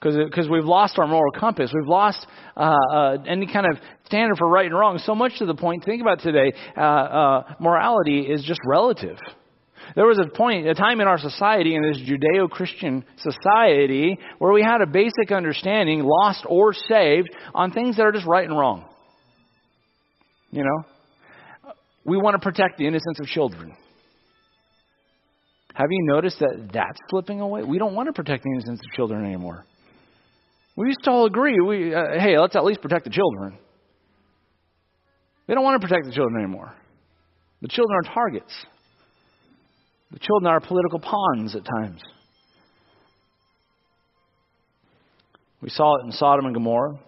Because 0.00 0.48
we've 0.48 0.64
lost 0.64 0.98
our 0.98 1.06
moral 1.06 1.30
compass. 1.32 1.70
We've 1.74 1.88
lost 1.88 2.26
uh, 2.56 2.74
uh, 2.92 3.16
any 3.26 3.46
kind 3.46 3.66
of 3.66 3.76
standard 4.06 4.38
for 4.38 4.48
right 4.48 4.64
and 4.64 4.74
wrong. 4.74 4.98
So 4.98 5.14
much 5.14 5.38
to 5.38 5.46
the 5.46 5.54
point, 5.54 5.84
think 5.84 6.00
about 6.00 6.20
today, 6.20 6.54
uh, 6.76 6.80
uh 6.80 7.54
morality 7.60 8.20
is 8.20 8.42
just 8.42 8.60
relative. 8.66 9.18
There 9.94 10.06
was 10.06 10.18
a 10.18 10.28
point, 10.28 10.68
a 10.68 10.74
time 10.74 11.00
in 11.00 11.08
our 11.08 11.18
society, 11.18 11.74
in 11.74 11.82
this 11.82 11.98
Judeo 11.98 12.48
Christian 12.48 13.04
society, 13.18 14.18
where 14.38 14.52
we 14.52 14.62
had 14.62 14.80
a 14.80 14.86
basic 14.86 15.32
understanding, 15.32 16.02
lost 16.02 16.44
or 16.48 16.72
saved, 16.72 17.28
on 17.54 17.72
things 17.72 17.96
that 17.96 18.06
are 18.06 18.12
just 18.12 18.26
right 18.26 18.48
and 18.48 18.56
wrong. 18.56 18.84
You 20.50 20.64
know? 20.64 21.72
We 22.04 22.16
want 22.16 22.34
to 22.34 22.40
protect 22.40 22.78
the 22.78 22.86
innocence 22.86 23.18
of 23.20 23.26
children. 23.26 23.76
Have 25.74 25.88
you 25.90 26.04
noticed 26.04 26.38
that 26.40 26.70
that's 26.72 26.98
slipping 27.08 27.40
away? 27.40 27.62
We 27.62 27.78
don't 27.78 27.94
want 27.94 28.08
to 28.08 28.12
protect 28.12 28.44
the 28.44 28.50
innocence 28.50 28.80
of 28.80 28.96
children 28.96 29.24
anymore. 29.24 29.64
We 30.76 30.86
used 30.86 31.02
to 31.04 31.10
all 31.10 31.26
agree, 31.26 31.58
we, 31.60 31.94
uh, 31.94 32.18
hey, 32.18 32.38
let's 32.38 32.56
at 32.56 32.64
least 32.64 32.80
protect 32.80 33.04
the 33.04 33.10
children. 33.10 33.58
They 35.46 35.54
don't 35.54 35.64
want 35.64 35.80
to 35.80 35.86
protect 35.86 36.06
the 36.06 36.12
children 36.12 36.42
anymore. 36.42 36.72
The 37.60 37.68
children 37.68 37.98
are 38.04 38.14
targets. 38.14 38.52
The 40.12 40.18
children 40.18 40.52
are 40.52 40.60
political 40.60 40.98
pawns 40.98 41.54
at 41.54 41.64
times. 41.64 42.00
We 45.60 45.70
saw 45.70 45.96
it 45.96 46.06
in 46.06 46.12
Sodom 46.12 46.46
and 46.46 46.54
Gomorrah. 46.54 46.98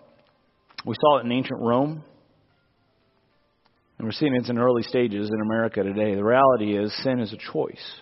We 0.84 0.94
saw 1.00 1.18
it 1.18 1.24
in 1.24 1.32
ancient 1.32 1.60
Rome. 1.60 2.04
And 3.98 4.06
we're 4.06 4.12
seeing 4.12 4.34
it 4.34 4.48
in 4.48 4.58
early 4.58 4.82
stages 4.82 5.30
in 5.32 5.40
America 5.40 5.82
today. 5.82 6.14
The 6.14 6.24
reality 6.24 6.76
is, 6.76 6.92
sin 7.02 7.20
is 7.20 7.32
a 7.32 7.52
choice. 7.52 8.00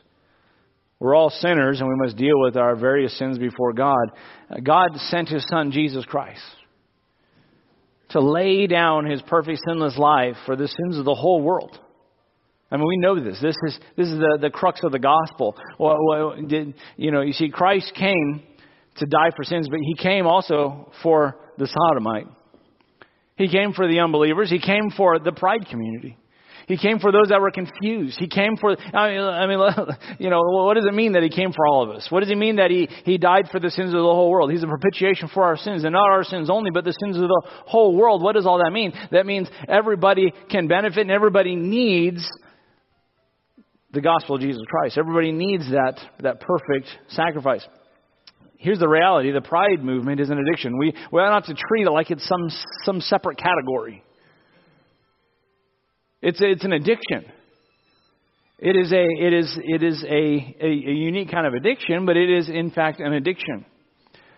We're 0.98 1.14
all 1.14 1.30
sinners 1.30 1.80
and 1.80 1.88
we 1.88 1.94
must 1.96 2.16
deal 2.16 2.38
with 2.40 2.57
our 2.57 2.76
various 2.76 3.16
sins 3.18 3.38
before 3.38 3.72
God. 3.72 4.11
God 4.62 4.90
sent 5.09 5.28
His 5.28 5.46
Son, 5.48 5.72
Jesus 5.72 6.05
Christ, 6.05 6.42
to 8.11 8.20
lay 8.20 8.66
down 8.66 9.07
His 9.07 9.22
perfect 9.22 9.61
sinless 9.66 9.96
life 9.96 10.36
for 10.44 10.57
the 10.57 10.68
sins 10.68 10.98
of 10.98 11.07
the 11.07 11.14
whole 11.14 11.40
world. 11.42 11.78
I 12.71 12.77
mean, 12.77 12.87
we 12.87 12.97
know 12.99 13.18
this. 13.18 13.39
This 13.41 13.57
is 13.66 13.79
this 13.97 14.09
is 14.09 14.18
the, 14.18 14.39
the 14.41 14.51
crux 14.51 14.81
of 14.85 14.93
the 14.93 14.99
gospel. 14.99 15.57
Well, 15.79 15.97
well, 16.07 16.37
did, 16.47 16.75
you 16.97 17.11
know, 17.11 17.21
you 17.21 17.33
see, 17.33 17.51
Christ 17.51 17.93
came 17.95 18.43
to 18.97 19.07
die 19.07 19.31
for 19.35 19.45
sins, 19.45 19.68
but 19.68 19.81
He 19.81 19.95
came 19.95 20.27
also 20.27 20.93
for 21.03 21.37
the 21.59 21.66
sodomite. 21.66 22.27
He 23.37 23.49
came 23.49 23.73
for 23.73 23.89
the 23.89 24.01
unbelievers. 24.01 24.51
He 24.51 24.61
came 24.61 24.91
for 24.97 25.18
the 25.18 25.33
pride 25.33 25.66
community. 25.68 26.16
He 26.71 26.77
came 26.77 27.01
for 27.01 27.11
those 27.11 27.31
that 27.31 27.41
were 27.41 27.51
confused. 27.51 28.16
He 28.21 28.29
came 28.29 28.57
for, 28.57 28.77
I 28.95 29.11
mean, 29.11 29.21
I 29.21 29.47
mean, 29.49 29.97
you 30.21 30.31
know, 30.31 30.39
what 30.41 30.75
does 30.75 30.87
it 30.87 30.95
mean 30.95 31.14
that 31.14 31.23
He 31.25 31.29
came 31.29 31.53
for 31.53 31.66
all 31.66 31.83
of 31.83 31.91
us? 31.91 32.07
What 32.11 32.21
does 32.21 32.31
it 32.31 32.39
mean 32.39 32.57
that 32.57 32.71
He, 32.71 32.89
he 33.05 33.18
died 33.18 33.49
for 33.51 33.59
the 33.59 33.71
sins 33.71 33.89
of 33.89 33.99
the 33.99 34.05
whole 34.05 34.31
world? 34.31 34.53
He's 34.53 34.62
a 34.62 34.68
propitiation 34.68 35.29
for 35.35 35.43
our 35.43 35.57
sins, 35.57 35.83
and 35.83 35.93
not 35.95 36.09
our 36.09 36.23
sins 36.23 36.49
only, 36.49 36.71
but 36.71 36.85
the 36.85 36.95
sins 37.03 37.16
of 37.16 37.23
the 37.23 37.43
whole 37.66 37.97
world. 37.97 38.23
What 38.23 38.37
does 38.37 38.47
all 38.47 38.59
that 38.59 38.71
mean? 38.71 38.93
That 39.11 39.27
means 39.27 39.49
everybody 39.68 40.33
can 40.49 40.68
benefit 40.68 41.01
and 41.01 41.11
everybody 41.11 41.57
needs 41.57 42.25
the 43.93 44.01
gospel 44.01 44.36
of 44.36 44.41
Jesus 44.41 44.62
Christ. 44.68 44.99
Everybody 44.99 45.32
needs 45.32 45.68
that, 45.70 45.99
that 46.20 46.41
perfect 46.41 46.88
sacrifice. 47.09 47.66
Here's 48.57 48.78
the 48.78 48.88
reality 48.88 49.32
the 49.32 49.41
pride 49.41 49.82
movement 49.82 50.20
is 50.20 50.30
an 50.30 50.38
addiction. 50.38 50.78
We, 50.78 50.95
we 51.11 51.20
ought 51.20 51.30
not 51.30 51.47
to 51.47 51.55
treat 51.55 51.86
it 51.86 51.91
like 51.91 52.11
it's 52.11 52.26
some, 52.26 52.49
some 52.84 53.01
separate 53.01 53.38
category. 53.38 54.05
It's, 56.22 56.38
it's 56.43 56.64
an 56.64 56.72
addiction. 56.72 57.24
It 58.59 58.76
is, 58.76 58.93
a, 58.93 59.03
it 59.03 59.32
is, 59.32 59.59
it 59.59 59.82
is 59.82 60.05
a, 60.05 60.57
a, 60.61 60.66
a 60.66 60.93
unique 60.93 61.30
kind 61.30 61.47
of 61.47 61.55
addiction, 61.55 62.05
but 62.05 62.18
it 62.18 62.28
is, 62.28 62.51
in 62.51 62.70
fact, 62.70 63.01
an 63.01 63.14
addiction. 63.14 63.64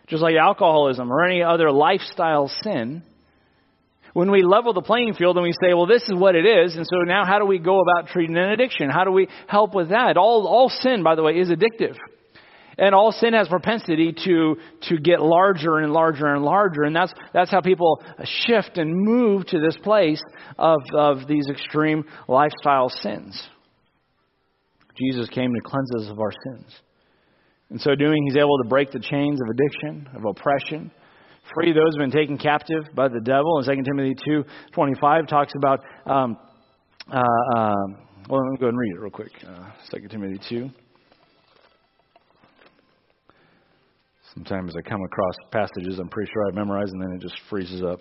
Just 0.07 0.23
like 0.23 0.37
alcoholism 0.37 1.11
or 1.11 1.25
any 1.25 1.43
other 1.43 1.73
lifestyle 1.73 2.49
sin. 2.63 3.03
When 4.13 4.31
we 4.31 4.43
level 4.43 4.75
the 4.75 4.83
playing 4.83 5.15
field 5.15 5.37
and 5.37 5.45
we 5.45 5.53
say, 5.53 5.73
well, 5.73 5.87
this 5.87 6.03
is 6.03 6.15
what 6.15 6.35
it 6.35 6.45
is, 6.45 6.77
and 6.77 6.87
so 6.87 6.99
now 7.07 7.25
how 7.25 7.39
do 7.39 7.47
we 7.47 7.59
go 7.59 7.81
about 7.81 8.09
treating 8.09 8.37
an 8.37 8.51
addiction? 8.51 8.91
How 8.91 9.05
do 9.05 9.11
we 9.11 9.29
help 9.47 9.75
with 9.75 9.89
that? 9.89 10.17
All, 10.17 10.47
all 10.47 10.69
sin, 10.69 11.03
by 11.03 11.15
the 11.15 11.23
way, 11.23 11.33
is 11.39 11.49
addictive. 11.49 11.97
And 12.79 12.95
all 12.95 13.13
sin 13.13 13.35
has 13.35 13.49
propensity 13.49 14.15
to, 14.25 14.57
to 14.89 14.99
get 14.99 15.21
larger 15.21 15.79
and 15.79 15.93
larger 15.93 16.27
and 16.27 16.43
larger. 16.43 16.83
And 16.85 16.97
that's, 16.97 17.13
that's 17.33 17.51
how 17.51 17.61
people 17.61 18.03
shift 18.25 18.79
and 18.79 18.95
move 18.95 19.47
to 19.47 19.61
this 19.61 19.77
place 19.83 20.23
of, 20.59 20.81
of 20.95 21.27
these 21.29 21.49
extreme 21.51 22.05
lifestyle 22.29 22.89
sins. 22.89 23.41
Jesus 24.97 25.29
came 25.29 25.53
to 25.53 25.61
cleanse 25.63 25.95
us 25.97 26.11
of 26.11 26.19
our 26.19 26.33
sins. 26.45 26.67
In 27.71 27.79
so 27.79 27.95
doing, 27.95 28.25
he's 28.27 28.37
able 28.37 28.59
to 28.63 28.69
break 28.69 28.91
the 28.91 29.01
chains 29.01 29.41
of 29.41 29.49
addiction, 29.49 30.09
of 30.15 30.25
oppression, 30.25 30.91
free 31.55 31.73
those 31.73 31.95
who 31.95 32.03
have 32.03 32.11
been 32.11 32.19
taken 32.19 32.39
captive 32.39 32.85
by 32.95 33.09
the 33.09 33.21
devil. 33.21 33.59
And 33.59 33.67
2 33.67 33.83
Timothy 33.83 34.15
2.25 34.77 35.29
talks 35.29 35.53
about, 35.57 35.81
um, 36.07 36.37
uh, 37.13 37.19
uh, 37.19 37.75
well, 38.29 38.41
let 38.43 38.53
me 38.53 38.59
go 38.61 38.69
and 38.69 38.79
read 38.79 38.93
it 38.95 39.01
real 39.01 39.11
quick. 39.11 39.33
Uh, 39.47 39.71
2 39.91 40.09
Timothy 40.09 40.41
2. 40.49 40.71
Sometimes 44.35 44.75
I 44.77 44.81
come 44.81 45.03
across 45.05 45.35
passages 45.51 45.99
I'm 45.99 46.09
pretty 46.09 46.31
sure 46.33 46.49
I've 46.49 46.55
memorized 46.55 46.93
and 46.93 47.03
then 47.03 47.13
it 47.13 47.21
just 47.21 47.39
freezes 47.51 47.83
up. 47.83 48.01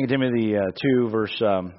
2 0.00 0.06
Timothy 0.08 0.56
uh, 0.56 0.62
2, 0.98 1.10
verse 1.10 1.42
um, 1.42 1.74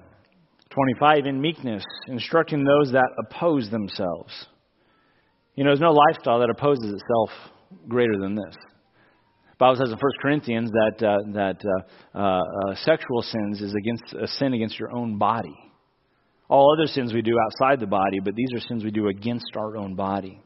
25, 0.69 1.25
in 1.25 1.41
meekness, 1.41 1.83
instructing 2.07 2.63
those 2.63 2.91
that 2.91 3.09
oppose 3.25 3.69
themselves. 3.69 4.31
You 5.55 5.63
know, 5.63 5.71
there's 5.71 5.79
no 5.79 5.91
lifestyle 5.91 6.39
that 6.39 6.49
opposes 6.49 6.93
itself 6.93 7.29
greater 7.87 8.17
than 8.19 8.35
this. 8.35 8.55
The 8.55 9.57
Bible 9.57 9.77
says 9.77 9.89
in 9.89 9.97
1 9.97 9.99
Corinthians 10.21 10.71
that, 10.71 11.07
uh, 11.07 11.17
that 11.33 11.61
uh, 11.65 12.17
uh, 12.17 12.41
uh, 12.41 12.75
sexual 12.83 13.21
sins 13.21 13.61
is 13.61 13.73
against 13.73 14.13
a 14.13 14.27
sin 14.27 14.53
against 14.53 14.77
your 14.77 14.91
own 14.91 15.17
body. 15.17 15.55
All 16.49 16.75
other 16.77 16.87
sins 16.87 17.13
we 17.13 17.21
do 17.21 17.35
outside 17.45 17.79
the 17.79 17.87
body, 17.87 18.19
but 18.23 18.35
these 18.35 18.53
are 18.53 18.59
sins 18.59 18.83
we 18.83 18.91
do 18.91 19.07
against 19.07 19.55
our 19.55 19.77
own 19.77 19.95
body 19.95 20.41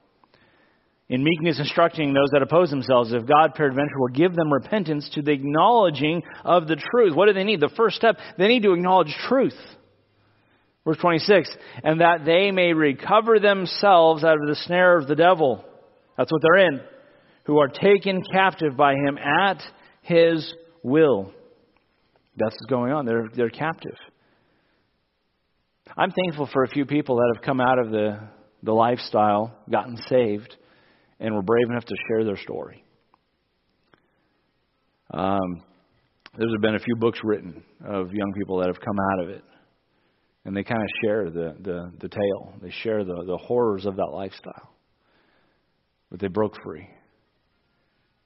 in 1.09 1.23
meekness 1.23 1.59
instructing 1.59 2.13
those 2.13 2.29
that 2.31 2.43
oppose 2.43 2.69
themselves, 2.69 3.11
if 3.11 3.25
God 3.25 3.55
peradventure 3.55 3.97
will 3.97 4.09
give 4.09 4.35
them 4.35 4.53
repentance 4.53 5.09
to 5.15 5.23
the 5.23 5.31
acknowledging 5.31 6.21
of 6.45 6.67
the 6.67 6.75
truth. 6.75 7.15
What 7.15 7.25
do 7.25 7.33
they 7.33 7.43
need? 7.43 7.59
The 7.59 7.71
first 7.75 7.95
step, 7.95 8.17
they 8.37 8.47
need 8.47 8.63
to 8.63 8.73
acknowledge 8.73 9.13
truth. 9.27 9.57
Verse 10.85 10.97
26, 11.01 11.49
and 11.83 12.01
that 12.01 12.25
they 12.25 12.51
may 12.51 12.73
recover 12.73 13.39
themselves 13.39 14.23
out 14.23 14.39
of 14.39 14.47
the 14.47 14.55
snare 14.55 14.97
of 14.97 15.07
the 15.07 15.15
devil. 15.15 15.65
That's 16.17 16.31
what 16.31 16.41
they're 16.41 16.67
in. 16.67 16.81
Who 17.49 17.57
are 17.57 17.67
taken 17.67 18.21
captive 18.31 18.77
by 18.77 18.93
him 18.93 19.17
at 19.17 19.59
his 20.03 20.53
will. 20.83 21.33
That's 22.37 22.53
what's 22.53 22.69
going 22.69 22.91
on. 22.91 23.07
They're, 23.07 23.27
they're 23.35 23.49
captive. 23.49 23.95
I'm 25.97 26.11
thankful 26.11 26.47
for 26.53 26.61
a 26.61 26.67
few 26.67 26.85
people 26.85 27.15
that 27.15 27.33
have 27.33 27.43
come 27.43 27.59
out 27.59 27.79
of 27.79 27.89
the, 27.89 28.19
the 28.61 28.71
lifestyle, 28.71 29.57
gotten 29.67 29.97
saved, 30.07 30.55
and 31.19 31.33
were 31.33 31.41
brave 31.41 31.65
enough 31.71 31.85
to 31.85 31.95
share 32.07 32.23
their 32.23 32.37
story. 32.37 32.83
Um, 35.11 35.63
there's 36.37 36.53
been 36.61 36.75
a 36.75 36.79
few 36.79 36.97
books 36.97 37.19
written 37.23 37.63
of 37.83 38.13
young 38.13 38.31
people 38.37 38.59
that 38.59 38.67
have 38.67 38.79
come 38.79 38.97
out 39.11 39.23
of 39.23 39.29
it, 39.31 39.43
and 40.45 40.55
they 40.55 40.63
kind 40.63 40.83
of 40.83 40.89
share 41.03 41.31
the, 41.31 41.55
the, 41.61 41.91
the 41.99 42.09
tale. 42.09 42.53
They 42.61 42.69
share 42.83 43.03
the, 43.03 43.23
the 43.25 43.37
horrors 43.37 43.87
of 43.87 43.95
that 43.95 44.11
lifestyle. 44.13 44.69
But 46.11 46.19
they 46.19 46.27
broke 46.27 46.55
free. 46.63 46.87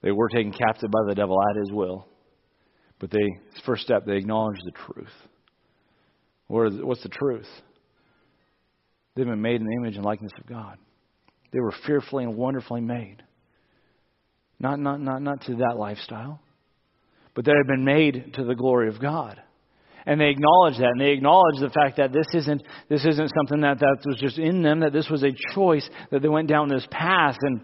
They 0.04 0.12
were 0.12 0.30
taken 0.30 0.52
captive 0.52 0.92
by 0.92 1.00
the 1.08 1.16
devil 1.16 1.42
at 1.42 1.58
his 1.58 1.72
will, 1.72 2.06
but 3.00 3.10
they 3.10 3.40
first 3.66 3.84
step 3.84 4.06
they 4.06 4.18
acknowledge 4.18 4.60
the 4.64 4.72
truth. 4.72 5.08
What's 6.48 7.02
the 7.02 7.10
truth? 7.10 7.48
They've 9.16 9.26
been 9.26 9.42
made 9.42 9.62
in 9.62 9.66
the 9.66 9.78
image 9.80 9.96
and 9.96 10.06
likeness 10.06 10.34
of 10.38 10.46
God. 10.46 10.78
They 11.52 11.60
were 11.60 11.74
fearfully 11.88 12.26
and 12.26 12.36
wonderfully 12.36 12.82
made. 12.82 13.24
Not, 14.60 14.80
not, 14.80 15.00
not, 15.02 15.22
not 15.22 15.42
to 15.46 15.56
that 15.56 15.78
lifestyle, 15.78 16.40
but 17.34 17.46
they 17.46 17.52
have 17.52 17.68
been 17.68 17.86
made 17.86 18.34
to 18.36 18.44
the 18.44 18.56
glory 18.56 18.90
of 18.90 19.00
God. 19.00 19.42
And 20.06 20.20
they 20.20 20.30
acknowledge 20.30 20.78
that, 20.80 20.90
and 20.90 21.00
they 21.00 21.12
acknowledge 21.12 21.60
the 21.60 21.70
fact 21.70 21.98
that 21.98 22.12
this 22.12 22.28
isn't, 22.34 22.62
this 22.90 23.06
isn't 23.06 23.32
something 23.38 23.62
that, 23.62 23.80
that 23.80 23.98
was 24.06 24.18
just 24.20 24.38
in 24.38 24.62
them, 24.62 24.82
that 24.82 24.92
this 24.92 25.10
was 25.10 25.24
a 25.24 25.32
choice, 25.54 25.90
that 26.12 26.22
they 26.22 26.28
went 26.28 26.50
down 26.50 26.68
this 26.68 26.86
path. 26.92 27.38
And 27.40 27.62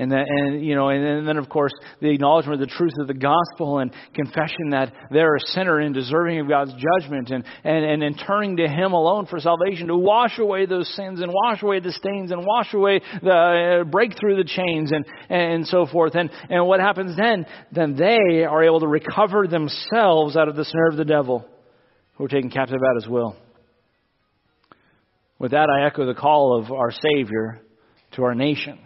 and, 0.00 0.10
that, 0.12 0.24
and 0.26 0.64
you 0.64 0.74
know, 0.74 0.88
and 0.88 1.28
then 1.28 1.36
of 1.36 1.50
course 1.50 1.72
the 2.00 2.08
acknowledgement 2.08 2.60
of 2.60 2.66
the 2.66 2.74
truth 2.74 2.94
of 2.98 3.06
the 3.06 3.14
gospel 3.14 3.80
and 3.80 3.92
confession 4.14 4.70
that 4.70 4.90
they're 5.10 5.36
a 5.36 5.40
sinner 5.40 5.78
and 5.78 5.94
deserving 5.94 6.40
of 6.40 6.48
God's 6.48 6.72
judgment, 6.72 7.30
and 7.30 7.44
and 7.64 7.84
and, 7.84 8.02
and 8.02 8.22
turning 8.26 8.56
to 8.56 8.66
Him 8.66 8.92
alone 8.92 9.26
for 9.26 9.38
salvation 9.38 9.88
to 9.88 9.96
wash 9.96 10.38
away 10.38 10.64
those 10.64 10.88
sins 10.96 11.20
and 11.20 11.30
wash 11.30 11.62
away 11.62 11.80
the 11.80 11.92
stains 11.92 12.30
and 12.30 12.46
wash 12.46 12.72
away 12.72 13.02
the 13.22 13.82
uh, 13.82 13.84
break 13.84 14.18
through 14.18 14.36
the 14.36 14.48
chains 14.48 14.90
and 14.90 15.04
and 15.28 15.66
so 15.66 15.84
forth. 15.84 16.14
And 16.14 16.30
and 16.48 16.66
what 16.66 16.80
happens 16.80 17.14
then? 17.18 17.44
Then 17.70 17.94
they 17.94 18.44
are 18.44 18.64
able 18.64 18.80
to 18.80 18.88
recover 18.88 19.46
themselves 19.46 20.34
out 20.34 20.48
of 20.48 20.56
the 20.56 20.64
snare 20.64 20.88
of 20.88 20.96
the 20.96 21.04
devil, 21.04 21.46
who 22.14 22.24
are 22.24 22.28
taken 22.28 22.48
captive 22.48 22.78
at 22.82 23.02
His 23.02 23.06
will. 23.06 23.36
With 25.38 25.50
that, 25.50 25.68
I 25.68 25.86
echo 25.86 26.06
the 26.06 26.14
call 26.14 26.58
of 26.58 26.72
our 26.72 26.90
Savior 26.90 27.60
to 28.12 28.24
our 28.24 28.34
nation 28.34 28.78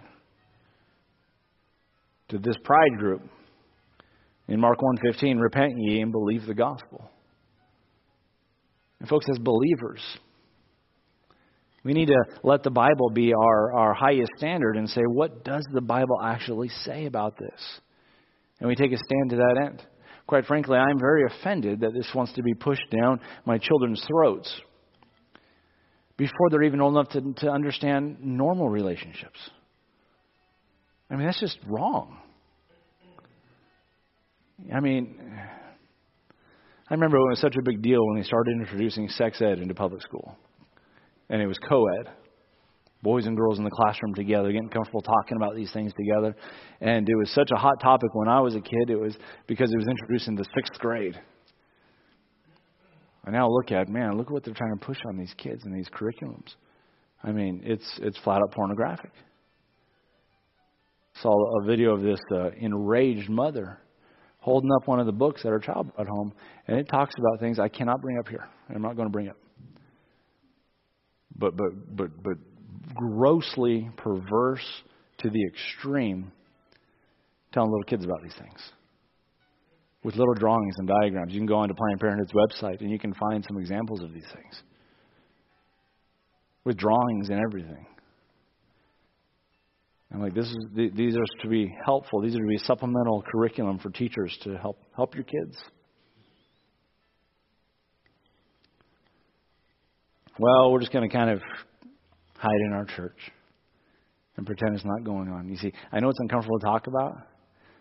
to 2.35 2.41
this 2.41 2.57
pride 2.64 2.99
group. 2.99 3.22
In 4.49 4.61
Mark 4.61 4.78
1:15, 4.80 5.41
repent 5.41 5.74
ye 5.78 6.01
and 6.01 6.12
believe 6.12 6.47
the 6.47 6.55
gospel. 6.55 7.11
And 9.01 9.09
folks, 9.09 9.26
as 9.30 9.39
believers, 9.39 10.03
we 11.85 11.93
need 11.93 12.07
to 12.07 12.24
let 12.43 12.62
the 12.62 12.70
Bible 12.70 13.11
be 13.11 13.32
our, 13.35 13.72
our 13.72 13.95
highest 13.95 14.30
standard 14.39 14.76
and 14.76 14.89
say, 14.89 15.03
what 15.03 15.45
does 15.45 15.64
the 15.72 15.82
Bible 15.82 16.18
actually 16.22 16.68
say 16.68 17.07
about 17.07 17.37
this? 17.39 17.80
And 18.59 18.68
we 18.68 18.74
take 18.74 18.93
a 18.93 18.97
stand 18.97 19.30
to 19.30 19.37
that 19.37 19.62
end. 19.66 19.82
Quite 20.26 20.47
frankly, 20.47 20.78
I'm 20.78 20.99
very 20.99 21.24
offended 21.26 21.80
that 21.80 21.93
this 21.93 22.11
wants 22.14 22.32
to 22.35 22.43
be 22.43 22.55
pushed 22.55 22.91
down 22.91 23.20
my 23.45 23.59
children's 23.59 24.03
throats 24.07 24.61
before 26.16 26.49
they're 26.51 26.62
even 26.62 26.80
old 26.80 26.95
enough 26.95 27.11
to, 27.11 27.35
to 27.45 27.51
understand 27.51 28.16
normal 28.22 28.70
relationships. 28.70 29.39
I 31.11 31.16
mean, 31.16 31.26
that's 31.26 31.41
just 31.41 31.59
wrong. 31.66 32.18
I 34.72 34.80
mean, 34.80 35.16
I 36.88 36.94
remember 36.94 37.16
it 37.16 37.30
was 37.30 37.40
such 37.40 37.56
a 37.56 37.62
big 37.62 37.82
deal 37.82 38.04
when 38.06 38.18
they 38.18 38.26
started 38.26 38.52
introducing 38.52 39.08
sex 39.08 39.40
ed 39.40 39.58
into 39.58 39.74
public 39.74 40.02
school. 40.02 40.36
And 41.28 41.40
it 41.40 41.46
was 41.46 41.58
co 41.58 41.86
ed. 42.00 42.10
Boys 43.02 43.26
and 43.26 43.36
girls 43.36 43.58
in 43.58 43.64
the 43.64 43.70
classroom 43.70 44.14
together, 44.14 44.50
getting 44.50 44.70
comfortable 44.70 45.02
talking 45.02 45.36
about 45.36 45.54
these 45.54 45.70
things 45.72 45.92
together. 45.92 46.34
And 46.80 47.06
it 47.06 47.14
was 47.16 47.30
such 47.34 47.50
a 47.54 47.58
hot 47.58 47.78
topic 47.82 48.14
when 48.14 48.28
I 48.28 48.40
was 48.40 48.54
a 48.54 48.62
kid, 48.62 48.88
it 48.88 48.96
was 48.98 49.14
because 49.46 49.70
it 49.70 49.76
was 49.76 49.86
introduced 49.86 50.28
in 50.28 50.36
the 50.36 50.46
sixth 50.54 50.78
grade. 50.80 51.20
I 53.26 53.30
now 53.30 53.48
look 53.48 53.72
at, 53.72 53.88
man, 53.90 54.16
look 54.16 54.28
at 54.28 54.32
what 54.32 54.44
they're 54.44 54.54
trying 54.54 54.78
to 54.78 54.84
push 54.84 54.98
on 55.06 55.18
these 55.18 55.34
kids 55.36 55.64
and 55.64 55.74
these 55.74 55.88
curriculums. 55.88 56.54
I 57.22 57.32
mean, 57.32 57.60
it's 57.64 57.98
it's 58.00 58.18
flat 58.18 58.40
out 58.42 58.52
pornographic. 58.52 59.12
Saw 61.22 61.62
a 61.62 61.66
video 61.66 61.92
of 61.92 62.02
this 62.02 62.20
uh, 62.32 62.50
enraged 62.58 63.28
mother 63.28 63.80
holding 64.45 64.70
up 64.72 64.86
one 64.86 65.01
of 65.01 65.07
the 65.07 65.12
books 65.12 65.42
that 65.42 65.49
her 65.49 65.59
child 65.59 65.90
at 65.99 66.07
home, 66.07 66.30
and 66.68 66.78
it 66.78 66.86
talks 66.86 67.14
about 67.18 67.40
things 67.40 67.59
I 67.59 67.68
cannot 67.68 68.03
bring 68.03 68.18
up 68.18 68.28
here. 68.28 68.47
I'm 68.68 68.82
not 68.82 68.95
going 68.95 69.09
to 69.09 69.12
bring 69.12 69.28
up. 69.28 69.38
But 71.36 71.57
but 71.57 71.97
but 71.97 72.22
but 72.22 72.36
grossly 72.95 73.88
perverse 73.97 74.66
to 75.18 75.30
the 75.30 75.47
extreme, 75.47 76.30
telling 77.53 77.70
little 77.70 77.84
kids 77.84 78.05
about 78.05 78.22
these 78.22 78.34
things 78.34 78.61
with 80.03 80.14
little 80.16 80.34
drawings 80.34 80.74
and 80.76 80.86
diagrams. 80.86 81.32
You 81.32 81.40
can 81.40 81.47
go 81.47 81.57
onto 81.57 81.72
Planned 81.74 81.99
Parenthood's 81.99 82.32
website 82.34 82.82
and 82.82 82.90
you 82.90 82.99
can 82.99 83.14
find 83.14 83.42
some 83.49 83.59
examples 83.59 84.03
of 84.03 84.12
these 84.12 84.26
things 84.34 84.62
with 86.64 86.76
drawings 86.76 87.30
and 87.30 87.40
everything. 87.40 87.86
And 90.14 90.22
like 90.22 90.32
this 90.32 90.46
is 90.46 90.56
these 90.76 91.16
are 91.16 91.24
to 91.42 91.48
be 91.48 91.74
helpful. 91.84 92.20
These 92.20 92.36
are 92.36 92.40
to 92.40 92.46
be 92.46 92.58
supplemental 92.58 93.24
curriculum 93.32 93.80
for 93.80 93.90
teachers 93.90 94.32
to 94.44 94.56
help 94.56 94.78
help 94.94 95.16
your 95.16 95.24
kids. 95.24 95.56
Well, 100.38 100.70
we're 100.70 100.78
just 100.78 100.92
going 100.92 101.08
to 101.08 101.12
kind 101.12 101.30
of 101.30 101.40
hide 102.36 102.60
in 102.64 102.72
our 102.74 102.84
church 102.84 103.18
and 104.36 104.46
pretend 104.46 104.76
it's 104.76 104.84
not 104.84 105.02
going 105.02 105.28
on. 105.30 105.48
You 105.48 105.56
see, 105.56 105.72
I 105.90 105.98
know 105.98 106.10
it's 106.10 106.20
uncomfortable 106.20 106.60
to 106.60 106.64
talk 106.64 106.86
about, 106.86 107.16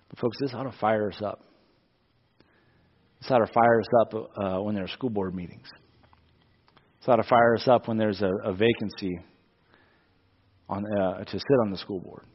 but 0.09 0.17
folks, 0.17 0.37
this 0.41 0.55
ought 0.55 0.63
to 0.63 0.77
fire 0.79 1.11
us 1.11 1.21
up. 1.21 1.39
This 3.21 3.29
ought 3.29 3.45
to 3.45 3.53
fire 3.53 3.79
us 3.79 3.87
up 4.01 4.13
uh, 4.15 4.63
when 4.63 4.73
there 4.73 4.85
are 4.85 4.87
school 4.87 5.11
board 5.11 5.35
meetings. 5.35 5.67
This 6.99 7.09
ought 7.09 7.17
to 7.17 7.29
fire 7.29 7.53
us 7.53 7.67
up 7.67 7.87
when 7.87 7.97
there's 7.97 8.23
a, 8.23 8.31
a 8.43 8.53
vacancy 8.53 9.19
on, 10.73 10.85
uh, 10.85 11.23
to 11.23 11.31
sit 11.31 11.59
on 11.63 11.71
the 11.71 11.77
school 11.77 11.99
board. 11.99 12.25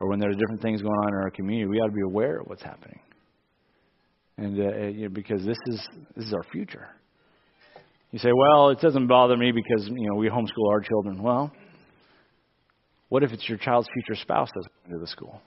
Or 0.00 0.08
when 0.08 0.18
there's 0.18 0.36
different 0.36 0.60
things 0.60 0.82
going 0.82 0.94
on 0.94 1.08
in 1.08 1.14
our 1.14 1.30
community, 1.30 1.66
we 1.66 1.78
ought 1.78 1.86
to 1.86 1.92
be 1.92 2.02
aware 2.02 2.40
of 2.40 2.46
what's 2.46 2.62
happening. 2.62 3.00
And 4.36 4.58
uh, 4.58 4.86
you 4.88 5.04
know, 5.04 5.08
because 5.08 5.44
this 5.44 5.56
is 5.66 5.88
this 6.16 6.26
is 6.26 6.34
our 6.34 6.42
future. 6.52 6.88
You 8.10 8.18
say, 8.18 8.30
well, 8.32 8.70
it 8.70 8.80
doesn't 8.80 9.06
bother 9.06 9.36
me 9.36 9.52
because 9.52 9.88
you 9.88 10.08
know 10.08 10.16
we 10.16 10.28
homeschool 10.28 10.70
our 10.70 10.80
children. 10.80 11.22
Well, 11.22 11.52
what 13.08 13.22
if 13.22 13.32
it's 13.32 13.48
your 13.48 13.58
child's 13.58 13.88
future 13.94 14.20
spouse 14.20 14.48
that's 14.54 14.66
going 14.84 14.98
to 14.98 15.04
the 15.04 15.10
school? 15.10 15.40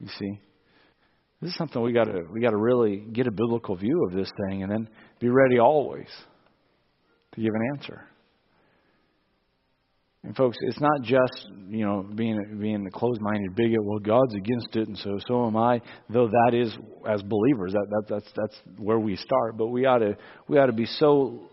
You 0.00 0.08
see, 0.18 0.40
this 1.40 1.50
is 1.52 1.56
something 1.56 1.80
we 1.80 1.92
got 1.92 2.04
to 2.04 2.24
we 2.32 2.40
got 2.40 2.50
to 2.50 2.56
really 2.56 2.96
get 2.96 3.28
a 3.28 3.30
biblical 3.30 3.76
view 3.76 4.04
of 4.08 4.12
this 4.12 4.30
thing, 4.48 4.64
and 4.64 4.72
then 4.72 4.88
be 5.20 5.28
ready 5.28 5.60
always 5.60 6.08
to 7.32 7.40
give 7.40 7.52
an 7.54 7.76
answer. 7.76 8.04
And 10.24 10.36
folks, 10.36 10.56
it's 10.68 10.80
not 10.80 11.02
just 11.02 11.48
you 11.68 11.84
know 11.84 12.06
being 12.14 12.38
being 12.60 12.86
a 12.86 12.90
closed-minded 12.90 13.56
bigot. 13.56 13.82
Well, 13.82 13.98
God's 13.98 14.34
against 14.34 14.76
it, 14.76 14.86
and 14.86 14.96
so 14.96 15.18
so 15.26 15.46
am 15.46 15.56
I. 15.56 15.80
Though 16.08 16.28
that 16.28 16.54
is 16.54 16.72
as 17.08 17.22
believers, 17.22 17.72
that, 17.72 17.86
that 17.90 18.04
that's 18.08 18.32
that's 18.36 18.56
where 18.78 19.00
we 19.00 19.16
start. 19.16 19.56
But 19.56 19.68
we 19.68 19.84
ought 19.84 19.98
to 19.98 20.16
we 20.46 20.58
ought 20.58 20.66
to 20.66 20.72
be 20.72 20.86
so 20.86 21.48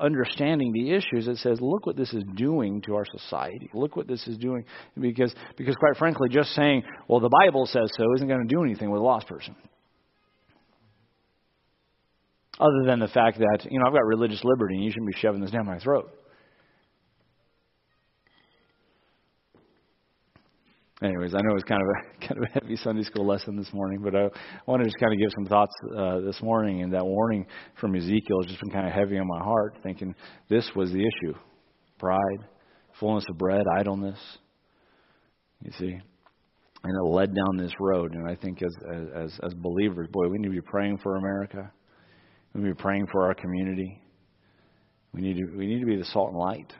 understanding 0.00 0.72
the 0.72 0.92
issues 0.92 1.26
that 1.26 1.38
says, 1.38 1.58
look 1.60 1.86
what 1.86 1.96
this 1.96 2.12
is 2.12 2.24
doing 2.34 2.80
to 2.82 2.94
our 2.94 3.04
society. 3.18 3.70
Look 3.74 3.96
what 3.96 4.06
this 4.06 4.26
is 4.28 4.38
doing 4.38 4.64
because 4.98 5.34
because 5.56 5.74
quite 5.74 5.96
frankly, 5.96 6.28
just 6.30 6.50
saying, 6.50 6.84
well, 7.08 7.18
the 7.18 7.28
Bible 7.28 7.66
says 7.66 7.90
so, 7.96 8.04
isn't 8.16 8.28
going 8.28 8.46
to 8.46 8.54
do 8.54 8.62
anything 8.62 8.90
with 8.90 9.00
a 9.00 9.04
lost 9.04 9.26
person 9.26 9.56
other 12.60 12.84
than 12.86 13.00
the 13.00 13.08
fact 13.08 13.38
that, 13.38 13.66
you 13.70 13.78
know, 13.78 13.86
I've 13.86 13.92
got 13.92 14.04
religious 14.04 14.42
liberty 14.44 14.74
and 14.74 14.84
you 14.84 14.90
shouldn't 14.90 15.12
be 15.12 15.18
shoving 15.18 15.40
this 15.40 15.50
down 15.50 15.66
my 15.66 15.78
throat. 15.78 16.10
Anyways, 21.02 21.34
I 21.34 21.40
know 21.40 21.50
it 21.50 21.54
was 21.54 21.64
kind 21.64 21.82
of 21.82 21.88
a 21.88 22.26
kind 22.28 22.38
of 22.38 22.48
a 22.48 22.60
heavy 22.60 22.76
Sunday 22.76 23.02
school 23.02 23.26
lesson 23.26 23.56
this 23.56 23.72
morning, 23.72 24.00
but 24.02 24.14
I 24.14 24.28
want 24.66 24.82
to 24.82 24.84
just 24.84 24.98
kind 25.00 25.12
of 25.12 25.18
give 25.18 25.30
some 25.34 25.46
thoughts 25.46 25.72
uh, 25.98 26.20
this 26.20 26.40
morning. 26.42 26.82
And 26.82 26.92
that 26.92 27.04
warning 27.04 27.46
from 27.80 27.96
Ezekiel 27.96 28.40
has 28.42 28.46
just 28.46 28.60
been 28.60 28.70
kind 28.70 28.86
of 28.86 28.92
heavy 28.92 29.18
on 29.18 29.26
my 29.26 29.42
heart, 29.42 29.78
thinking 29.82 30.14
this 30.48 30.70
was 30.76 30.92
the 30.92 31.00
issue: 31.00 31.34
pride, 31.98 32.46
fullness 33.00 33.24
of 33.28 33.36
bread, 33.36 33.64
idleness. 33.76 34.18
You 35.64 35.72
see, 35.72 35.90
and 35.90 36.96
it 36.96 37.08
led 37.08 37.34
down 37.34 37.56
this 37.56 37.72
road. 37.80 38.14
And 38.14 38.28
I 38.28 38.36
think 38.36 38.62
as 38.62 38.74
as 39.16 39.40
as 39.42 39.54
believers, 39.54 40.06
boy, 40.12 40.28
we 40.28 40.38
need 40.38 40.48
to 40.48 40.54
be 40.54 40.60
praying 40.60 40.98
for 40.98 41.16
America. 41.16 41.72
We 42.54 42.60
need 42.60 42.68
to 42.68 42.74
be 42.74 42.82
praying 42.82 43.08
for 43.10 43.26
our 43.26 43.34
community. 43.34 44.00
We 45.12 45.20
need 45.20 45.36
to, 45.38 45.56
we 45.56 45.66
need 45.66 45.80
to 45.80 45.86
be 45.86 45.96
the 45.96 46.04
salt 46.04 46.30
and 46.30 46.38
light. 46.38 46.72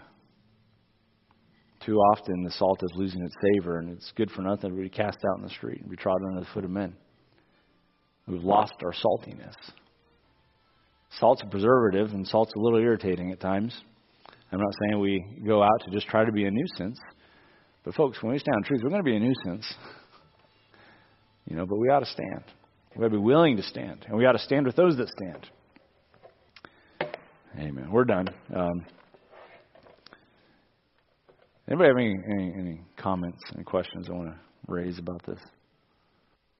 Too 1.85 1.97
often, 1.97 2.45
the 2.45 2.51
salt 2.53 2.81
is 2.83 2.93
losing 2.95 3.23
its 3.23 3.35
savor, 3.43 3.79
and 3.79 3.91
it's 3.91 4.13
good 4.17 4.31
for 4.31 4.43
nothing 4.43 4.71
to 4.71 4.77
be 4.77 4.89
cast 4.89 5.19
out 5.29 5.39
in 5.39 5.43
the 5.43 5.51
street 5.51 5.81
and 5.81 5.91
be 5.91 5.97
trodden 5.97 6.29
under 6.29 6.41
the 6.41 6.47
foot 6.55 6.65
of 6.65 6.71
men. 6.71 6.95
We've 8.27 8.45
lost 8.45 8.75
our 8.85 8.93
saltiness. 8.93 9.55
Salt's 11.19 11.43
a 11.43 11.47
preservative, 11.47 12.13
and 12.13 12.27
salt's 12.27 12.53
a 12.57 12.61
little 12.61 12.79
irritating 12.79 13.33
at 13.33 13.41
times. 13.41 13.77
I'm 14.53 14.61
not 14.61 14.73
saying 14.83 15.01
we 15.01 15.25
go 15.47 15.63
out 15.63 15.83
to 15.85 15.91
just 15.91 16.07
try 16.07 16.25
to 16.25 16.33
be 16.33 16.45
a 16.45 16.51
nuisance, 16.51 16.99
but 17.85 17.95
folks, 17.95 18.23
when 18.23 18.33
we 18.33 18.39
stand 18.39 18.57
on 18.57 18.63
truth, 18.63 18.81
we're 18.85 18.91
going 18.91 19.05
to 19.05 19.11
be 19.11 19.17
a 19.17 19.21
nuisance. 19.21 19.75
You 21.47 21.57
know, 21.57 21.67
but 21.67 21.79
we 21.79 21.89
ought 21.89 22.01
to 22.01 22.07
stand. 22.07 22.45
We 22.95 23.05
ought 23.05 23.09
to 23.09 23.17
be 23.17 23.17
willing 23.17 23.57
to 23.57 23.63
stand, 23.63 24.05
and 24.07 24.17
we 24.17 24.25
ought 24.25 24.33
to 24.33 24.39
stand 24.39 24.67
with 24.67 24.77
those 24.77 24.97
that 24.99 25.09
stand. 25.09 25.49
Amen. 27.59 27.91
We're 27.91 28.05
done. 28.05 28.27
Um, 28.55 28.85
anybody 31.69 31.89
have 31.89 31.97
any, 31.99 32.17
any, 32.31 32.55
any 32.59 32.81
comments, 32.97 33.39
any 33.55 33.65
questions 33.65 34.09
I 34.09 34.13
want 34.15 34.29
to 34.31 34.37
raise 34.69 34.99
about 34.99 35.23
this? 35.27 35.39